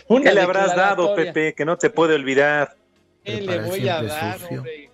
¿Qué 0.09 0.33
le 0.33 0.41
habrás 0.41 0.77
dado, 0.77 1.17
Pepe, 1.17 1.53
que 1.53 1.65
no 1.65 1.77
te 1.77 1.91
puede 1.91 2.15
olvidar? 2.15 2.77
¿Qué 3.25 3.41
le 3.41 3.63
voy 3.63 3.89
a 3.89 4.01
dar, 4.01 4.39
hombre? 4.49 4.91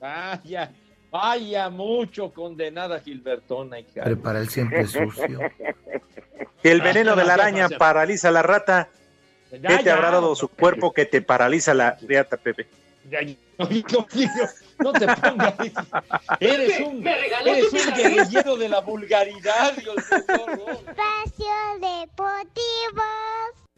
Vaya, 0.00 0.72
vaya 1.12 1.70
mucho 1.70 2.32
condenada 2.32 2.98
Gilbertona. 2.98 3.78
hija. 3.78 4.02
Prepara 4.02 4.40
el 4.40 4.48
siempre 4.48 4.84
sucio. 4.88 5.38
El 6.62 6.80
veneno 6.80 7.16
de 7.16 7.24
la 7.24 7.34
araña 7.34 7.68
paraliza 7.68 8.28
a 8.28 8.32
la 8.32 8.42
rata, 8.42 8.88
Ya, 9.50 9.68
¿qué 9.68 9.76
te 9.78 9.84
ya, 9.84 9.94
habrá 9.94 10.10
dado 10.10 10.34
su 10.34 10.48
cuerpo 10.48 10.92
que 10.92 11.06
te 11.06 11.22
paraliza 11.22 11.74
la 11.74 11.96
riata, 12.02 12.36
Pepe? 12.36 12.68
No, 13.58 13.68
no, 13.68 14.06
no 14.78 14.92
te 14.92 15.06
pongas. 15.06 15.54
Eres 16.38 16.80
un, 16.80 17.06
eres 17.06 17.72
un 17.72 17.94
guerrillero 17.94 18.56
de 18.56 18.68
la 18.68 18.80
vulgaridad, 18.80 19.74
Dios 19.74 19.96
mío. 19.96 20.66
Espacio 20.70 21.46
Deportivo. 21.80 23.02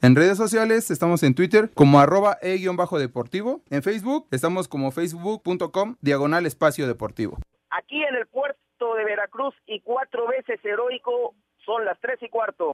En 0.02 0.16
redes 0.16 0.36
sociales 0.36 0.90
estamos 0.90 1.22
en 1.22 1.34
Twitter 1.34 1.70
como 1.74 2.00
arroba 2.00 2.36
e-deportivo. 2.42 3.62
En 3.70 3.82
Facebook 3.82 4.26
estamos 4.32 4.66
como 4.66 4.90
facebook.com 4.90 5.96
diagonal 6.00 6.44
espacio 6.44 6.88
deportivo. 6.88 7.38
Aquí 7.70 8.02
en 8.02 8.16
el 8.16 8.26
puerto 8.26 8.94
de 8.96 9.04
Veracruz 9.04 9.54
y 9.66 9.80
cuatro 9.80 10.26
veces 10.26 10.58
heroico 10.64 11.34
son 11.64 11.84
las 11.84 11.98
tres 12.00 12.18
y 12.22 12.28
cuarto. 12.28 12.72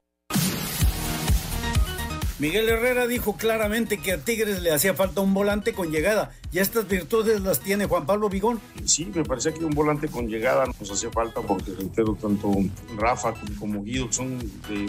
Miguel 2.39 2.69
Herrera 2.69 3.05
dijo 3.05 3.35
claramente 3.35 3.97
que 3.97 4.13
a 4.13 4.17
Tigres 4.17 4.61
le 4.61 4.71
hacía 4.71 4.93
falta 4.93 5.19
un 5.19 5.33
volante 5.33 5.73
con 5.73 5.91
llegada. 5.91 6.31
¿Y 6.53 6.59
estas 6.59 6.87
virtudes 6.87 7.41
las 7.41 7.59
tiene 7.59 7.85
Juan 7.85 8.05
Pablo 8.05 8.29
Vigón? 8.29 8.61
Sí, 8.85 9.11
me 9.13 9.25
parecía 9.25 9.53
que 9.53 9.65
un 9.65 9.71
volante 9.71 10.07
con 10.07 10.29
llegada 10.29 10.65
nos 10.65 10.89
hacía 10.89 11.11
falta 11.11 11.41
porque 11.41 11.71
reitero, 11.77 12.15
tanto 12.15 12.49
Rafa 12.95 13.33
como 13.59 13.83
Guido 13.83 14.09
son 14.13 14.39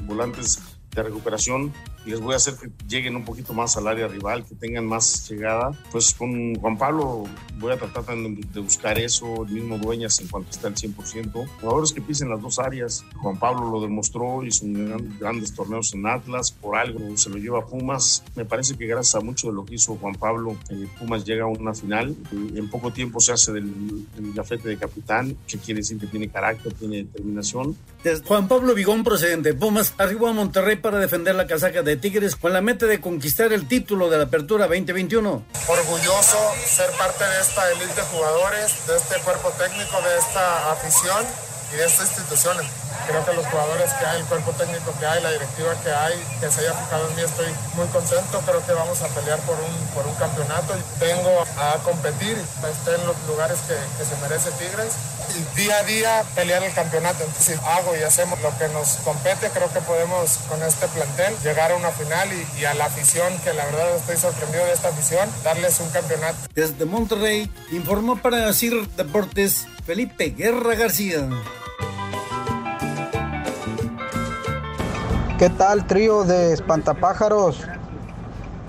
volantes 0.04 0.79
de 0.94 1.02
recuperación 1.02 1.72
les 2.06 2.20
voy 2.20 2.34
a 2.34 2.36
hacer 2.36 2.54
que 2.54 2.70
lleguen 2.88 3.16
un 3.16 3.24
poquito 3.24 3.52
más 3.52 3.76
al 3.76 3.86
área 3.86 4.08
rival, 4.08 4.44
que 4.44 4.54
tengan 4.54 4.86
más 4.86 5.28
llegada. 5.28 5.72
Pues 5.90 6.14
con 6.14 6.54
Juan 6.56 6.78
Pablo 6.78 7.24
voy 7.58 7.72
a 7.72 7.76
tratar 7.76 8.04
de 8.16 8.60
buscar 8.60 8.98
eso, 8.98 9.44
el 9.44 9.52
mismo 9.52 9.78
Dueñas 9.78 10.18
en 10.20 10.28
cuanto 10.28 10.50
está 10.50 10.68
al 10.68 10.74
100%. 10.74 11.46
Jugadores 11.60 11.92
que 11.92 12.00
pisen 12.00 12.30
las 12.30 12.40
dos 12.40 12.58
áreas. 12.58 13.04
Juan 13.16 13.38
Pablo 13.38 13.70
lo 13.70 13.80
demostró, 13.80 14.42
hizo 14.44 14.64
grandes 15.18 15.54
torneos 15.54 15.92
en 15.94 16.06
Atlas, 16.06 16.52
por 16.52 16.76
algo 16.76 17.16
se 17.16 17.30
lo 17.30 17.36
lleva 17.36 17.66
Pumas. 17.66 18.22
Me 18.34 18.44
parece 18.44 18.76
que 18.76 18.86
gracias 18.86 19.14
a 19.16 19.20
mucho 19.20 19.48
de 19.48 19.54
lo 19.54 19.64
que 19.64 19.74
hizo 19.74 19.96
Juan 19.96 20.14
Pablo, 20.14 20.56
eh, 20.70 20.88
Pumas 20.98 21.24
llega 21.24 21.44
a 21.44 21.48
una 21.48 21.74
final. 21.74 22.16
y 22.32 22.58
en 22.58 22.70
poco 22.70 22.92
tiempo 22.92 23.20
se 23.20 23.32
hace 23.32 23.52
del, 23.52 23.70
del 24.14 24.32
gafete 24.32 24.68
de 24.68 24.78
capitán, 24.78 25.36
que 25.46 25.58
quiere 25.58 25.80
decir 25.80 25.98
que 25.98 26.06
tiene 26.06 26.28
carácter, 26.28 26.72
tiene 26.72 26.98
determinación. 26.98 27.76
Juan 28.24 28.48
Pablo 28.48 28.74
Vigón, 28.74 29.04
procedente 29.04 29.52
de 29.52 29.58
Pumas, 29.58 29.94
arribó 29.98 30.28
a 30.28 30.32
Monterrey 30.32 30.76
para 30.80 30.98
defender 30.98 31.34
la 31.34 31.46
casaca 31.46 31.82
de 31.82 31.96
Tigres 31.96 32.36
con 32.36 32.52
la 32.52 32.60
meta 32.60 32.86
de 32.86 33.00
conquistar 33.00 33.52
el 33.52 33.68
título 33.68 34.10
de 34.10 34.18
la 34.18 34.24
Apertura 34.24 34.66
2021. 34.66 35.44
orgulloso 35.68 36.38
ser 36.66 36.90
parte 36.92 37.24
de 37.24 37.40
esta 37.40 37.70
elite 37.70 37.94
de 37.94 38.02
jugadores, 38.02 38.86
de 38.86 38.96
este 38.96 39.16
cuerpo 39.20 39.50
técnico, 39.58 40.00
de 40.02 40.18
esta 40.18 40.72
afición 40.72 41.24
y 41.72 41.76
de 41.76 41.84
esta 41.86 42.02
institución. 42.02 42.56
Creo 43.06 43.24
que 43.24 43.32
los 43.34 43.46
jugadores 43.46 43.92
que 43.94 44.06
hay, 44.06 44.20
el 44.20 44.26
cuerpo 44.26 44.52
técnico 44.52 44.94
que 44.98 45.06
hay, 45.06 45.22
la 45.22 45.32
directiva 45.32 45.74
que 45.82 45.90
hay, 45.90 46.14
que 46.40 46.50
se 46.50 46.60
haya 46.60 46.74
fijado 46.74 47.08
en 47.08 47.16
mí, 47.16 47.22
estoy 47.22 47.46
muy 47.74 47.86
contento. 47.88 48.42
Creo 48.44 48.64
que 48.66 48.72
vamos 48.72 49.00
a 49.02 49.08
pelear 49.08 49.38
por 49.40 49.56
un, 49.56 49.74
por 49.94 50.06
un 50.06 50.14
campeonato. 50.16 50.74
Vengo 51.00 51.44
a 51.56 51.78
competir, 51.84 52.36
esté 52.36 52.94
en 52.94 53.06
los 53.06 53.16
lugares 53.26 53.58
que 53.66 54.04
se 54.04 54.16
merece 54.22 54.50
Tigres. 54.52 54.94
Día 55.56 55.78
a 55.78 55.82
día 55.84 56.24
pelear 56.34 56.62
el 56.62 56.72
campeonato. 56.72 57.24
Entonces, 57.24 57.58
si 57.58 57.66
hago 57.66 57.96
y 57.98 58.02
hacemos 58.02 58.40
lo 58.42 58.50
que 58.58 58.68
nos 58.72 58.96
compete, 59.04 59.48
creo 59.50 59.72
que 59.72 59.80
podemos 59.80 60.38
con 60.48 60.62
este 60.62 60.86
plantel 60.88 61.34
llegar 61.44 61.72
a 61.72 61.76
una 61.76 61.90
final 61.90 62.28
y, 62.32 62.60
y 62.60 62.64
a 62.64 62.74
la 62.74 62.86
afición, 62.86 63.32
que 63.44 63.52
la 63.52 63.64
verdad 63.66 63.96
estoy 63.96 64.16
sorprendido 64.16 64.64
de 64.64 64.72
esta 64.72 64.88
afición, 64.88 65.28
darles 65.44 65.78
un 65.80 65.90
campeonato. 65.90 66.36
Desde 66.54 66.84
Monterrey, 66.84 67.50
informó 67.72 68.16
para 68.16 68.52
CIR 68.52 68.88
Deportes 68.96 69.66
Felipe 69.84 70.30
Guerra 70.30 70.74
García. 70.74 71.28
¿Qué 75.38 75.48
tal, 75.48 75.86
trío 75.86 76.24
de 76.24 76.52
espantapájaros? 76.52 77.64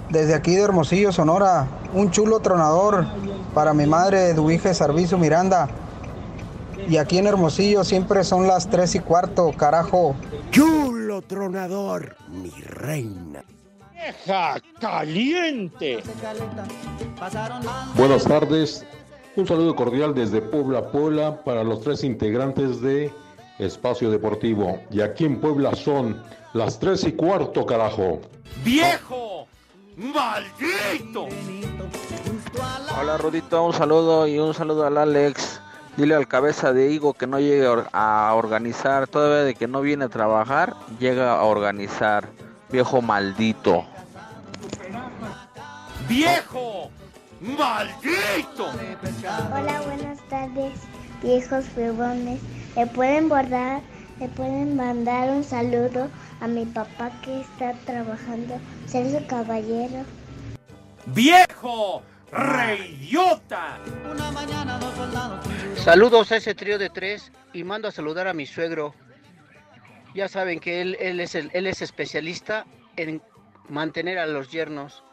Desde 0.10 0.34
aquí 0.34 0.56
de 0.56 0.62
Hermosillo, 0.62 1.12
Sonora, 1.12 1.68
un 1.94 2.12
chulo 2.12 2.40
tronador 2.40 3.06
para 3.54 3.74
mi 3.74 3.86
madre 3.86 4.34
Duige 4.34 4.74
Sarviso 4.74 5.18
Miranda. 5.18 5.68
Y 6.88 6.98
aquí 6.98 7.18
en 7.18 7.28
Hermosillo 7.28 7.84
siempre 7.84 8.24
son 8.24 8.48
las 8.48 8.70
tres 8.70 8.96
y 8.96 9.00
cuarto, 9.00 9.52
carajo. 9.56 10.16
Chulo 10.52 11.22
tronador, 11.22 12.16
mi 12.30 12.50
reina. 12.50 13.44
¡Vieja 13.94 14.60
caliente! 14.80 16.02
Buenas 17.96 18.24
tardes. 18.24 18.86
Un 19.36 19.48
saludo 19.48 19.76
cordial 19.76 20.14
desde 20.14 20.42
Puebla, 20.42 20.92
Puebla, 20.92 21.44
para 21.44 21.64
los 21.64 21.82
tres 21.82 22.04
integrantes 22.04 22.82
de 22.82 23.14
Espacio 23.60 24.10
Deportivo. 24.10 24.80
Y 24.90 25.02
aquí 25.02 25.26
en 25.26 25.40
Puebla 25.40 25.76
son 25.76 26.22
las 26.54 26.80
tres 26.80 27.04
y 27.06 27.14
cuarto, 27.14 27.66
carajo. 27.66 28.20
¡Viejo! 28.66 29.48
¡Maldito! 29.96 31.28
Hola 33.00 33.18
Rudito, 33.18 33.64
un 33.64 33.74
saludo 33.74 34.28
y 34.28 34.40
un 34.40 34.54
saludo 34.54 34.86
al 34.86 34.98
Alex. 34.98 35.61
Dile 35.98 36.16
al 36.16 36.28
cabeza 36.28 36.74
de 36.74 36.92
Higo 36.92 37.14
que 37.14 37.28
no 37.28 37.40
llegue 37.40 37.66
a 37.66 37.72
or- 37.72 37.90
a 37.92 38.34
organizar, 38.36 39.08
todavía 39.08 39.44
de 39.44 39.56
que 39.56 39.68
no 39.68 39.82
viene 39.82 40.06
a 40.06 40.10
trabajar, 40.10 40.74
llega 41.00 41.34
a 41.34 41.44
organizar. 41.44 42.28
Viejo 42.72 43.02
maldito. 43.02 43.86
¡Viejo! 46.08 46.90
¡Maldito! 47.42 48.68
Hola, 49.54 49.82
buenas 49.86 50.20
tardes, 50.30 50.74
viejos 51.22 51.66
huevones. 51.76 52.40
¿Le 52.76 52.88
pueden 52.88 53.28
bordar? 53.30 53.82
¿Le 54.20 54.28
pueden 54.30 54.76
mandar 54.76 55.30
un 55.30 55.44
saludo 55.44 56.08
a 56.40 56.48
mi 56.48 56.66
papá 56.66 57.12
que 57.24 57.42
está 57.42 57.74
trabajando? 57.86 58.56
Sergio 58.86 59.26
Caballero. 59.28 60.04
¡Viejo! 61.08 62.04
¡Reyota! 62.32 63.78
Saludos 65.76 66.32
a 66.32 66.38
ese 66.38 66.56
trío 66.56 66.78
de 66.78 66.90
tres 66.90 67.32
y 67.54 67.64
mando 67.64 67.88
a 67.88 67.92
saludar 67.92 68.28
a 68.28 68.34
mi 68.34 68.46
suegro. 68.46 68.94
Ya 70.16 70.28
saben 70.28 70.60
que 70.60 70.82
él, 70.82 70.98
él, 71.00 71.20
es, 71.20 71.36
el- 71.36 71.52
él 71.54 71.68
es 71.68 71.82
especialista 71.82 72.66
en 72.96 73.22
mantener 73.70 74.18
a 74.20 74.26
los 74.26 74.52
yernos. 74.52 75.04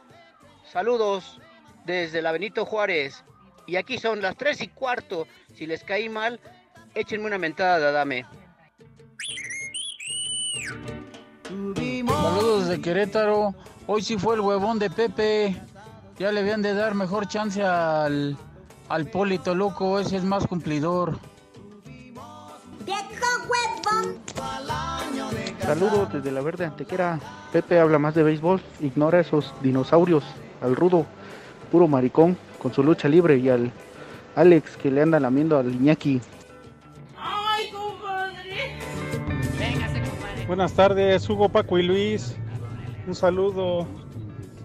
Saludos 0.71 1.41
desde 1.87 2.23
la 2.23 2.33
Benito 2.33 2.65
Juárez. 2.65 3.25
Y 3.67 3.77
aquí 3.77 3.99
son 3.99 4.23
las 4.23 4.37
tres 4.37 4.61
y 4.61 4.69
cuarto. 4.69 5.27
Si 5.55 5.67
les 5.67 5.85
caí 5.85 6.09
mal, 6.09 6.41
échenme 6.95 7.27
una 7.27 7.39
mentada 7.39 7.79
de 7.79 7.87
Adame. 7.87 8.27
Saludos 11.45 12.69
de 12.69 12.81
Querétaro. 12.81 13.55
Hoy 13.87 14.03
sí 14.03 14.17
fue 14.19 14.35
el 14.35 14.41
huevón 14.41 14.79
de 14.79 14.91
Pepe. 14.91 15.57
Ya 16.19 16.33
le 16.33 16.41
habían 16.41 16.63
de 16.63 16.75
dar 16.75 16.95
mejor 16.97 17.29
chance 17.29 17.63
al, 17.63 18.37
al 18.89 19.07
Polito 19.07 19.55
Loco. 19.55 20.01
Ese 20.01 20.17
es 20.17 20.25
más 20.25 20.47
cumplidor. 20.49 21.17
Saludos 25.61 26.13
desde 26.13 26.33
la 26.33 26.41
verde 26.41 26.65
antequera. 26.65 27.21
Pepe 27.53 27.79
habla 27.79 27.99
más 27.99 28.15
de 28.15 28.25
béisbol, 28.25 28.61
ignora 28.81 29.21
esos 29.21 29.55
dinosaurios. 29.63 30.25
Al 30.61 30.75
rudo, 30.75 31.07
puro 31.71 31.87
maricón, 31.87 32.37
con 32.61 32.73
su 32.73 32.83
lucha 32.83 33.07
libre. 33.09 33.37
Y 33.37 33.49
al 33.49 33.71
Alex 34.35 34.77
que 34.77 34.91
le 34.91 35.03
anda 35.03 35.21
lamiendo 35.21 35.57
al 35.57 35.73
Iñaki. 35.73 36.21
¡Ay, 37.17 37.71
compadre! 37.71 38.79
Buenas 40.49 40.73
tardes, 40.73 41.29
Hugo, 41.29 41.49
Paco 41.49 41.79
y 41.79 41.85
Luis. 41.85 42.35
Un 43.07 43.15
saludo 43.15 43.87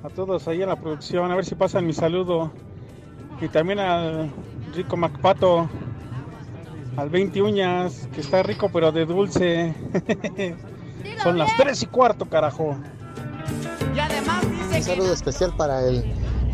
a 0.04 0.10
todos 0.10 0.48
ahí 0.48 0.62
en 0.62 0.70
la 0.70 0.76
producción. 0.76 1.32
A 1.32 1.36
ver 1.36 1.46
si 1.46 1.56
pasan 1.56 1.88
mi 1.88 1.94
saludo. 1.94 2.52
Y 3.42 3.48
también 3.48 3.80
al 3.80 4.32
Rico 4.76 4.96
Macpato, 4.96 5.70
al 6.98 7.10
20 7.10 7.42
uñas, 7.42 8.08
que 8.14 8.22
está 8.22 8.44
rico 8.44 8.70
pero 8.72 8.92
de 8.92 9.06
dulce. 9.06 9.74
Son 11.24 11.38
las 11.38 11.56
3 11.58 11.84
y 11.84 11.86
cuarto, 11.88 12.26
carajo. 12.26 12.78
Y 13.96 14.00
además 14.00 14.42
dice 14.50 14.78
Un 14.78 14.84
saludo 14.84 15.14
especial 15.14 15.56
para 15.56 15.88
el, 15.88 16.04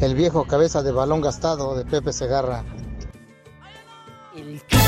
el 0.01 0.15
viejo 0.15 0.45
cabeza 0.45 0.81
de 0.81 0.91
balón 0.91 1.21
gastado 1.21 1.75
de 1.75 1.85
Pepe 1.85 2.13
Segarra. 2.13 2.63
Lo 4.35 4.78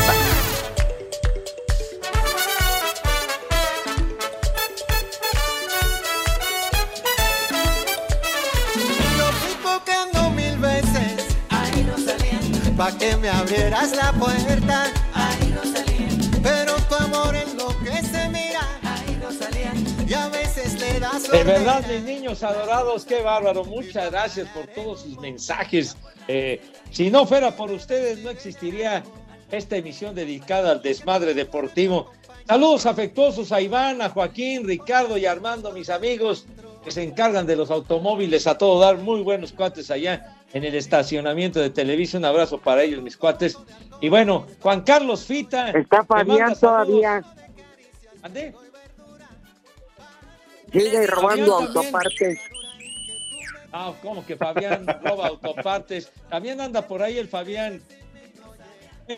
Pa' 12.81 12.97
que 12.97 13.15
me 13.17 13.29
abrieras 13.29 13.95
la 13.95 14.11
puerta. 14.13 14.91
Ahí 15.13 15.53
no 15.53 15.63
salían. 15.71 16.41
Pero 16.41 16.73
tu 16.89 16.95
amor 16.95 17.35
es 17.35 17.53
lo 17.53 17.67
que 17.83 18.01
se 18.01 18.27
mira. 18.29 18.61
Ahí 18.81 19.19
no 19.21 19.31
salían. 19.31 19.85
Y 20.09 20.13
a 20.15 20.27
veces 20.29 20.79
le 20.79 20.99
das 20.99 21.29
De 21.29 21.43
verdad, 21.43 21.85
mis 21.87 22.01
niños 22.01 22.41
adorados, 22.41 23.05
qué 23.05 23.21
bárbaro. 23.21 23.65
Muchas 23.65 24.09
gracias 24.09 24.49
por 24.49 24.65
todos 24.65 25.01
sus 25.01 25.19
mensajes. 25.19 25.95
Eh, 26.27 26.59
si 26.89 27.11
no 27.11 27.27
fuera 27.27 27.55
por 27.55 27.69
ustedes, 27.69 28.17
no 28.23 28.31
existiría 28.31 29.03
esta 29.51 29.75
emisión 29.75 30.15
dedicada 30.15 30.71
al 30.71 30.81
desmadre 30.81 31.35
deportivo. 31.35 32.09
Saludos 32.47 32.87
afectuosos 32.87 33.51
a 33.51 33.61
Iván, 33.61 34.01
a 34.01 34.09
Joaquín, 34.09 34.65
Ricardo 34.65 35.19
y 35.19 35.27
Armando, 35.27 35.71
mis 35.71 35.91
amigos 35.91 36.47
que 36.83 36.91
se 36.91 37.03
encargan 37.03 37.45
de 37.45 37.55
los 37.55 37.69
automóviles 37.71 38.47
a 38.47 38.57
todo 38.57 38.79
dar. 38.79 38.97
Muy 38.97 39.21
buenos 39.21 39.51
cuates 39.51 39.91
allá 39.91 40.35
en 40.53 40.63
el 40.63 40.75
estacionamiento 40.75 41.59
de 41.59 41.69
Televisa. 41.69 42.17
Un 42.17 42.25
abrazo 42.25 42.57
para 42.59 42.83
ellos, 42.83 43.01
mis 43.01 43.17
cuates. 43.17 43.57
Y 43.99 44.09
bueno, 44.09 44.47
Juan 44.61 44.81
Carlos 44.81 45.25
Fita. 45.25 45.69
Está 45.71 46.03
Fabián 46.03 46.55
todavía. 46.59 47.23
¿Ande? 48.23 48.53
Sigue 50.71 51.05
robando 51.07 51.45
Fabián 51.45 51.73
también. 51.73 51.77
autopartes. 51.95 52.39
Ah, 53.73 53.93
¿cómo 54.01 54.25
que 54.25 54.35
Fabián 54.35 54.85
roba 55.03 55.27
autopartes? 55.27 56.11
También 56.29 56.59
anda 56.59 56.87
por 56.87 57.01
ahí 57.01 57.17
el 57.17 57.27
Fabián. 57.27 57.81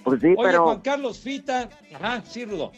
Pues 0.03 0.21
sí, 0.21 0.27
Oye, 0.27 0.35
pero- 0.41 0.63
Juan 0.65 0.81
Carlos 0.81 1.19
Fita. 1.19 1.69
Ajá, 1.93 2.21
sí, 2.27 2.45
Rudo. 2.45 2.71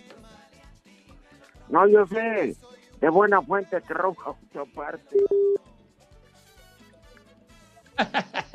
No, 1.69 1.87
yo 1.87 2.05
sé. 2.07 2.55
De 3.01 3.09
buena 3.09 3.41
fuente 3.41 3.81
que 3.81 3.93
roba 3.93 4.37
otra 4.49 4.65
parte. 4.73 5.17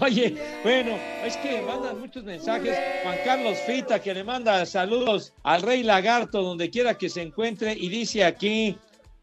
Oye, 0.00 0.36
bueno, 0.62 0.96
es 1.24 1.36
que 1.38 1.60
mandan 1.62 2.00
muchos 2.00 2.24
mensajes. 2.24 2.78
Juan 3.02 3.18
Carlos 3.24 3.58
Fita 3.66 4.00
que 4.00 4.14
le 4.14 4.24
manda 4.24 4.64
saludos 4.66 5.34
al 5.42 5.62
Rey 5.62 5.82
Lagarto 5.82 6.42
donde 6.42 6.70
quiera 6.70 6.94
que 6.96 7.08
se 7.08 7.22
encuentre 7.22 7.72
y 7.72 7.88
dice 7.88 8.24
aquí. 8.24 8.78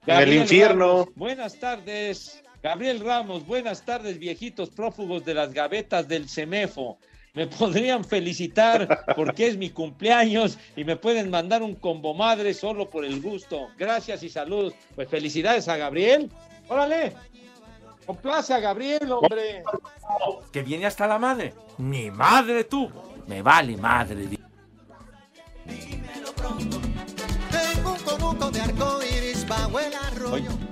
En 0.05 0.19
el 0.19 0.33
infierno. 0.33 0.99
Ramos, 0.99 1.15
buenas 1.15 1.59
tardes. 1.59 2.43
Gabriel 2.61 2.99
Ramos, 2.99 3.45
buenas 3.47 3.83
tardes, 3.83 4.19
viejitos 4.19 4.69
prófugos 4.69 5.25
de 5.25 5.33
las 5.33 5.51
gavetas 5.51 6.07
del 6.07 6.29
CEMEFO. 6.29 6.99
Me 7.33 7.47
podrían 7.47 8.03
felicitar 8.03 9.05
porque 9.15 9.47
es 9.47 9.57
mi 9.57 9.69
cumpleaños 9.69 10.57
y 10.75 10.83
me 10.83 10.97
pueden 10.97 11.29
mandar 11.29 11.63
un 11.63 11.75
combo 11.75 12.13
madre 12.13 12.53
solo 12.53 12.89
por 12.89 13.05
el 13.05 13.21
gusto. 13.21 13.69
Gracias 13.77 14.21
y 14.23 14.29
saludos. 14.29 14.73
Pues 14.95 15.07
felicidades 15.09 15.69
a 15.69 15.77
Gabriel. 15.77 16.29
Órale. 16.67 17.13
Complace 18.05 18.53
a 18.53 18.59
Gabriel, 18.59 19.09
hombre. 19.11 19.63
Que 20.51 20.61
viene 20.61 20.85
hasta 20.85 21.07
la 21.07 21.17
madre. 21.17 21.53
Mi 21.77 22.11
madre 22.11 22.65
tú. 22.65 22.91
Me 23.27 23.41
vale 23.41 23.77
madre. 23.77 24.27
Tengo 27.51 27.93
un 27.93 27.99
conuco 27.99 28.51
de 28.51 28.59
arco 28.59 28.99
iris 29.03 29.47
bajo 29.47 29.79
el 29.79 29.93
arroyo. 29.93 30.70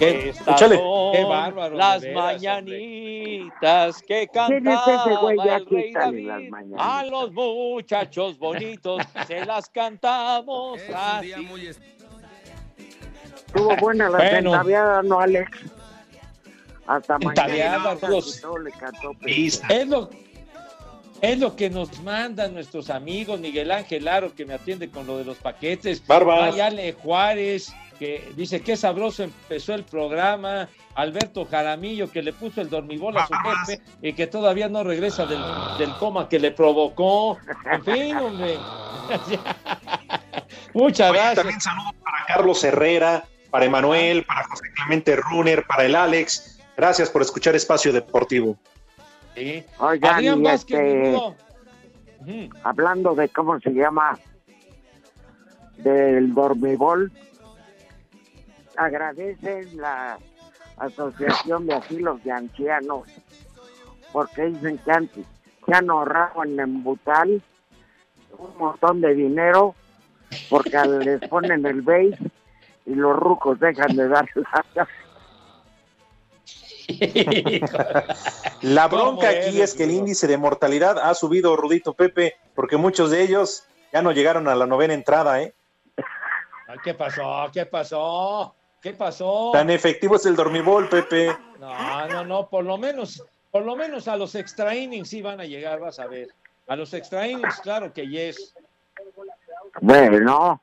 Qué, 0.00 0.30
Échale. 0.30 0.80
qué 1.12 1.24
bárbaro. 1.24 1.76
Las 1.76 2.00
veras, 2.02 2.40
mañanitas 2.40 4.02
que 4.02 4.28
¿Quién 4.28 4.66
es 4.66 4.80
ese 4.80 5.16
güey? 5.20 5.36
cantaba 5.36 5.44
Ya 5.46 5.56
el 5.56 5.66
rey 5.66 5.92
David 5.92 6.30
a 6.78 7.04
los 7.04 7.32
muchachos 7.32 8.38
bonitos 8.38 9.02
se 9.26 9.44
las 9.44 9.68
cantamos 9.68 10.80
así. 10.94 11.32
Estuvo 13.46 13.76
buena 13.76 14.08
la 14.08 14.18
Bueno. 14.18 14.50
centaviada, 14.52 15.02
¿no, 15.02 15.20
Alex? 15.20 15.50
Hasta 16.86 17.18
mañana. 17.18 17.96
los- 18.08 18.40
todo 18.40 18.58
le 18.58 18.70
cantó 18.72 19.12
Es 19.26 19.62
lo, 19.86 20.08
es 21.20 21.38
lo 21.38 21.54
que 21.56 21.68
nos 21.70 22.00
mandan 22.02 22.54
nuestros 22.54 22.90
amigos, 22.90 23.38
Miguel 23.38 23.70
Ángel 23.70 24.08
Aro, 24.08 24.34
que 24.34 24.44
me 24.46 24.54
atiende 24.54 24.88
con 24.90 25.06
lo 25.06 25.18
de 25.18 25.24
los 25.24 25.36
paquetes. 25.36 26.04
Barbas. 26.06 26.54
Ayale 26.54 26.92
Juárez, 26.94 27.72
que 28.00 28.32
dice 28.34 28.62
que 28.62 28.78
sabroso 28.78 29.22
empezó 29.22 29.74
el 29.74 29.84
programa. 29.84 30.68
Alberto 30.94 31.44
Jaramillo, 31.44 32.10
que 32.10 32.22
le 32.22 32.32
puso 32.32 32.62
el 32.62 32.70
dormibol 32.70 33.14
a 33.18 33.26
su 33.26 33.34
jefe 33.34 33.82
y 34.00 34.14
que 34.14 34.26
todavía 34.26 34.68
no 34.70 34.82
regresa 34.82 35.26
del, 35.26 35.40
del 35.78 35.92
coma 35.98 36.26
que 36.28 36.38
le 36.40 36.50
provocó. 36.50 37.38
En 37.70 37.84
fin, 37.84 38.16
hombre. 38.16 38.56
Muchas 40.74 41.10
Oye, 41.10 41.18
gracias. 41.18 41.36
También 41.36 41.60
saludos 41.60 41.92
para 42.02 42.24
Carlos 42.26 42.64
Herrera, 42.64 43.24
para 43.50 43.66
Emanuel, 43.66 44.24
para 44.24 44.44
José 44.44 44.64
Clemente 44.74 45.16
Runner, 45.16 45.64
para 45.66 45.84
el 45.84 45.94
Alex. 45.94 46.58
Gracias 46.78 47.10
por 47.10 47.20
escuchar 47.20 47.54
Espacio 47.54 47.92
Deportivo. 47.92 48.56
Sí. 49.36 49.62
Oigan, 49.78 50.14
Adrián 50.14 50.42
Vázquez, 50.42 50.78
este- 50.80 50.94
mi 50.94 51.04
rudo. 51.12 51.36
Ujú. 52.20 52.50
hablando 52.64 53.14
de 53.14 53.28
cómo 53.28 53.60
se 53.60 53.70
llama 53.70 54.18
del 55.78 56.34
dormibol 56.34 57.10
agradecen 58.80 59.76
la 59.76 60.18
asociación 60.78 61.66
de 61.66 61.74
asilos 61.74 62.24
de 62.24 62.32
ancianos 62.32 63.06
porque 64.10 64.46
dicen 64.46 64.78
que 64.78 64.90
antes 64.90 65.26
se 65.66 65.74
han 65.74 65.90
ahorrado 65.90 66.44
en 66.44 66.58
Embutal 66.58 67.42
un 68.38 68.56
montón 68.58 69.02
de 69.02 69.14
dinero 69.14 69.74
porque 70.48 70.78
les 71.04 71.20
ponen 71.28 71.66
el 71.66 71.82
base 71.82 72.18
y 72.86 72.94
los 72.94 73.14
rucos 73.16 73.60
dejan 73.60 73.94
de 73.94 74.08
dar 74.08 74.26
la 77.60 78.16
La 78.62 78.88
¿Cómo 78.88 79.02
bronca 79.02 79.28
aquí 79.28 79.58
eres, 79.58 79.70
es 79.70 79.74
que 79.74 79.84
el 79.84 79.90
índice 79.90 80.26
de 80.26 80.38
mortalidad 80.38 80.98
ha 80.98 81.14
subido, 81.14 81.54
Rudito 81.54 81.92
Pepe, 81.92 82.36
porque 82.54 82.78
muchos 82.78 83.10
de 83.10 83.22
ellos 83.22 83.64
ya 83.92 84.00
no 84.00 84.12
llegaron 84.12 84.48
a 84.48 84.54
la 84.54 84.66
novena 84.66 84.94
entrada, 84.94 85.42
¿eh? 85.42 85.54
¿Qué 86.82 86.94
pasó? 86.94 87.50
¿Qué 87.52 87.66
pasó? 87.66 88.54
¿Qué 88.80 88.94
pasó? 88.94 89.50
Tan 89.52 89.68
efectivo 89.70 90.16
es 90.16 90.24
el 90.24 90.36
dormibol, 90.36 90.88
Pepe. 90.88 91.36
No, 91.58 92.08
no, 92.08 92.24
no, 92.24 92.48
por 92.48 92.64
lo 92.64 92.78
menos, 92.78 93.22
por 93.50 93.64
lo 93.64 93.76
menos 93.76 94.08
a 94.08 94.16
los 94.16 94.34
extra 94.34 94.74
innings 94.74 95.08
sí 95.10 95.20
van 95.20 95.40
a 95.40 95.44
llegar, 95.44 95.80
vas 95.80 95.98
a 95.98 96.06
ver. 96.06 96.28
A 96.66 96.76
los 96.76 96.94
extra 96.94 97.26
innings, 97.26 97.60
claro 97.60 97.92
que 97.92 98.06
yes. 98.08 98.54
bueno 99.82 100.62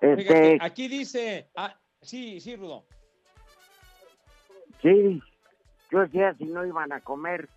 Fíjate, 0.00 0.54
este 0.54 0.58
aquí 0.62 0.88
dice, 0.88 1.48
ah, 1.56 1.76
sí, 2.00 2.40
sí, 2.40 2.56
Rudo. 2.56 2.84
Sí, 4.80 5.22
yo 5.90 6.00
decía 6.00 6.34
si 6.38 6.44
no 6.44 6.64
iban 6.64 6.90
a 6.92 7.00
comer 7.00 7.50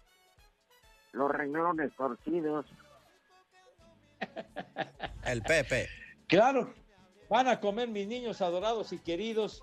los 1.13 1.31
renglones 1.31 1.95
torcidos. 1.95 2.65
El 5.25 5.41
Pepe. 5.43 5.87
Claro, 6.27 6.73
van 7.29 7.47
a 7.47 7.59
comer 7.59 7.89
mis 7.89 8.07
niños 8.07 8.41
adorados 8.41 8.93
y 8.93 8.99
queridos. 8.99 9.61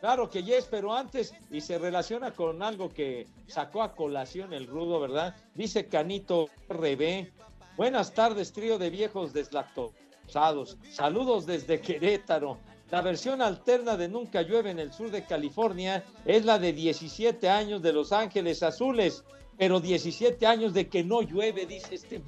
Claro 0.00 0.28
que 0.28 0.42
yes, 0.42 0.66
pero 0.70 0.94
antes, 0.94 1.34
y 1.50 1.60
se 1.60 1.78
relaciona 1.78 2.32
con 2.32 2.62
algo 2.62 2.90
que 2.90 3.26
sacó 3.46 3.82
a 3.82 3.94
colación 3.94 4.52
el 4.52 4.66
rudo, 4.66 5.00
¿verdad? 5.00 5.34
Dice 5.54 5.86
Canito 5.86 6.48
RB. 6.68 7.30
Buenas 7.76 8.12
tardes, 8.12 8.52
trío 8.52 8.78
de 8.78 8.90
viejos 8.90 9.32
deslactosados. 9.32 10.78
Saludos 10.90 11.46
desde 11.46 11.80
Querétaro. 11.80 12.58
La 12.90 13.02
versión 13.02 13.42
alterna 13.42 13.96
de 13.96 14.08
Nunca 14.08 14.42
llueve 14.42 14.70
en 14.70 14.78
el 14.78 14.92
sur 14.92 15.10
de 15.10 15.24
California 15.24 16.04
es 16.24 16.44
la 16.44 16.58
de 16.58 16.72
17 16.72 17.48
años 17.48 17.82
de 17.82 17.92
Los 17.92 18.12
Ángeles 18.12 18.62
Azules, 18.62 19.24
pero 19.58 19.80
17 19.80 20.46
años 20.46 20.72
de 20.72 20.88
que 20.88 21.02
no 21.02 21.22
llueve, 21.22 21.66
dice 21.66 21.96
este 21.96 22.22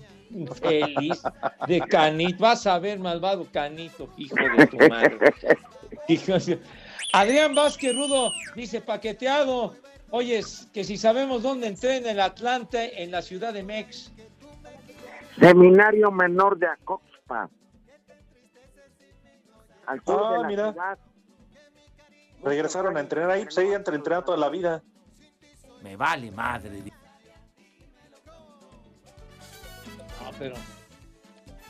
feliz 0.60 1.22
de 1.66 1.80
Canito. 1.80 2.38
Vas 2.42 2.66
a 2.66 2.78
ver, 2.78 2.98
malvado 2.98 3.46
Canito, 3.52 4.08
hijo 4.16 4.36
de 4.56 4.66
tu 4.66 4.76
madre. 4.88 5.18
Hijo 6.08 6.38
de- 6.38 6.60
Adrián 7.12 7.54
Vázquez 7.54 7.94
Rudo 7.94 8.32
dice 8.54 8.80
paqueteado. 8.80 9.74
Oye, 10.10 10.42
que 10.72 10.84
si 10.84 10.96
sabemos 10.96 11.42
dónde 11.42 11.66
entrena 11.66 12.10
el 12.10 12.20
Atlante 12.20 13.02
en 13.02 13.10
la 13.10 13.20
ciudad 13.22 13.52
de 13.52 13.62
Mex. 13.62 14.12
Seminario 15.38 16.10
Menor 16.10 16.58
de 16.58 16.66
Acoxpa. 16.66 17.48
Al 19.86 20.04
sur 20.04 20.22
Ah, 20.24 20.32
de 20.32 20.38
la 20.42 20.48
mira. 20.48 20.72
ciudad. 20.72 20.98
Regresaron 22.42 22.96
a 22.96 23.00
entrenar 23.00 23.30
ahí, 23.30 23.44
pues 23.44 23.58
ahí 23.58 23.68
han 23.74 23.82
entrenado 23.86 24.24
toda 24.24 24.38
la 24.38 24.48
vida. 24.48 24.82
Me 25.82 25.96
vale 25.96 26.30
madre. 26.30 26.82
Pero. 30.38 30.54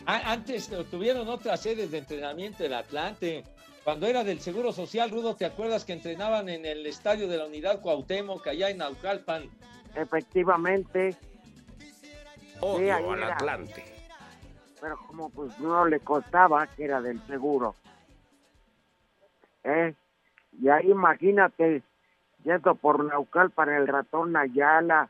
Antes 0.07 0.71
tuvieron 0.91 1.29
otras 1.29 1.61
sedes 1.61 1.91
de 1.91 1.99
entrenamiento 1.99 2.63
del 2.63 2.75
Atlante. 2.75 3.45
Cuando 3.85 4.07
era 4.07 4.25
del 4.25 4.41
Seguro 4.41 4.73
Social, 4.73 5.11
Rudo, 5.11 5.37
¿te 5.37 5.45
acuerdas 5.45 5.85
que 5.85 5.93
entrenaban 5.93 6.49
en 6.49 6.65
el 6.65 6.87
estadio 6.87 7.29
de 7.29 7.37
la 7.37 7.47
Unidad 7.47 7.81
Cuauhtémoc, 7.81 8.47
allá 8.47 8.71
en 8.71 8.79
Naucalpan? 8.79 9.51
Efectivamente, 9.95 11.17
Odio 12.61 12.97
al 12.97 13.19
era. 13.19 13.35
Atlante. 13.35 13.85
pero 14.81 14.99
como 15.07 15.31
pues 15.31 15.59
no 15.59 15.87
le 15.87 16.01
costaba, 16.01 16.67
que 16.67 16.85
era 16.85 17.01
del 17.01 17.21
seguro. 17.27 17.75
¿Eh? 19.65 19.95
Y 20.61 20.69
ahí 20.69 20.91
imagínate, 20.91 21.83
yendo 22.45 22.75
por 22.75 23.05
Naucalpan, 23.05 23.69
el 23.71 23.87
ratón 23.87 24.37
Ayala, 24.37 25.09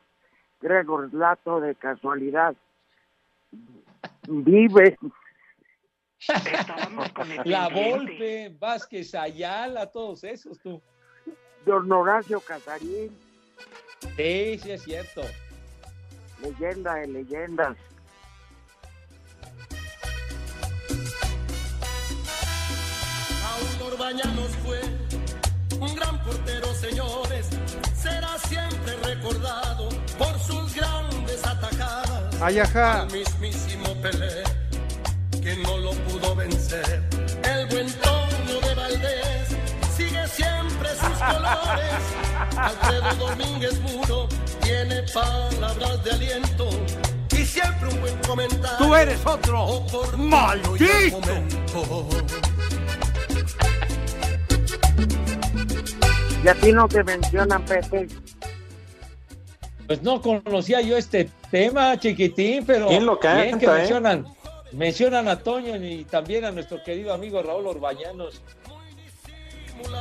Gregor 0.61 1.13
Lato 1.15 1.61
de 1.61 1.75
casualidad, 1.75 2.55
vive. 4.29 4.97
La 7.45 7.69
Volpe, 7.69 8.55
Vázquez 8.59 9.15
Ayala, 9.15 9.87
todos 9.87 10.25
esos, 10.25 10.59
tú. 10.61 10.83
Don 11.65 11.91
Horacio 11.91 12.41
Casarín, 12.41 13.17
Sí, 14.17 14.59
sí 14.63 14.71
es 14.71 14.83
cierto. 14.83 15.23
leyenda 16.43 16.95
de 16.95 17.07
leyendas. 17.09 17.77
Raúl 23.43 23.93
Orbañanos 23.93 24.51
fue 24.65 24.81
un 25.81 25.95
gran 25.95 26.23
portero, 26.25 26.73
señores. 26.75 27.49
Será 27.95 28.37
siempre 28.39 28.97
recordado 29.05 29.89
por 30.19 30.39
sus 30.39 30.75
grandes 30.75 31.45
atajadas. 31.47 32.08
Ay, 32.41 32.61
ajá. 32.61 33.03
Al 33.03 33.13
mismísimo 33.13 33.95
Pelé, 34.01 34.43
que 35.43 35.57
no 35.57 35.77
lo 35.79 35.91
pudo 35.91 36.35
vencer. 36.37 37.03
El 37.43 37.67
buen 37.67 37.93
Toño 37.95 38.61
de 38.61 38.75
Valdés 38.75 39.49
sigue 39.97 40.27
siempre 40.29 40.89
sus 40.91 41.19
colores. 41.19 42.57
Alfredo 42.57 43.15
Domínguez 43.27 43.81
Muro 43.81 44.29
tiene 44.63 45.03
palabras 45.13 46.05
de 46.05 46.11
aliento. 46.13 46.69
Y 47.37 47.45
siempre 47.45 47.89
un 47.89 48.01
buen 48.01 48.17
comentario. 48.19 48.79
Tú 48.79 48.95
eres 48.95 49.25
otro. 49.27 49.63
Oportuno 49.65 50.23
y 50.23 50.35
al 50.35 50.63
¡Maldito! 50.63 51.21
momento. 51.21 52.09
¿Y 56.45 56.49
a 56.49 56.55
ti 56.55 56.73
no 56.73 56.87
te 56.89 57.03
mencionan, 57.03 57.65
Pepe? 57.65 58.07
Pues 59.89 60.03
no 60.03 60.21
conocía 60.23 60.81
yo 60.83 60.97
este 60.97 61.29
tema, 61.51 61.99
chiquitín, 61.99 62.65
pero 62.67 62.89
¿Quién 62.89 63.07
lo 63.07 63.19
canta, 63.19 63.43
bien 63.45 63.59
que 63.59 63.67
eh? 63.67 63.71
mencionan, 63.71 64.27
mencionan 64.73 65.29
a 65.29 65.39
Toño 65.39 65.77
y 65.77 66.05
también 66.05 66.45
a 66.45 66.51
nuestro 66.51 66.83
querido 66.83 67.13
amigo 67.13 67.43
Raúl 67.43 67.67
Orbañanos. 67.67 68.41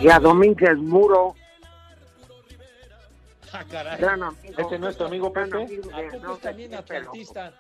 Y 0.02 0.10
a 0.10 0.20
Domínguez 0.20 0.78
Muro. 0.78 1.36
Ah, 3.54 3.64
caray. 3.70 4.00
Gran 4.00 4.24
amigo. 4.24 4.54
¿Este 4.58 4.78
no 4.80 4.90
es 4.90 4.98
tu 4.98 5.06
amigo 5.06 5.32
Pepe? 5.32 5.64
amigo 5.64 5.90
de- 5.90 5.94
¿A 6.08 6.10
poco 6.12 6.24
no 6.24 6.34
es 6.36 6.40
también 6.42 6.74
atlantista? 6.76 7.54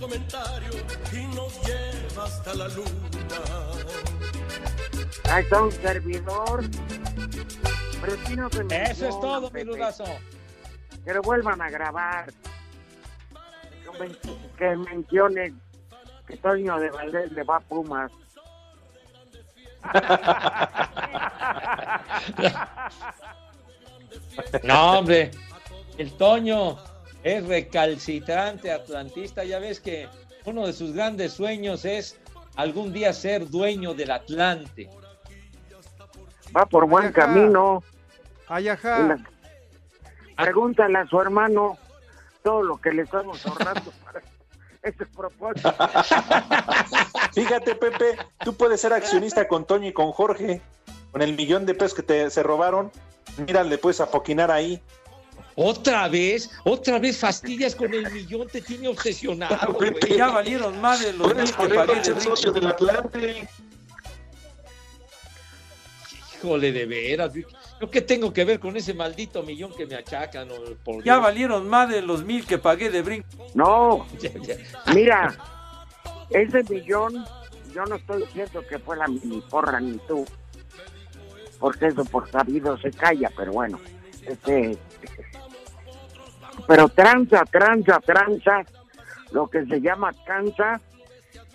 comentario 0.00 0.70
y 1.12 1.34
nos 1.34 1.60
lleva 1.66 2.24
hasta 2.24 2.54
la 2.54 2.68
luna. 2.68 2.90
Ahí 5.30 5.42
está 5.44 5.62
un 5.62 5.72
servidor. 5.72 6.64
Pero 8.00 8.16
sí 8.26 8.36
no 8.36 8.48
se 8.50 8.62
Eso 8.90 9.08
es 9.08 9.20
todo, 9.20 9.42
mi 9.42 9.50
Pepe. 9.50 9.64
rudazo. 9.64 10.04
Que 11.04 11.14
lo 11.14 11.22
vuelvan 11.22 11.60
a 11.60 11.70
grabar. 11.70 12.32
Que 13.84 13.98
men- 13.98 14.18
Que 14.56 14.76
mencionen 14.76 15.60
que 16.26 16.36
Toño 16.36 16.78
de 16.78 16.90
Valdés 16.90 17.32
le 17.32 17.42
va 17.42 17.56
a 17.56 17.60
Pumas. 17.60 18.12
No, 24.62 24.98
hombre, 24.98 25.30
el 25.98 26.12
Toño 26.12 26.76
es 27.22 27.44
recalcitrante 27.46 28.70
atlantista. 28.72 29.44
Ya 29.44 29.58
ves 29.58 29.80
que 29.80 30.08
uno 30.44 30.66
de 30.66 30.72
sus 30.72 30.92
grandes 30.92 31.32
sueños 31.34 31.84
es 31.84 32.18
algún 32.56 32.92
día 32.92 33.12
ser 33.12 33.48
dueño 33.48 33.94
del 33.94 34.10
Atlante. 34.10 34.88
Va 36.56 36.66
por 36.66 36.86
buen 36.88 37.06
Ay, 37.06 37.10
ajá. 37.10 37.20
camino. 37.20 37.82
Ay, 38.48 38.68
ajá. 38.68 39.16
Pregúntale 40.36 40.98
a 40.98 41.06
su 41.06 41.20
hermano 41.20 41.78
todo 42.42 42.62
lo 42.62 42.80
que 42.80 42.92
le 42.92 43.02
estamos 43.02 43.44
ahorrando 43.46 43.92
para 44.04 44.22
ese 44.82 45.06
propósito. 45.06 45.72
Fíjate, 47.34 47.74
Pepe, 47.74 48.16
tú 48.42 48.54
puedes 48.54 48.80
ser 48.80 48.92
accionista 48.92 49.46
con 49.46 49.64
Toño 49.66 49.88
y 49.88 49.92
con 49.92 50.12
Jorge. 50.12 50.60
Con 51.12 51.22
el 51.22 51.34
millón 51.34 51.66
de 51.66 51.74
pesos 51.74 51.94
que 51.94 52.02
te 52.02 52.30
se 52.30 52.42
robaron, 52.42 52.92
mira, 53.36 53.64
le 53.64 53.78
puedes 53.78 54.00
apoquinar 54.00 54.50
ahí. 54.50 54.80
Otra 55.56 56.08
vez, 56.08 56.50
otra 56.64 56.98
vez 56.98 57.18
fastidias 57.18 57.74
con 57.74 57.92
el 57.92 58.10
millón, 58.12 58.46
te 58.46 58.60
tiene 58.62 58.88
obsesionado. 58.88 59.72
güey. 59.74 59.92
Ya 60.16 60.28
valieron 60.28 60.80
más 60.80 61.00
de 61.00 61.12
los 61.12 61.34
mil 61.34 61.52
que 61.54 61.66
brinco. 61.66 62.52
del 62.52 62.66
Atlante. 62.68 63.48
Híjole, 66.42 66.72
de 66.72 66.86
veras. 66.86 67.32
¿Yo 67.34 67.90
qué 67.90 68.00
tengo 68.00 68.32
que 68.32 68.44
ver 68.44 68.58
con 68.58 68.74
ese 68.76 68.94
maldito 68.94 69.42
millón 69.42 69.72
que 69.76 69.86
me 69.86 69.94
achacan? 69.94 70.50
oh, 70.50 70.74
por 70.82 71.04
Ya 71.04 71.18
valieron 71.18 71.68
más 71.68 71.90
de 71.90 72.00
los 72.00 72.24
mil 72.24 72.46
que 72.46 72.56
pagué 72.56 72.90
de 72.90 73.02
brinco. 73.02 73.28
No, 73.54 74.06
mira, 74.94 75.34
ese 76.30 76.62
millón, 76.64 77.24
yo 77.74 77.84
no 77.84 77.96
estoy 77.96 78.22
diciendo 78.22 78.64
que 78.66 78.78
fue 78.78 78.96
la 78.96 79.06
mini 79.06 79.42
porra 79.50 79.80
ni 79.80 79.98
tú, 80.08 80.24
porque 81.58 81.88
eso 81.88 82.04
por 82.06 82.30
sabido 82.30 82.78
se 82.78 82.90
calla, 82.90 83.30
pero 83.36 83.52
bueno, 83.52 83.78
este, 84.26 84.78
pero 86.66 86.88
tranza, 86.88 87.44
tranza, 87.44 88.00
tranza, 88.00 88.64
lo 89.32 89.48
que 89.48 89.66
se 89.66 89.80
llama 89.80 90.12
cansa, 90.24 90.80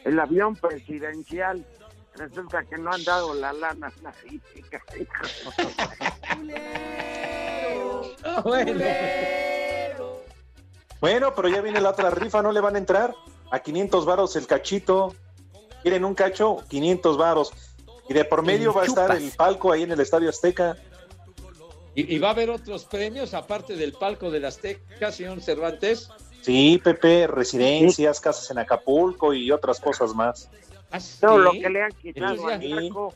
el 0.04 0.20
avión 0.20 0.56
presidencial, 0.56 1.66
resulta 2.18 2.64
que 2.64 2.78
no 2.78 2.92
han 2.92 3.04
dado 3.04 3.34
la 3.34 3.54
lana 3.54 3.92
bueno. 8.44 8.86
Bueno, 11.02 11.36
pero 11.36 11.48
ya 11.50 11.62
viene 11.62 11.82
la 11.82 11.90
otra 11.90 12.10
rifa, 12.10 12.42
¿no 12.42 12.52
le 12.52 12.60
van 12.60 12.76
a 12.76 12.80
entrar? 12.80 13.14
A 13.52 13.60
500 13.60 14.06
varos 14.06 14.36
el 14.36 14.48
cachito. 14.48 15.14
¿Quieren 15.84 16.04
un 16.04 16.16
cacho? 16.16 16.58
500 16.68 17.18
varos. 17.18 17.54
Y 18.10 18.14
de 18.14 18.26
por 18.26 18.44
medio 18.44 18.74
va 18.74 18.84
a 18.84 18.86
estar 18.86 19.16
el 19.16 19.32
palco 19.32 19.72
ahí 19.72 19.84
en 19.84 19.92
el 19.92 20.00
Estadio 20.00 20.30
Azteca. 20.30 20.78
¿Y, 21.94 22.16
y 22.16 22.20
va 22.20 22.30
a 22.30 22.32
haber 22.32 22.50
otros 22.50 22.86
premios 22.86 23.34
aparte 23.34 23.76
del 23.76 23.94
palco 23.94 24.32
de 24.32 24.40
las 24.40 24.56
Azteca, 24.56 25.12
señor 25.12 25.42
Cervantes? 25.42 26.10
Sí, 26.42 26.80
Pepe, 26.84 27.28
residencias, 27.28 28.20
casas 28.20 28.52
en 28.52 28.60
Acapulco 28.60 29.34
y 29.34 29.52
otras 29.52 29.80
cosas 29.80 30.14
más. 30.14 30.50
¿Ah, 30.92 31.00
Todo 31.20 31.38
lo 31.40 31.52
que 31.52 31.70
le 31.70 31.82
han 31.84 31.92
quitado 31.94 32.48
al 32.48 32.70
narco. 32.70 33.14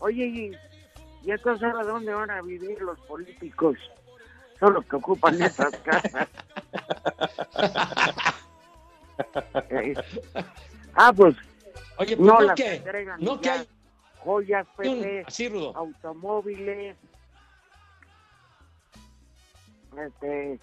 Oye, 0.00 0.26
y, 0.26 0.50
y 1.26 1.30
entonces 1.30 1.62
ahora 1.64 1.84
dónde 1.84 2.12
van 2.14 2.30
a 2.30 2.42
vivir 2.42 2.80
los 2.82 2.98
políticos? 3.00 3.76
Son 4.58 4.74
los 4.74 4.84
que 4.86 4.96
ocupan 4.96 5.40
esas 5.42 5.74
casas. 5.84 6.28
Eh, 9.70 9.94
ah, 10.94 11.12
pues 11.14 11.34
Oye, 11.98 12.16
pues 12.16 12.26
no 12.26 12.34
no 12.34 12.40
las 12.40 12.54
que, 12.56 12.74
entregan 12.76 13.20
no 13.22 13.40
que 13.40 13.50
hay 13.50 13.68
joyas, 14.18 14.66
rudo. 15.48 15.76
automóviles, 15.76 16.96
este, 20.06 20.58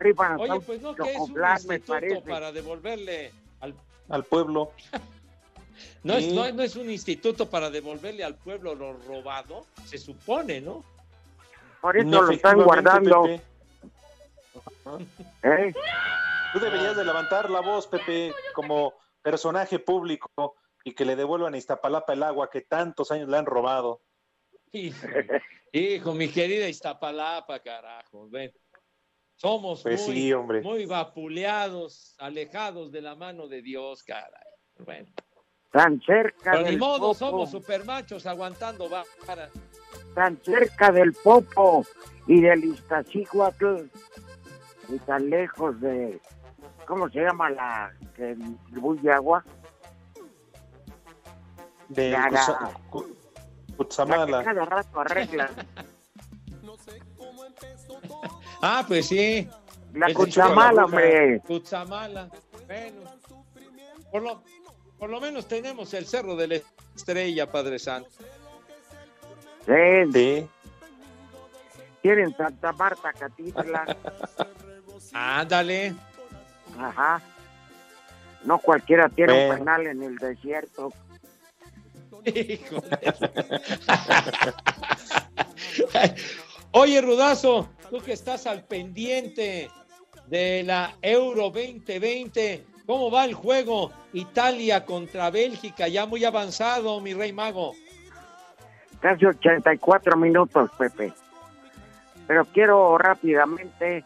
Oye, 0.00 0.60
pues 0.66 0.80
no 0.82 0.94
que 1.04 1.12
es 1.12 1.18
un 1.18 1.34
instituto 1.76 1.92
parece. 1.92 2.20
para 2.22 2.50
devolverle 2.52 3.32
al 3.60 3.74
Al 4.08 4.24
pueblo. 4.24 4.72
no, 6.02 6.14
es, 6.14 6.32
no, 6.32 6.50
no 6.52 6.62
es 6.62 6.76
un 6.76 6.90
instituto 6.90 7.48
para 7.48 7.70
devolverle 7.70 8.24
al 8.24 8.36
pueblo 8.36 8.74
lo 8.74 8.94
robado, 8.94 9.66
se 9.84 9.98
supone, 9.98 10.60
¿no? 10.60 10.84
Por 11.80 11.96
eso 11.96 12.22
lo 12.22 12.30
están 12.30 12.62
guardando. 12.62 13.22
Pepe. 13.22 13.42
¿eh? 15.42 15.74
Tú 16.52 16.60
deberías 16.60 16.96
de 16.96 17.04
levantar 17.04 17.50
la 17.50 17.60
voz, 17.60 17.86
Pepe, 17.86 18.32
como 18.54 18.94
personaje 19.22 19.78
público 19.78 20.56
y 20.84 20.94
que 20.94 21.04
le 21.04 21.16
devuelvan 21.16 21.54
a 21.54 21.58
Iztapalapa 21.58 22.12
el 22.12 22.22
agua 22.22 22.50
que 22.50 22.60
tantos 22.62 23.10
años 23.10 23.28
le 23.28 23.36
han 23.38 23.46
robado. 23.46 24.02
Hijo, 24.72 25.06
hijo, 25.72 26.14
mi 26.14 26.28
querida 26.28 26.68
Iztapalapa, 26.68 27.60
carajo, 27.60 28.28
ven. 28.28 28.52
Somos 29.36 29.82
Pues 29.82 30.06
muy, 30.06 30.16
sí, 30.16 30.32
hombre. 30.32 30.60
muy 30.60 30.86
vapuleados, 30.86 32.14
alejados 32.18 32.92
de 32.92 33.02
la 33.02 33.14
mano 33.16 33.48
de 33.48 33.60
Dios, 33.62 34.02
caray. 34.02 34.52
Bueno, 34.78 35.08
Tan 35.72 36.00
cerca 36.02 36.52
pero 36.52 36.58
ni 36.58 36.64
del 36.70 36.78
modo, 36.78 36.98
popo, 36.98 37.14
somos 37.14 37.50
supermachos 37.50 38.26
aguantando 38.26 38.88
vara. 38.88 39.48
tan 40.14 40.36
cerca 40.42 40.92
del 40.92 41.12
Popo 41.14 41.84
y 42.26 42.40
del 42.42 42.62
Iztaccíhuatl 42.64 43.76
y 44.90 44.98
tan 44.98 45.30
lejos 45.30 45.80
de, 45.80 46.20
¿cómo 46.86 47.08
se 47.08 47.20
llama 47.20 47.48
la 47.50 47.90
que 48.14 48.34
distribuye 48.34 49.10
agua? 49.10 49.42
De 51.88 52.10
Ya, 52.10 52.28
Cusa-. 52.28 52.74
Cu- 52.90 53.00
La 53.02 53.06
que 53.66 53.74
Cutzamala. 53.76 54.44
cada 54.44 54.64
rato 54.66 55.00
arreglan. 55.00 55.50
Ah, 58.62 58.84
pues 58.86 59.08
sí. 59.08 59.48
La 59.94 60.12
Cutzamala, 60.14 60.72
la 60.72 60.84
hombre. 60.84 61.40
Cutzamala. 61.40 62.28
Bueno, 62.66 63.00
por 64.12 64.22
lo, 64.22 64.42
por 65.02 65.10
lo 65.10 65.20
menos 65.20 65.48
tenemos 65.48 65.92
el 65.94 66.06
Cerro 66.06 66.36
de 66.36 66.46
la 66.46 66.54
Estrella, 66.94 67.50
Padre 67.50 67.80
Santo. 67.80 68.08
Sí. 69.66 70.46
tienen 72.00 72.36
Santa 72.36 72.70
Marta, 72.70 73.12
Catitla. 73.12 73.96
Ándale. 75.12 75.96
Ajá. 76.78 77.20
No 78.44 78.60
cualquiera 78.60 79.08
tiene 79.08 79.50
un 79.50 79.58
penal 79.58 79.88
en 79.88 80.04
el 80.04 80.18
desierto. 80.18 80.92
Híjole. 82.24 82.98
Oye, 86.70 87.00
Rudazo, 87.00 87.68
tú 87.90 88.00
que 88.00 88.12
estás 88.12 88.46
al 88.46 88.62
pendiente 88.62 89.68
de 90.28 90.62
la 90.62 90.96
Euro 91.02 91.50
2020, 91.50 92.66
¿cómo 92.86 93.10
va 93.10 93.24
el 93.24 93.34
juego? 93.34 93.90
Italia 94.12 94.84
contra 94.84 95.30
Bélgica, 95.30 95.88
ya 95.88 96.06
muy 96.06 96.24
avanzado, 96.24 97.00
mi 97.00 97.14
rey 97.14 97.32
mago. 97.32 97.74
Casi 99.00 99.24
84 99.26 100.16
minutos, 100.16 100.70
Pepe. 100.78 101.12
Pero 102.26 102.44
quiero 102.46 102.96
rápidamente 102.98 104.04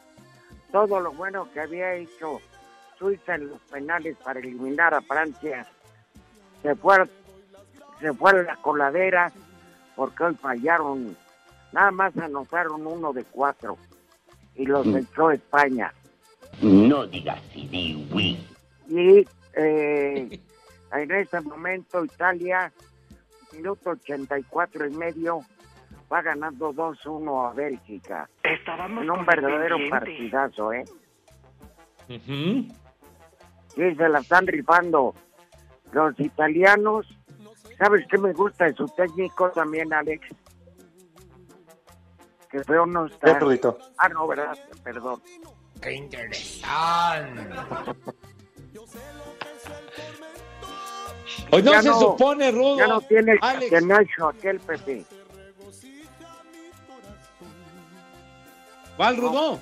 todo 0.72 1.00
lo 1.00 1.12
bueno 1.12 1.48
que 1.52 1.60
había 1.60 1.94
hecho 1.94 2.40
Suiza 2.98 3.34
en 3.34 3.48
los 3.50 3.60
penales 3.70 4.16
para 4.24 4.40
eliminar 4.40 4.94
a 4.94 5.02
Francia. 5.02 5.66
Se 6.62 6.74
fue, 6.76 6.96
a- 6.96 7.08
se 8.00 8.12
fue 8.14 8.30
a 8.30 8.42
la 8.42 8.56
coladera 8.56 9.30
porque 9.94 10.24
hoy 10.24 10.34
fallaron. 10.34 11.14
Nada 11.72 11.90
más 11.90 12.16
anotaron 12.16 12.86
uno 12.86 13.12
de 13.12 13.24
cuatro 13.24 13.76
y 14.54 14.64
los 14.64 14.86
Mm. 14.86 14.96
echó 14.96 15.30
España. 15.30 15.92
No 16.62 17.06
digas 17.06 17.38
sí, 17.52 18.08
oui. 18.12 18.42
Y 18.88 19.26
eh, 19.54 20.40
en 20.92 21.10
ese 21.10 21.40
momento 21.40 22.04
Italia 22.04 22.72
minuto 23.56 23.90
84 23.90 24.86
y 24.86 24.90
medio, 24.90 25.40
va 26.12 26.22
ganando 26.22 26.72
2-1 26.72 27.50
a 27.50 27.52
Bélgica. 27.54 28.28
Estábamos 28.42 29.04
En 29.04 29.10
un 29.10 29.26
verdadero 29.26 29.76
partidazo, 29.90 30.72
¿eh? 30.72 30.84
Sí, 32.08 32.68
se 33.74 34.08
la 34.08 34.20
están 34.20 34.46
rifando 34.46 35.14
los 35.92 36.18
italianos. 36.20 37.06
¿Sabes 37.78 38.06
qué 38.08 38.18
me 38.18 38.32
gusta 38.32 38.66
de 38.66 38.74
su 38.74 38.86
técnico 38.88 39.50
también, 39.50 39.92
Alex? 39.92 40.26
Que 42.50 42.62
feo 42.64 42.86
no 42.86 43.06
está. 43.06 43.34
¿Qué, 43.34 43.40
Rudito? 43.40 43.78
Ah, 43.98 44.08
no, 44.08 44.26
¿verdad? 44.26 44.56
Perdón. 44.82 45.20
¡Qué 45.82 45.92
interesante! 45.92 47.42
Hoy 51.50 51.62
no 51.62 51.72
Ya 51.72 51.82
se 51.82 51.92
supone, 51.92 52.50
Rudo. 52.50 52.76
Ya 52.78 52.86
no 52.88 53.00
tiene 53.02 53.32
el 53.32 53.38
Alex. 53.40 53.70
catenacho 53.70 54.28
aquel 54.28 54.60
Pepe. 54.60 55.04
¿Cuál, 58.96 59.16
Rudo? 59.16 59.58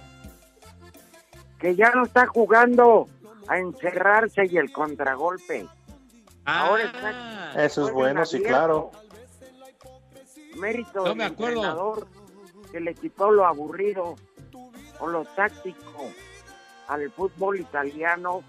Que 1.59 1.75
ya 1.75 1.91
no 1.91 2.05
está 2.05 2.27
jugando 2.27 3.09
a 3.49 3.59
encerrarse 3.59 4.47
y 4.47 4.57
el 4.59 4.73
contragolpe. 4.73 5.67
Ahora 6.45 6.85
está 6.85 7.65
Eso 7.65 7.87
es 7.87 7.93
bueno, 7.93 8.25
sí, 8.27 8.41
claro. 8.43 8.91
mérito 10.57 11.01
No 11.01 11.05
del 11.05 11.17
me 11.17 11.25
acuerdo. 11.25 11.57
entrenador 11.57 12.07
que 12.71 12.81
le 12.81 12.95
quitó 12.95 13.31
lo 13.31 13.47
aburrido 13.47 14.15
o 15.01 15.07
lo 15.09 15.25
táctico 15.25 16.11
al 16.89 17.11
fútbol 17.11 17.59
italiano 17.61 18.43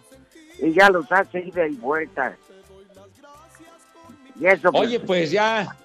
y 0.59 0.73
ya 0.73 0.89
los 0.89 1.09
hace 1.11 1.39
ida 1.39 1.65
y 1.67 1.75
vuelta. 1.75 2.35
Y 4.39 4.47
eso 4.47 4.71
pues, 4.71 4.87
Oye, 4.87 4.99
pues 4.99 5.31
ya, 5.31 5.75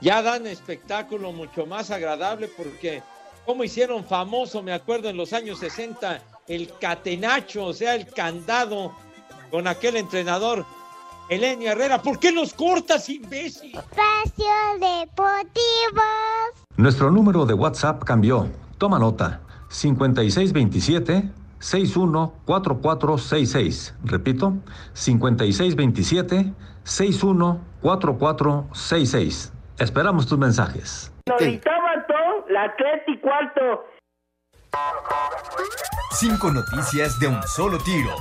ya 0.00 0.22
dan 0.22 0.46
espectáculo 0.46 1.32
mucho 1.32 1.66
más 1.66 1.90
agradable 1.90 2.48
porque 2.56 3.02
como 3.48 3.64
hicieron 3.64 4.04
famoso, 4.04 4.62
me 4.62 4.74
acuerdo 4.74 5.08
en 5.08 5.16
los 5.16 5.32
años 5.32 5.58
60, 5.60 6.20
el 6.48 6.70
catenacho, 6.78 7.64
o 7.64 7.72
sea, 7.72 7.94
el 7.94 8.06
candado 8.06 8.92
con 9.50 9.66
aquel 9.66 9.96
entrenador, 9.96 10.66
Elenio 11.30 11.72
Herrera. 11.72 12.02
¿Por 12.02 12.18
qué 12.18 12.30
los 12.30 12.52
cortas, 12.52 13.08
imbécil? 13.08 13.74
Espacio 13.74 14.44
Deportivo. 14.74 16.02
Nuestro 16.76 17.10
número 17.10 17.46
de 17.46 17.54
WhatsApp 17.54 18.04
cambió. 18.04 18.50
Toma 18.76 18.98
nota. 18.98 19.40
5627 19.70 21.30
614466. 21.58 23.94
Repito, 24.04 24.58
5627 24.92 26.52
614466. 26.88 29.52
Esperamos 29.78 30.26
tus 30.26 30.38
mensajes. 30.38 31.12
La 31.26 31.36
tres 32.76 33.02
y 33.06 33.20
cuarto. 33.20 33.84
Cinco 36.12 36.50
noticias 36.50 37.20
de 37.20 37.28
un 37.28 37.42
solo 37.42 37.76
tiro. 37.78 38.14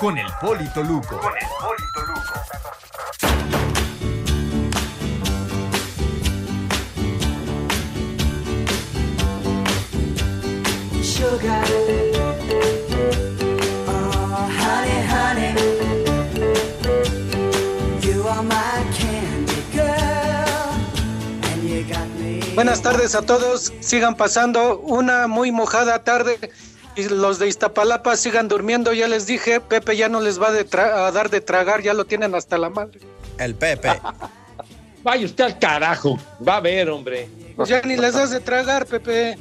Con 0.00 0.16
el 0.16 0.26
Polito 0.40 0.82
Luco. 0.82 1.18
Con 1.18 1.34
el 1.34 1.46
Polito 1.60 2.00
Luco. 2.08 2.32
Sugar. 11.02 12.03
Buenas 22.54 22.82
tardes 22.82 23.14
a 23.14 23.22
todos. 23.22 23.72
Sigan 23.80 24.16
pasando 24.16 24.78
una 24.78 25.26
muy 25.26 25.50
mojada 25.52 26.04
tarde 26.04 26.38
y 26.96 27.08
los 27.08 27.38
de 27.38 27.48
Iztapalapa 27.48 28.16
sigan 28.16 28.48
durmiendo. 28.48 28.92
Ya 28.92 29.08
les 29.08 29.26
dije, 29.26 29.60
Pepe 29.60 29.96
ya 29.96 30.08
no 30.08 30.20
les 30.20 30.40
va 30.40 30.48
a 30.48 31.10
dar 31.10 31.30
de 31.30 31.40
tragar, 31.40 31.82
ya 31.82 31.94
lo 31.94 32.04
tienen 32.04 32.34
hasta 32.34 32.56
la 32.58 32.70
madre. 32.70 33.00
El 33.38 33.54
Pepe. 33.54 34.00
Vaya 35.02 35.26
usted 35.26 35.44
al 35.44 35.58
carajo. 35.58 36.18
Va 36.46 36.56
a 36.56 36.60
ver, 36.60 36.88
hombre. 36.88 37.28
Pues 37.56 37.68
ya 37.68 37.82
ni 37.82 37.96
les 37.96 38.14
das 38.14 38.30
de 38.30 38.40
tragar, 38.40 38.86
Pepe. 38.86 39.36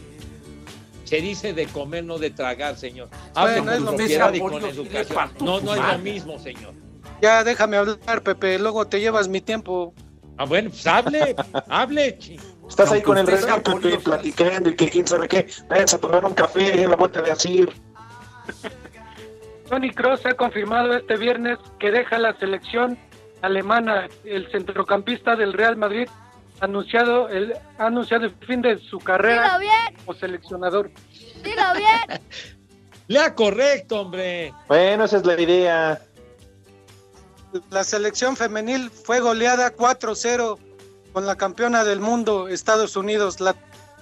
Se 1.06 1.18
dice 1.22 1.54
de 1.54 1.68
comer, 1.68 2.04
no 2.04 2.18
de 2.18 2.32
tragar, 2.32 2.78
señor. 2.78 3.10
Hable 3.36 3.62
Bueno, 3.62 3.86
con 3.86 4.02
es 4.02 4.12
lo 4.12 4.20
mismo. 4.20 4.36
y 4.36 4.40
con 4.40 4.66
educación. 4.66 5.32
No, 5.42 5.62
no 5.62 5.76
es 5.76 5.82
lo 5.82 6.00
mismo, 6.00 6.40
señor. 6.40 6.74
Ya 7.22 7.44
déjame 7.44 7.78
hablar, 7.78 8.24
Pepe. 8.24 8.58
Luego 8.60 8.86
te 8.88 9.00
llevas 9.00 9.28
mi 9.28 9.40
tiempo. 9.40 9.94
Ah, 10.38 10.46
bueno, 10.46 10.72
pues 10.72 10.86
hable, 10.88 11.36
hable. 11.70 12.18
Estás 12.74 12.92
ahí 12.92 13.04
con 13.04 13.20
el 13.20 13.26
Pepe, 13.28 14.00
platicando 14.00 14.72
y 14.72 14.76
que 14.76 14.90
quién 14.90 15.06
sabe 15.06 15.28
qué. 15.28 15.48
Váyanse 15.68 15.96
a 15.96 16.00
tomar 16.00 16.26
un 16.26 16.34
café 16.34 16.82
en 16.82 16.90
la 16.90 16.96
vuelta 16.96 17.22
de 17.22 17.30
asir. 17.30 17.72
Tony 19.70 19.92
Cross 19.92 20.26
ha 20.26 20.34
confirmado 20.34 20.98
este 20.98 21.16
viernes 21.18 21.60
que 21.80 21.92
deja 21.92 22.18
la 22.18 22.36
selección 22.40 22.98
alemana. 23.44 24.10
El 24.24 24.50
centrocampista 24.52 25.36
del 25.36 25.54
Real 25.54 25.78
Madrid 25.78 26.10
anunciado 26.62 27.30
el, 27.30 27.54
ha 27.78 27.86
anunciado 27.86 28.26
el 28.26 28.34
fin 28.48 28.64
de 28.64 28.80
su 28.80 28.98
carrera 28.98 29.60
como 30.04 30.18
seleccionador. 30.18 30.90
dilo 31.44 31.62
bien. 31.78 32.22
Lea 33.08 33.36
correcto, 33.36 34.02
hombre. 34.02 34.52
Bueno, 34.68 35.04
esa 35.04 35.18
es 35.18 35.26
la 35.28 35.40
idea. 35.40 36.02
La 37.70 37.84
selección 37.84 38.36
femenil 38.36 38.90
fue 38.90 39.20
goleada 39.20 39.76
4-0 39.76 40.58
con 41.14 41.26
la 41.28 41.36
campeona 41.36 41.84
del 41.84 42.00
mundo, 42.00 42.48
Estados 42.48 42.98
Unidos, 42.98 43.40
la 43.40 43.56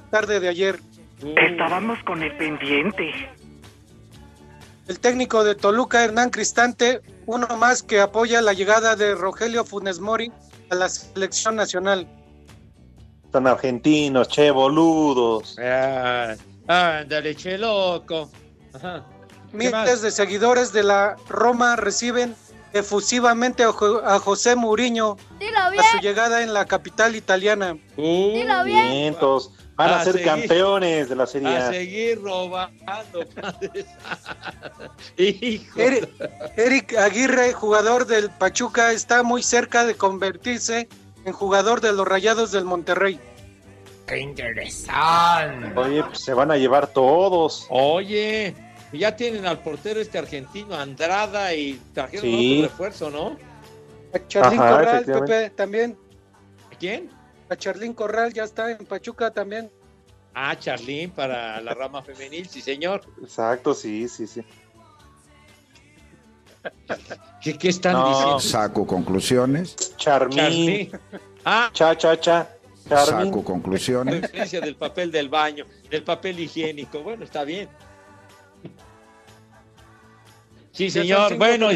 tarde 0.10 0.40
de 0.40 0.48
ayer. 0.48 0.80
Estábamos 1.20 2.00
con 2.04 2.24
el 2.24 2.36
pendiente. 2.38 3.12
El 4.88 5.00
técnico 5.00 5.44
de 5.44 5.56
Toluca, 5.56 6.04
Hernán 6.04 6.32
Cristante, 6.32 7.02
uno 7.26 7.48
más 7.58 7.84
que 7.84 8.02
apoya 8.02 8.42
la 8.42 8.54
llegada 8.54 8.96
de 8.96 9.14
Rogelio 9.16 9.64
Funes 9.64 10.00
Mori 10.00 10.32
a 10.70 10.76
la 10.76 10.90
selección 10.90 11.56
nacional. 11.56 12.08
Son 13.32 13.46
argentinos, 13.46 14.28
che, 14.28 14.50
boludos. 14.52 15.58
Ah, 15.62 16.36
ándale, 16.68 17.36
che 17.36 17.58
loco. 17.58 18.30
Ajá. 18.74 19.06
¿Qué 19.52 19.70
más? 19.70 19.84
Miles 19.86 20.02
de 20.02 20.12
seguidores 20.12 20.74
de 20.74 20.84
la 20.84 21.16
Roma 21.30 21.76
reciben 21.76 22.36
efusivamente 22.74 23.64
a, 23.64 23.72
Jo- 23.72 24.02
a 24.06 24.20
José 24.20 24.56
Mourinho 24.56 25.18
Dilo 25.40 25.58
a 25.60 25.70
bien, 25.70 25.84
su 25.92 25.98
llegada 26.00 26.42
en 26.44 26.54
la 26.54 26.66
capital 26.66 27.16
italiana. 27.16 27.78
dilo 27.98 28.64
bien. 28.64 28.92
Vientos. 28.92 29.52
Van 29.76 29.90
a, 29.90 30.00
A 30.02 30.04
ser 30.04 30.14
seguir. 30.14 30.28
campeones 30.28 31.10
de 31.10 31.16
la 31.16 31.26
Serie 31.26 31.58
A 31.58 31.70
A. 31.70 31.72
seguir 31.72 32.22
robando. 32.22 33.26
padre. 33.36 33.86
Hijo. 35.18 35.80
Eri- 35.80 36.08
Eric 36.58 36.96
Aguirre, 36.98 37.54
jugador 37.54 38.06
del 38.06 38.30
Pachuca, 38.30 38.92
está 38.92 39.24
muy 39.24 39.42
cerca 39.44 39.86
de 39.86 39.96
convertirse 39.96 40.88
en 41.26 41.34
jugador 41.34 41.82
de 41.82 41.94
los 41.94 42.08
Rayados 42.08 42.52
del 42.52 42.66
Monterrey. 42.66 43.20
¡Qué 44.08 44.20
interesante! 44.20 45.80
Oye, 45.80 46.04
pues 46.04 46.20
se 46.20 46.34
van 46.34 46.52
a 46.52 46.58
llevar 46.58 46.88
todos. 46.88 47.66
Oye, 47.70 48.54
ya 49.00 49.16
tienen 49.16 49.46
al 49.46 49.60
portero 49.60 50.00
este 50.02 50.18
argentino, 50.18 50.76
Andrada, 50.76 51.54
y 51.54 51.80
trajeron 51.94 52.26
Sí. 52.26 52.52
otro 52.60 52.70
refuerzo, 52.70 53.10
¿no? 53.10 53.38
A 54.14 54.28
Charlín 54.28 54.60
Ajá, 54.60 54.78
Corral. 54.78 55.06
Pepe, 55.06 55.50
también. 55.52 55.98
¿A 56.72 56.76
quién? 56.78 57.10
A 57.50 57.56
Charlín 57.56 57.94
Corral 57.94 58.34
ya 58.34 58.44
está 58.44 58.72
en 58.72 58.86
Pachuca 58.86 59.32
también. 59.32 59.72
Ah, 60.34 60.58
Charlín 60.58 61.12
para 61.12 61.60
la 61.62 61.74
rama 61.74 62.02
femenil, 62.02 62.48
sí, 62.48 62.62
señor. 62.62 63.02
Exacto, 63.22 63.74
sí, 63.74 64.08
sí, 64.08 64.28
sí. 64.28 64.42
¿Qué, 67.42 67.58
qué 67.58 67.70
están 67.70 67.94
No. 67.94 68.08
diciendo? 68.10 68.40
Saco 68.40 68.86
conclusiones. 68.86 69.96
Charmín. 69.98 70.36
Charlín. 70.38 70.92
Ah, 71.44 71.70
Cha, 71.74 71.98
cha, 71.98 72.20
cha. 72.20 72.50
Charmín. 72.88 73.28
Saco 73.28 73.44
conclusiones. 73.44 74.22
referencia 74.22 74.62
del 74.62 74.76
papel 74.76 75.12
del 75.12 75.30
baño, 75.30 75.66
del 75.90 76.04
papel 76.04 76.40
higiénico. 76.40 77.02
Bueno, 77.02 77.24
está 77.24 77.44
bien. 77.44 77.68
Sí, 80.72 80.90
señor. 80.90 81.38
Bueno, 81.38 81.70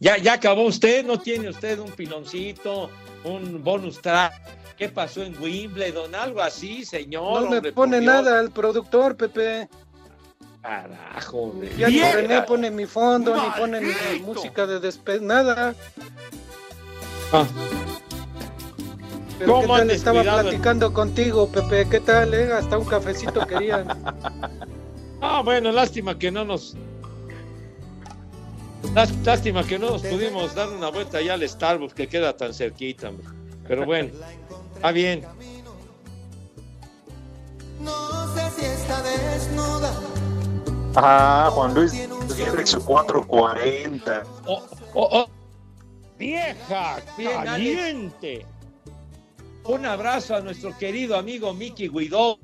ya, 0.00 0.16
ya 0.18 0.34
acabó 0.34 0.64
usted. 0.64 1.04
¿No 1.04 1.18
tiene 1.18 1.48
usted 1.48 1.78
un 1.78 1.90
piloncito, 1.92 2.90
un 3.24 3.62
bonus 3.62 4.00
track? 4.00 4.32
¿Qué 4.76 4.88
pasó 4.88 5.22
en 5.22 5.40
Wimbledon? 5.40 6.14
Algo 6.14 6.42
así, 6.42 6.84
señor. 6.84 7.42
No 7.42 7.50
me 7.50 7.56
hombre, 7.58 7.72
pone 7.72 8.00
nada 8.00 8.40
el 8.40 8.50
productor, 8.50 9.16
Pepe. 9.16 9.68
Carajo, 10.62 11.38
hombre. 11.38 11.70
Ya 11.76 11.88
ni. 11.88 12.00
René 12.00 12.42
pone 12.42 12.70
mi 12.70 12.86
fondo, 12.86 13.34
ni 13.34 13.50
pone 13.50 13.80
mi 13.80 13.92
música 14.20 14.66
de 14.66 14.80
despe... 14.80 15.20
nada. 15.20 15.74
Ah. 17.32 17.46
Pero 19.38 19.54
¿Cómo 19.54 19.74
¿qué 19.74 19.80
tal 19.80 19.90
estaba 19.90 20.22
platicando 20.22 20.92
contigo, 20.92 21.48
Pepe? 21.48 21.88
¿Qué 21.88 22.00
tal, 22.00 22.32
eh? 22.34 22.52
Hasta 22.52 22.78
un 22.78 22.84
cafecito 22.84 23.46
querían. 23.46 23.86
Ah, 25.24 25.40
bueno, 25.40 25.70
lástima 25.70 26.18
que 26.18 26.32
no 26.32 26.44
nos. 26.44 26.76
Lás- 28.94 29.12
Lástima 29.24 29.64
que 29.64 29.78
no 29.78 29.90
nos 29.90 30.02
pudimos 30.02 30.54
dar 30.54 30.68
una 30.68 30.88
vuelta 30.88 31.18
allá 31.18 31.34
al 31.34 31.48
Starbucks 31.48 31.94
que 31.94 32.08
queda 32.08 32.36
tan 32.36 32.52
cerquita, 32.52 33.08
hombre. 33.08 33.26
Pero 33.66 33.86
bueno, 33.86 34.10
está 34.74 34.92
bien. 34.92 35.24
No 37.80 38.34
sé 38.34 38.50
si 38.60 38.66
está 38.66 39.02
desnuda. 39.02 39.92
Ah, 40.94 41.50
Juan 41.52 41.74
Luis 41.74 41.92
Gierrex 42.36 42.76
440. 42.76 44.22
Oh, 44.46 44.62
oh, 44.94 45.08
oh. 45.12 45.26
Vieja, 46.18 47.00
caliente. 47.44 48.46
Un 49.64 49.86
abrazo 49.86 50.36
a 50.36 50.40
nuestro 50.40 50.76
querido 50.76 51.16
amigo 51.16 51.54
Mickey 51.54 51.88
Guidó, 51.88 52.38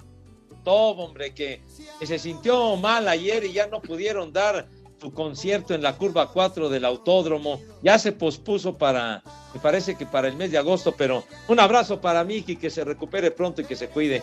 hombre, 0.64 1.34
que, 1.34 1.62
que 1.98 2.06
se 2.06 2.18
sintió 2.18 2.76
mal 2.76 3.06
ayer 3.08 3.44
y 3.44 3.52
ya 3.52 3.66
no 3.66 3.80
pudieron 3.80 4.32
dar 4.32 4.68
su 5.00 5.12
concierto 5.12 5.74
en 5.74 5.82
la 5.82 5.96
curva 5.96 6.28
4 6.28 6.68
del 6.68 6.84
autódromo. 6.84 7.60
Ya 7.82 7.98
se 7.98 8.12
pospuso 8.12 8.76
para, 8.76 9.22
me 9.54 9.60
parece 9.60 9.96
que 9.96 10.06
para 10.06 10.28
el 10.28 10.36
mes 10.36 10.50
de 10.50 10.58
agosto, 10.58 10.94
pero 10.96 11.24
un 11.46 11.60
abrazo 11.60 12.00
para 12.00 12.24
Mickey, 12.24 12.56
que 12.56 12.70
se 12.70 12.84
recupere 12.84 13.30
pronto 13.30 13.60
y 13.60 13.64
que 13.64 13.76
se 13.76 13.88
cuide. 13.88 14.22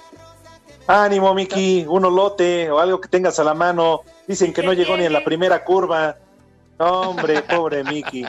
Ánimo, 0.88 1.34
Miki, 1.34 1.86
un 1.88 2.06
olote 2.06 2.70
o 2.70 2.80
algo 2.80 3.02
que 3.02 3.08
tengas 3.08 3.40
a 3.40 3.44
la 3.44 3.54
mano. 3.54 4.02
Dicen 4.28 4.54
que 4.54 4.62
no 4.62 4.74
llegó 4.74 4.96
ni 4.96 5.06
en 5.06 5.14
la 5.14 5.24
primera 5.24 5.64
curva. 5.64 6.18
No, 6.78 7.10
hombre, 7.10 7.42
pobre 7.50 7.84
Miki. 7.84 8.26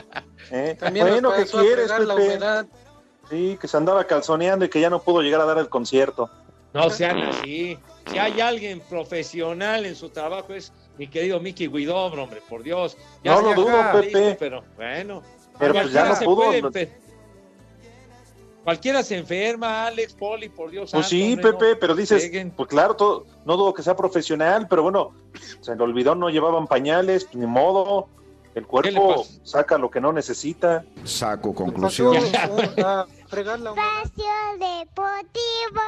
¿Eh? 0.51 0.75
También 0.79 1.07
Bueno, 1.07 1.29
nos 1.29 1.33
¿qué 1.35 1.41
pasó 1.43 1.59
a 1.59 1.61
quieres, 1.61 1.91
Pepe? 1.91 2.39
Sí, 3.29 3.57
que 3.59 3.67
se 3.67 3.77
andaba 3.77 4.05
calzoneando 4.05 4.65
y 4.65 4.69
que 4.69 4.79
ya 4.79 4.89
no 4.89 5.01
pudo 5.01 5.21
llegar 5.21 5.41
a 5.41 5.45
dar 5.45 5.57
el 5.59 5.69
concierto. 5.69 6.29
No 6.73 6.89
sean 6.89 7.19
así. 7.19 7.77
Si 8.09 8.17
hay 8.17 8.39
alguien 8.39 8.79
profesional 8.79 9.85
en 9.85 9.95
su 9.95 10.09
trabajo 10.09 10.53
es 10.53 10.71
mi 10.97 11.07
querido 11.07 11.39
Mickey 11.39 11.67
Guidobro, 11.67 12.23
hombre, 12.23 12.41
por 12.49 12.63
Dios. 12.63 12.97
No 13.23 13.41
lo 13.41 13.53
dudo, 13.53 13.77
Pepe. 13.93 14.05
listo, 14.07 14.35
Pero 14.39 14.63
bueno. 14.75 15.21
Pero 15.59 15.73
pues 15.73 15.91
ya 15.91 16.05
no 16.05 16.15
se 16.15 16.25
pudo, 16.25 16.35
puede 16.45 16.61
no- 16.61 16.71
Cualquiera 18.63 19.01
se 19.01 19.17
enferma, 19.17 19.87
Alex, 19.87 20.13
Poli, 20.13 20.49
por 20.49 20.69
Dios. 20.69 20.91
Pues 20.91 21.07
santo, 21.07 21.07
sí, 21.07 21.33
hombre, 21.33 21.53
Pepe, 21.53 21.73
no 21.73 21.79
pero 21.79 21.95
dices, 21.95 22.29
pues 22.53 22.67
claro, 22.67 22.95
todo, 22.97 23.25
no 23.45 23.55
dudo 23.55 23.73
que 23.73 23.81
sea 23.81 23.95
profesional, 23.95 24.67
pero 24.69 24.83
bueno, 24.83 25.13
se 25.61 25.73
le 25.73 25.81
olvidó, 25.81 26.15
no 26.15 26.29
llevaban 26.29 26.67
pañales, 26.67 27.29
ni 27.33 27.47
modo. 27.47 28.09
El 28.55 28.67
cuerpo 28.67 29.23
saca 29.43 29.77
lo 29.77 29.89
que 29.89 30.01
no 30.01 30.11
necesita. 30.11 30.83
Saco 31.05 31.53
a 32.83 33.05
fregar 33.27 33.59
la 33.59 33.71
humedad. 33.71 33.87
Espacio 34.03 34.25
Deportivo. 34.53 35.81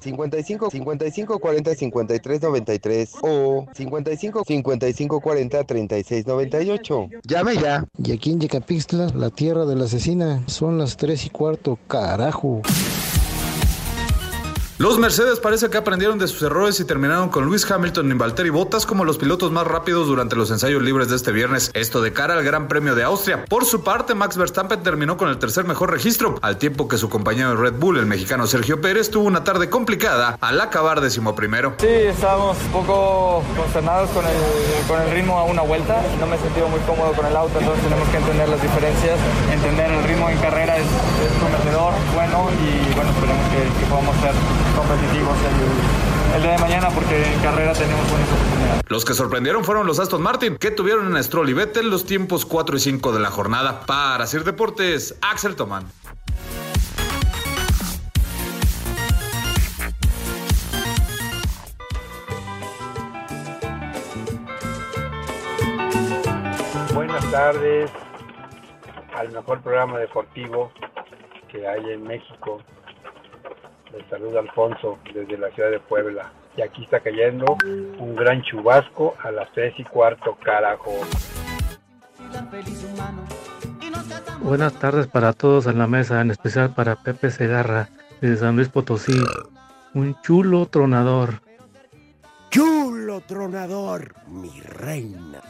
55 0.00 0.70
55 0.70 1.38
40 1.38 1.74
53 1.74 2.42
93 2.42 3.14
o 3.22 3.66
55 3.74 4.44
55 4.46 5.20
40 5.20 5.64
36 5.64 6.26
98. 6.26 7.08
Llame 7.24 7.56
ya. 7.56 7.84
Y 8.02 8.12
aquí 8.12 8.30
en 8.30 8.40
Yecapixtla, 8.40 9.08
la 9.14 9.30
tierra 9.30 9.66
de 9.66 9.74
la 9.74 9.84
asesina, 9.84 10.42
son 10.46 10.78
las 10.78 10.96
3 10.96 11.26
y 11.26 11.30
cuarto, 11.30 11.78
carajo. 11.88 12.62
Los 14.78 14.96
Mercedes 14.96 15.40
parece 15.40 15.70
que 15.70 15.76
aprendieron 15.76 16.20
de 16.20 16.28
sus 16.28 16.40
errores 16.40 16.78
y 16.78 16.84
terminaron 16.84 17.30
con 17.30 17.44
Luis 17.44 17.68
Hamilton 17.68 18.12
y 18.12 18.14
Valtteri 18.14 18.50
Bottas 18.50 18.86
como 18.86 19.04
los 19.04 19.18
pilotos 19.18 19.50
más 19.50 19.66
rápidos 19.66 20.06
durante 20.06 20.36
los 20.36 20.52
ensayos 20.52 20.80
libres 20.82 21.08
de 21.08 21.16
este 21.16 21.32
viernes. 21.32 21.72
Esto 21.74 22.00
de 22.00 22.12
cara 22.12 22.34
al 22.34 22.44
Gran 22.44 22.68
Premio 22.68 22.94
de 22.94 23.02
Austria. 23.02 23.44
Por 23.48 23.64
su 23.64 23.82
parte, 23.82 24.14
Max 24.14 24.36
Verstappen 24.36 24.80
terminó 24.84 25.16
con 25.16 25.30
el 25.30 25.38
tercer 25.38 25.64
mejor 25.64 25.90
registro, 25.90 26.38
al 26.42 26.58
tiempo 26.58 26.86
que 26.86 26.96
su 26.96 27.08
compañero 27.08 27.50
de 27.50 27.56
Red 27.56 27.74
Bull, 27.80 27.98
el 27.98 28.06
mexicano 28.06 28.46
Sergio 28.46 28.80
Pérez, 28.80 29.10
tuvo 29.10 29.26
una 29.26 29.42
tarde 29.42 29.68
complicada 29.68 30.38
al 30.40 30.60
acabar 30.60 31.00
decimoprimero. 31.00 31.74
Sí, 31.78 31.88
estábamos 31.88 32.56
un 32.66 32.70
poco 32.70 33.42
consternados 33.56 34.08
con 34.10 34.24
el, 34.24 34.86
con 34.86 35.02
el 35.02 35.10
ritmo 35.10 35.40
a 35.40 35.42
una 35.42 35.62
vuelta. 35.62 36.00
No 36.20 36.28
me 36.28 36.36
he 36.36 36.38
sentido 36.38 36.68
muy 36.68 36.78
cómodo 36.82 37.14
con 37.14 37.26
el 37.26 37.34
auto, 37.34 37.58
entonces 37.58 37.82
tenemos 37.82 38.08
que 38.10 38.18
entender 38.18 38.48
las 38.48 38.62
diferencias. 38.62 39.18
Entender 39.52 39.90
el 39.90 40.04
ritmo 40.04 40.30
en 40.30 40.38
carrera 40.38 40.76
es, 40.76 40.84
es 40.86 41.32
prometedor, 41.40 41.94
bueno 42.14 42.48
y 42.62 42.94
bueno, 42.94 43.10
esperemos 43.10 43.44
que, 43.48 43.80
que 43.80 43.86
podamos 43.90 44.14
ser 44.18 44.34
competitivos 44.78 45.36
el, 45.38 46.36
el 46.36 46.42
día 46.42 46.52
de 46.52 46.58
mañana 46.58 46.88
porque 46.90 47.32
en 47.32 47.40
carrera 47.40 47.72
tenemos 47.72 48.08
buenas 48.10 48.28
oportunidades. 48.28 48.82
Los 48.86 49.04
que 49.04 49.14
sorprendieron 49.14 49.64
fueron 49.64 49.86
los 49.88 49.98
Aston 49.98 50.22
Martin, 50.22 50.56
que 50.56 50.70
tuvieron 50.70 51.16
en 51.16 51.24
Stroll 51.24 51.50
y 51.50 51.52
Vettel 51.52 51.90
los 51.90 52.06
tiempos 52.06 52.46
4 52.46 52.76
y 52.76 52.80
5 52.80 53.12
de 53.12 53.20
la 53.20 53.30
jornada. 53.30 53.80
Para 53.86 54.26
Sir 54.26 54.44
Deportes, 54.44 55.16
Axel 55.20 55.56
Tomán. 55.56 55.86
Buenas 66.94 67.30
tardes 67.32 67.90
al 69.16 69.32
mejor 69.32 69.60
programa 69.60 69.98
deportivo 69.98 70.70
que 71.48 71.66
hay 71.66 71.90
en 71.90 72.04
México. 72.04 72.62
Les 73.92 74.06
saluda 74.10 74.40
Alfonso 74.40 74.98
desde 75.14 75.38
la 75.38 75.50
ciudad 75.50 75.70
de 75.70 75.80
Puebla. 75.80 76.30
Y 76.56 76.62
aquí 76.62 76.84
está 76.84 77.00
cayendo 77.00 77.56
un 77.64 78.16
gran 78.16 78.42
chubasco 78.42 79.14
a 79.22 79.30
las 79.30 79.50
tres 79.52 79.74
y 79.78 79.84
cuarto, 79.84 80.36
carajo. 80.42 80.92
Buenas 84.40 84.74
tardes 84.74 85.06
para 85.06 85.32
todos 85.32 85.66
en 85.66 85.78
la 85.78 85.86
mesa, 85.86 86.20
en 86.20 86.30
especial 86.30 86.74
para 86.74 86.96
Pepe 86.96 87.30
Segarra, 87.30 87.88
desde 88.20 88.38
San 88.38 88.56
Luis 88.56 88.68
Potosí. 88.68 89.18
Un 89.94 90.20
chulo 90.22 90.66
tronador. 90.66 91.40
Chulo 92.50 93.20
tronador, 93.20 94.14
mi 94.26 94.60
reina. 94.60 95.40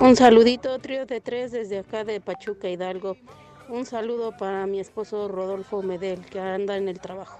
Un 0.00 0.16
saludito, 0.16 0.78
trío 0.80 1.06
de 1.06 1.20
tres 1.20 1.52
desde 1.52 1.78
acá 1.78 2.04
de 2.04 2.20
Pachuca 2.20 2.68
Hidalgo. 2.68 3.16
Un 3.68 3.86
saludo 3.86 4.36
para 4.36 4.66
mi 4.66 4.80
esposo 4.80 5.28
Rodolfo 5.28 5.82
Medel, 5.82 6.26
que 6.26 6.40
anda 6.40 6.76
en 6.76 6.88
el 6.88 7.00
trabajo. 7.00 7.38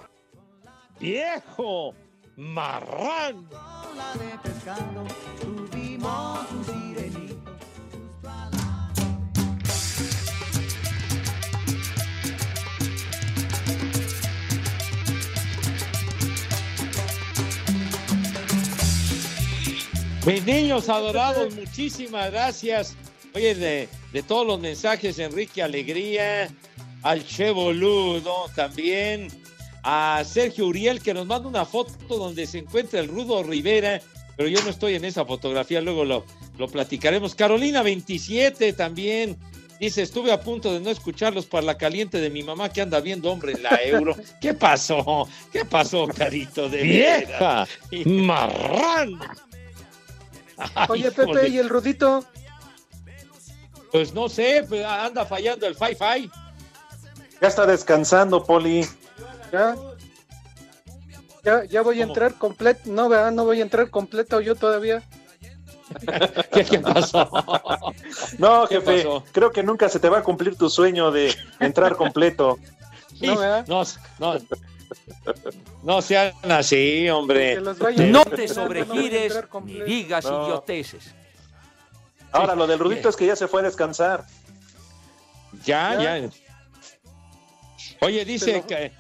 ¡Viejo! 1.01 1.95
¡Marrán! 2.36 3.49
Mis 20.26 20.42
niños 20.47 20.88
adorados, 20.88 21.55
muchísimas 21.55 22.30
gracias. 22.30 22.97
Oye, 23.34 23.55
de, 23.55 23.88
de 24.12 24.22
todos 24.22 24.47
los 24.47 24.59
mensajes, 24.59 25.18
Enrique 25.18 25.62
Alegría, 25.62 26.49
al 27.03 27.26
Che 27.26 27.51
Boludo 27.51 28.47
también, 28.55 29.28
a 29.85 30.22
Sergio 30.24 30.66
Uriel, 30.66 31.01
que 31.03 31.12
nos 31.12 31.26
manda 31.26 31.47
una 31.47 31.66
foto 31.66 32.16
donde 32.16 32.47
se 32.47 32.59
encuentra 32.59 33.01
el 33.01 33.09
Rudo 33.09 33.43
Rivera, 33.43 34.01
pero 34.37 34.49
yo 34.49 34.62
no 34.64 34.70
estoy 34.70 34.95
en 34.95 35.05
esa 35.05 35.24
fotografía, 35.26 35.80
luego 35.82 36.05
lo, 36.05 36.24
lo 36.59 36.68
platicaremos. 36.68 37.35
Carolina 37.35 37.82
27 37.82 38.72
también. 38.72 39.37
Dice, 39.78 40.03
estuve 40.03 40.32
a 40.32 40.41
punto 40.41 40.72
de 40.72 40.80
no 40.80 40.89
escucharlos 40.89 41.47
para 41.47 41.66
la 41.66 41.76
caliente 41.76 42.18
de 42.18 42.30
mi 42.30 42.43
mamá 42.43 42.70
que 42.70 42.80
anda 42.80 43.01
viendo 43.01 43.30
hombre 43.30 43.59
la 43.61 43.82
euro. 43.82 44.16
¿Qué 44.41 44.55
pasó? 44.55 45.28
¿Qué 45.53 45.64
pasó, 45.64 46.07
carito 46.07 46.68
de 46.68 46.82
¡Vieja! 46.82 47.66
¡Marrán! 48.07 49.18
Oye, 50.89 51.11
Pepe. 51.11 51.49
¿y 51.49 51.59
el 51.59 51.68
Rudito? 51.68 52.24
Pues 53.93 54.14
no 54.14 54.28
sé, 54.28 54.64
pues 54.68 54.85
anda 54.85 55.26
fallando 55.26 55.66
el 55.66 55.74
Fi-Fi. 55.74 56.30
Ya 57.43 57.49
está 57.49 57.66
descansando, 57.66 58.43
Poli. 58.43 58.87
¿Ya? 59.55 59.76
Ya, 61.44 61.64
ya 61.64 61.82
voy 61.82 62.00
a 62.00 62.05
entrar 62.05 62.34
completo. 62.34 62.80
No, 62.86 63.09
¿verdad? 63.09 63.30
No 63.30 63.44
voy 63.44 63.61
a 63.61 63.62
entrar 63.62 63.88
completo 63.90 64.40
yo 64.40 64.55
todavía. 64.57 65.02
¿Qué, 66.52 66.64
qué 66.64 66.78
pasó? 66.80 67.30
No, 68.38 68.66
¿Qué 68.66 68.76
jefe, 68.80 68.96
pasó? 69.05 69.24
creo 69.30 69.50
que 69.52 69.62
nunca 69.62 69.88
se 69.88 70.00
te 70.00 70.09
va 70.09 70.18
a 70.18 70.22
cumplir 70.22 70.57
tu 70.57 70.68
sueño 70.70 71.11
de 71.12 71.34
entrar 71.61 71.96
completo. 71.96 72.59
No, 73.20 73.38
¿verdad? 73.38 73.64
No, 73.68 73.84
no, 74.18 74.34
no 75.84 76.02
sean 76.02 76.32
así, 76.50 77.09
hombre. 77.09 77.61
No 77.61 78.24
te 78.24 78.48
sobregires 78.48 79.32
ni 79.64 79.80
digas 79.82 80.24
No. 80.24 80.44
idioteces. 80.48 81.14
Ahora, 82.32 82.57
lo 82.57 82.66
del 82.66 82.80
Rudito 82.80 83.09
es 83.09 83.14
que 83.14 83.26
ya 83.26 83.36
se 83.36 83.46
fue 83.46 83.61
a 83.61 83.64
descansar. 83.64 84.26
Ya, 85.64 85.94
Ya. 86.02 86.18
ya. 86.18 86.30
Oye, 88.00 88.24
dice, 88.24 88.64
Pero- 88.64 88.66
que, 88.66 88.92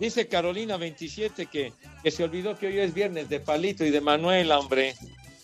dice 0.00 0.26
Carolina 0.26 0.76
27 0.76 1.46
que, 1.46 1.72
que 2.02 2.10
se 2.10 2.24
olvidó 2.24 2.58
que 2.58 2.66
hoy 2.66 2.78
es 2.80 2.92
viernes 2.92 3.28
de 3.28 3.38
Palito 3.38 3.84
y 3.84 3.90
de 3.90 4.00
Manuela, 4.00 4.58
hombre. 4.58 4.94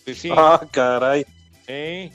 Pues 0.03 0.17
sí. 0.17 0.29
Ah, 0.35 0.61
caray. 0.71 1.25
Sí. 1.65 2.11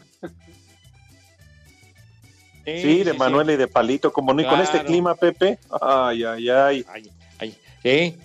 Sí, 2.65 3.03
de 3.03 3.13
Manuel 3.15 3.51
y 3.51 3.57
de 3.57 3.67
Palito, 3.67 4.13
como 4.13 4.33
ni 4.33 4.45
con 4.45 4.61
este 4.61 4.73
Claro. 4.79 4.87
clima, 4.87 5.15
Pepe. 5.17 5.59
Ay, 5.81 6.23
ay, 6.23 6.49
ay. 6.49 6.85
Ay, 6.89 7.11
ay, 7.39 7.57
sí. 7.83 8.17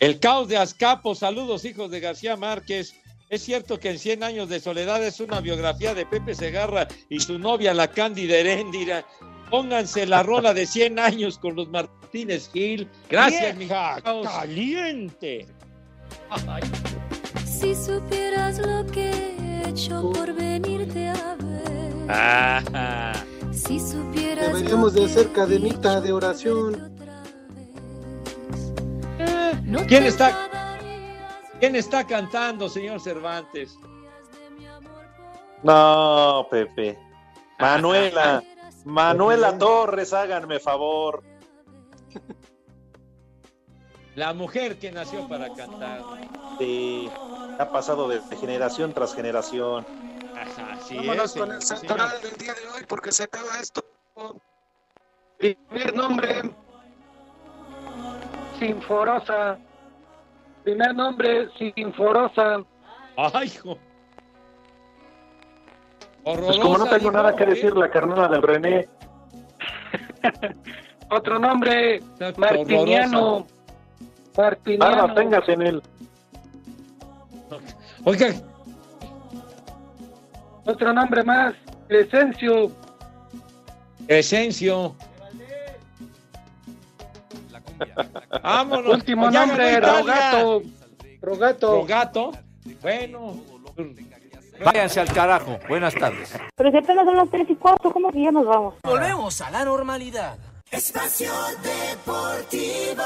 El 0.00 0.20
caos 0.20 0.48
de 0.48 0.58
Azcapo, 0.58 1.14
saludos 1.14 1.64
hijos 1.64 1.90
de 1.90 2.00
García 2.00 2.36
Márquez. 2.36 2.94
Es 3.30 3.42
cierto 3.42 3.78
que 3.80 3.90
en 3.90 3.98
100 3.98 4.22
años 4.22 4.48
de 4.48 4.60
soledad 4.60 5.02
es 5.02 5.20
una 5.20 5.40
biografía 5.40 5.94
de 5.94 6.04
Pepe 6.06 6.34
Segarra 6.34 6.88
y 7.08 7.20
su 7.20 7.38
novia, 7.38 7.72
la 7.74 7.88
Cándida 7.88 8.36
Heréndira. 8.36 9.04
Pónganse 9.50 10.06
la 10.06 10.22
rola 10.22 10.52
de 10.52 10.66
100 10.66 10.98
años 10.98 11.38
con 11.38 11.56
los 11.56 11.68
Martínez 11.68 12.50
Gil. 12.52 12.88
Gracias, 13.08 13.56
Vieja 13.56 13.96
mi 14.04 14.22
caliente. 14.24 15.46
Si 17.44 17.74
supieras 17.74 18.58
lo 18.58 18.86
que 18.86 19.10
he 19.10 19.68
hecho 19.68 20.12
por 20.12 20.32
venirte 20.34 21.08
a 21.08 21.36
ver. 21.36 21.92
Ah, 22.08 23.12
Si 23.52 23.80
supieras 23.80 24.48
Deberíamos 24.48 24.94
lo 24.94 25.00
de 25.00 25.06
hacer 25.06 25.26
que 25.28 25.32
cadenita 25.32 26.00
de 26.00 26.12
oración. 26.12 26.94
no 29.64 29.86
¿Quién 29.86 30.04
está, 30.04 30.48
¿Quién 31.58 31.74
está 31.74 32.06
cantando, 32.06 32.68
señor 32.68 33.00
Cervantes? 33.00 33.76
No, 35.62 36.46
Pepe. 36.50 36.98
Manuela. 37.58 38.42
Manuela 38.84 39.58
Torres, 39.58 40.12
háganme 40.12 40.60
favor. 40.60 41.22
La 44.14 44.32
mujer 44.32 44.78
que 44.78 44.90
nació 44.90 45.28
para 45.28 45.54
cantar. 45.54 46.02
Sí, 46.58 47.08
ha 47.58 47.70
pasado 47.70 48.08
de, 48.08 48.20
de 48.20 48.36
generación 48.36 48.92
tras 48.92 49.14
generación. 49.14 49.86
Ajá, 50.34 50.72
así 50.74 50.96
Vámonos 50.96 51.34
es, 51.34 51.40
con 51.40 51.52
el 51.52 51.62
santoral 51.62 52.20
del 52.22 52.36
día 52.36 52.54
de 52.54 52.68
hoy 52.68 52.84
porque 52.88 53.12
se 53.12 53.24
acaba 53.24 53.58
esto. 53.60 53.84
Primer 55.38 55.94
nombre, 55.94 56.50
Sinforosa. 58.58 59.58
Primer 60.64 60.94
nombre, 60.94 61.48
Sinforosa. 61.56 62.64
Ay, 63.16 63.46
hijo. 63.46 63.78
Pues 66.36 66.58
como 66.58 66.76
no 66.76 66.86
tengo 66.86 67.10
nada 67.10 67.34
que 67.34 67.46
decir, 67.46 67.74
la 67.74 67.90
carnada 67.90 68.28
del 68.28 68.42
René. 68.42 68.88
Otro 71.10 71.38
nombre, 71.38 72.02
Martiniano. 72.36 73.46
Martiniano. 74.36 74.96
Barba, 74.96 75.14
tengas 75.14 75.48
en 75.48 75.62
él. 75.62 75.82
Oiga, 78.04 78.28
Otro 80.66 80.92
nombre 80.92 81.24
más, 81.24 81.54
Esencio. 81.88 82.70
Esencio. 84.06 84.94
Vámonos. 88.42 88.94
Último 88.94 89.30
Ya 89.30 89.46
nombre. 89.46 89.80
Rogato. 89.80 90.62
Rogato. 91.22 91.72
Rogato. 91.72 92.32
Bueno. 92.82 93.36
Váyanse 94.64 95.00
al 95.00 95.12
carajo. 95.12 95.58
Buenas 95.68 95.94
tardes. 95.94 96.32
Pero 96.56 96.70
si 96.70 96.76
apenas 96.76 97.04
son 97.04 97.16
las 97.16 97.30
3 97.30 97.46
y 97.50 97.54
4, 97.56 97.90
¿cómo 97.90 98.10
que 98.12 98.22
ya 98.22 98.30
nos 98.30 98.46
vamos? 98.46 98.74
Volvemos 98.82 99.40
a 99.40 99.50
la 99.50 99.64
normalidad. 99.64 100.36
Espacio 100.70 101.32
Deportivo. 101.62 103.02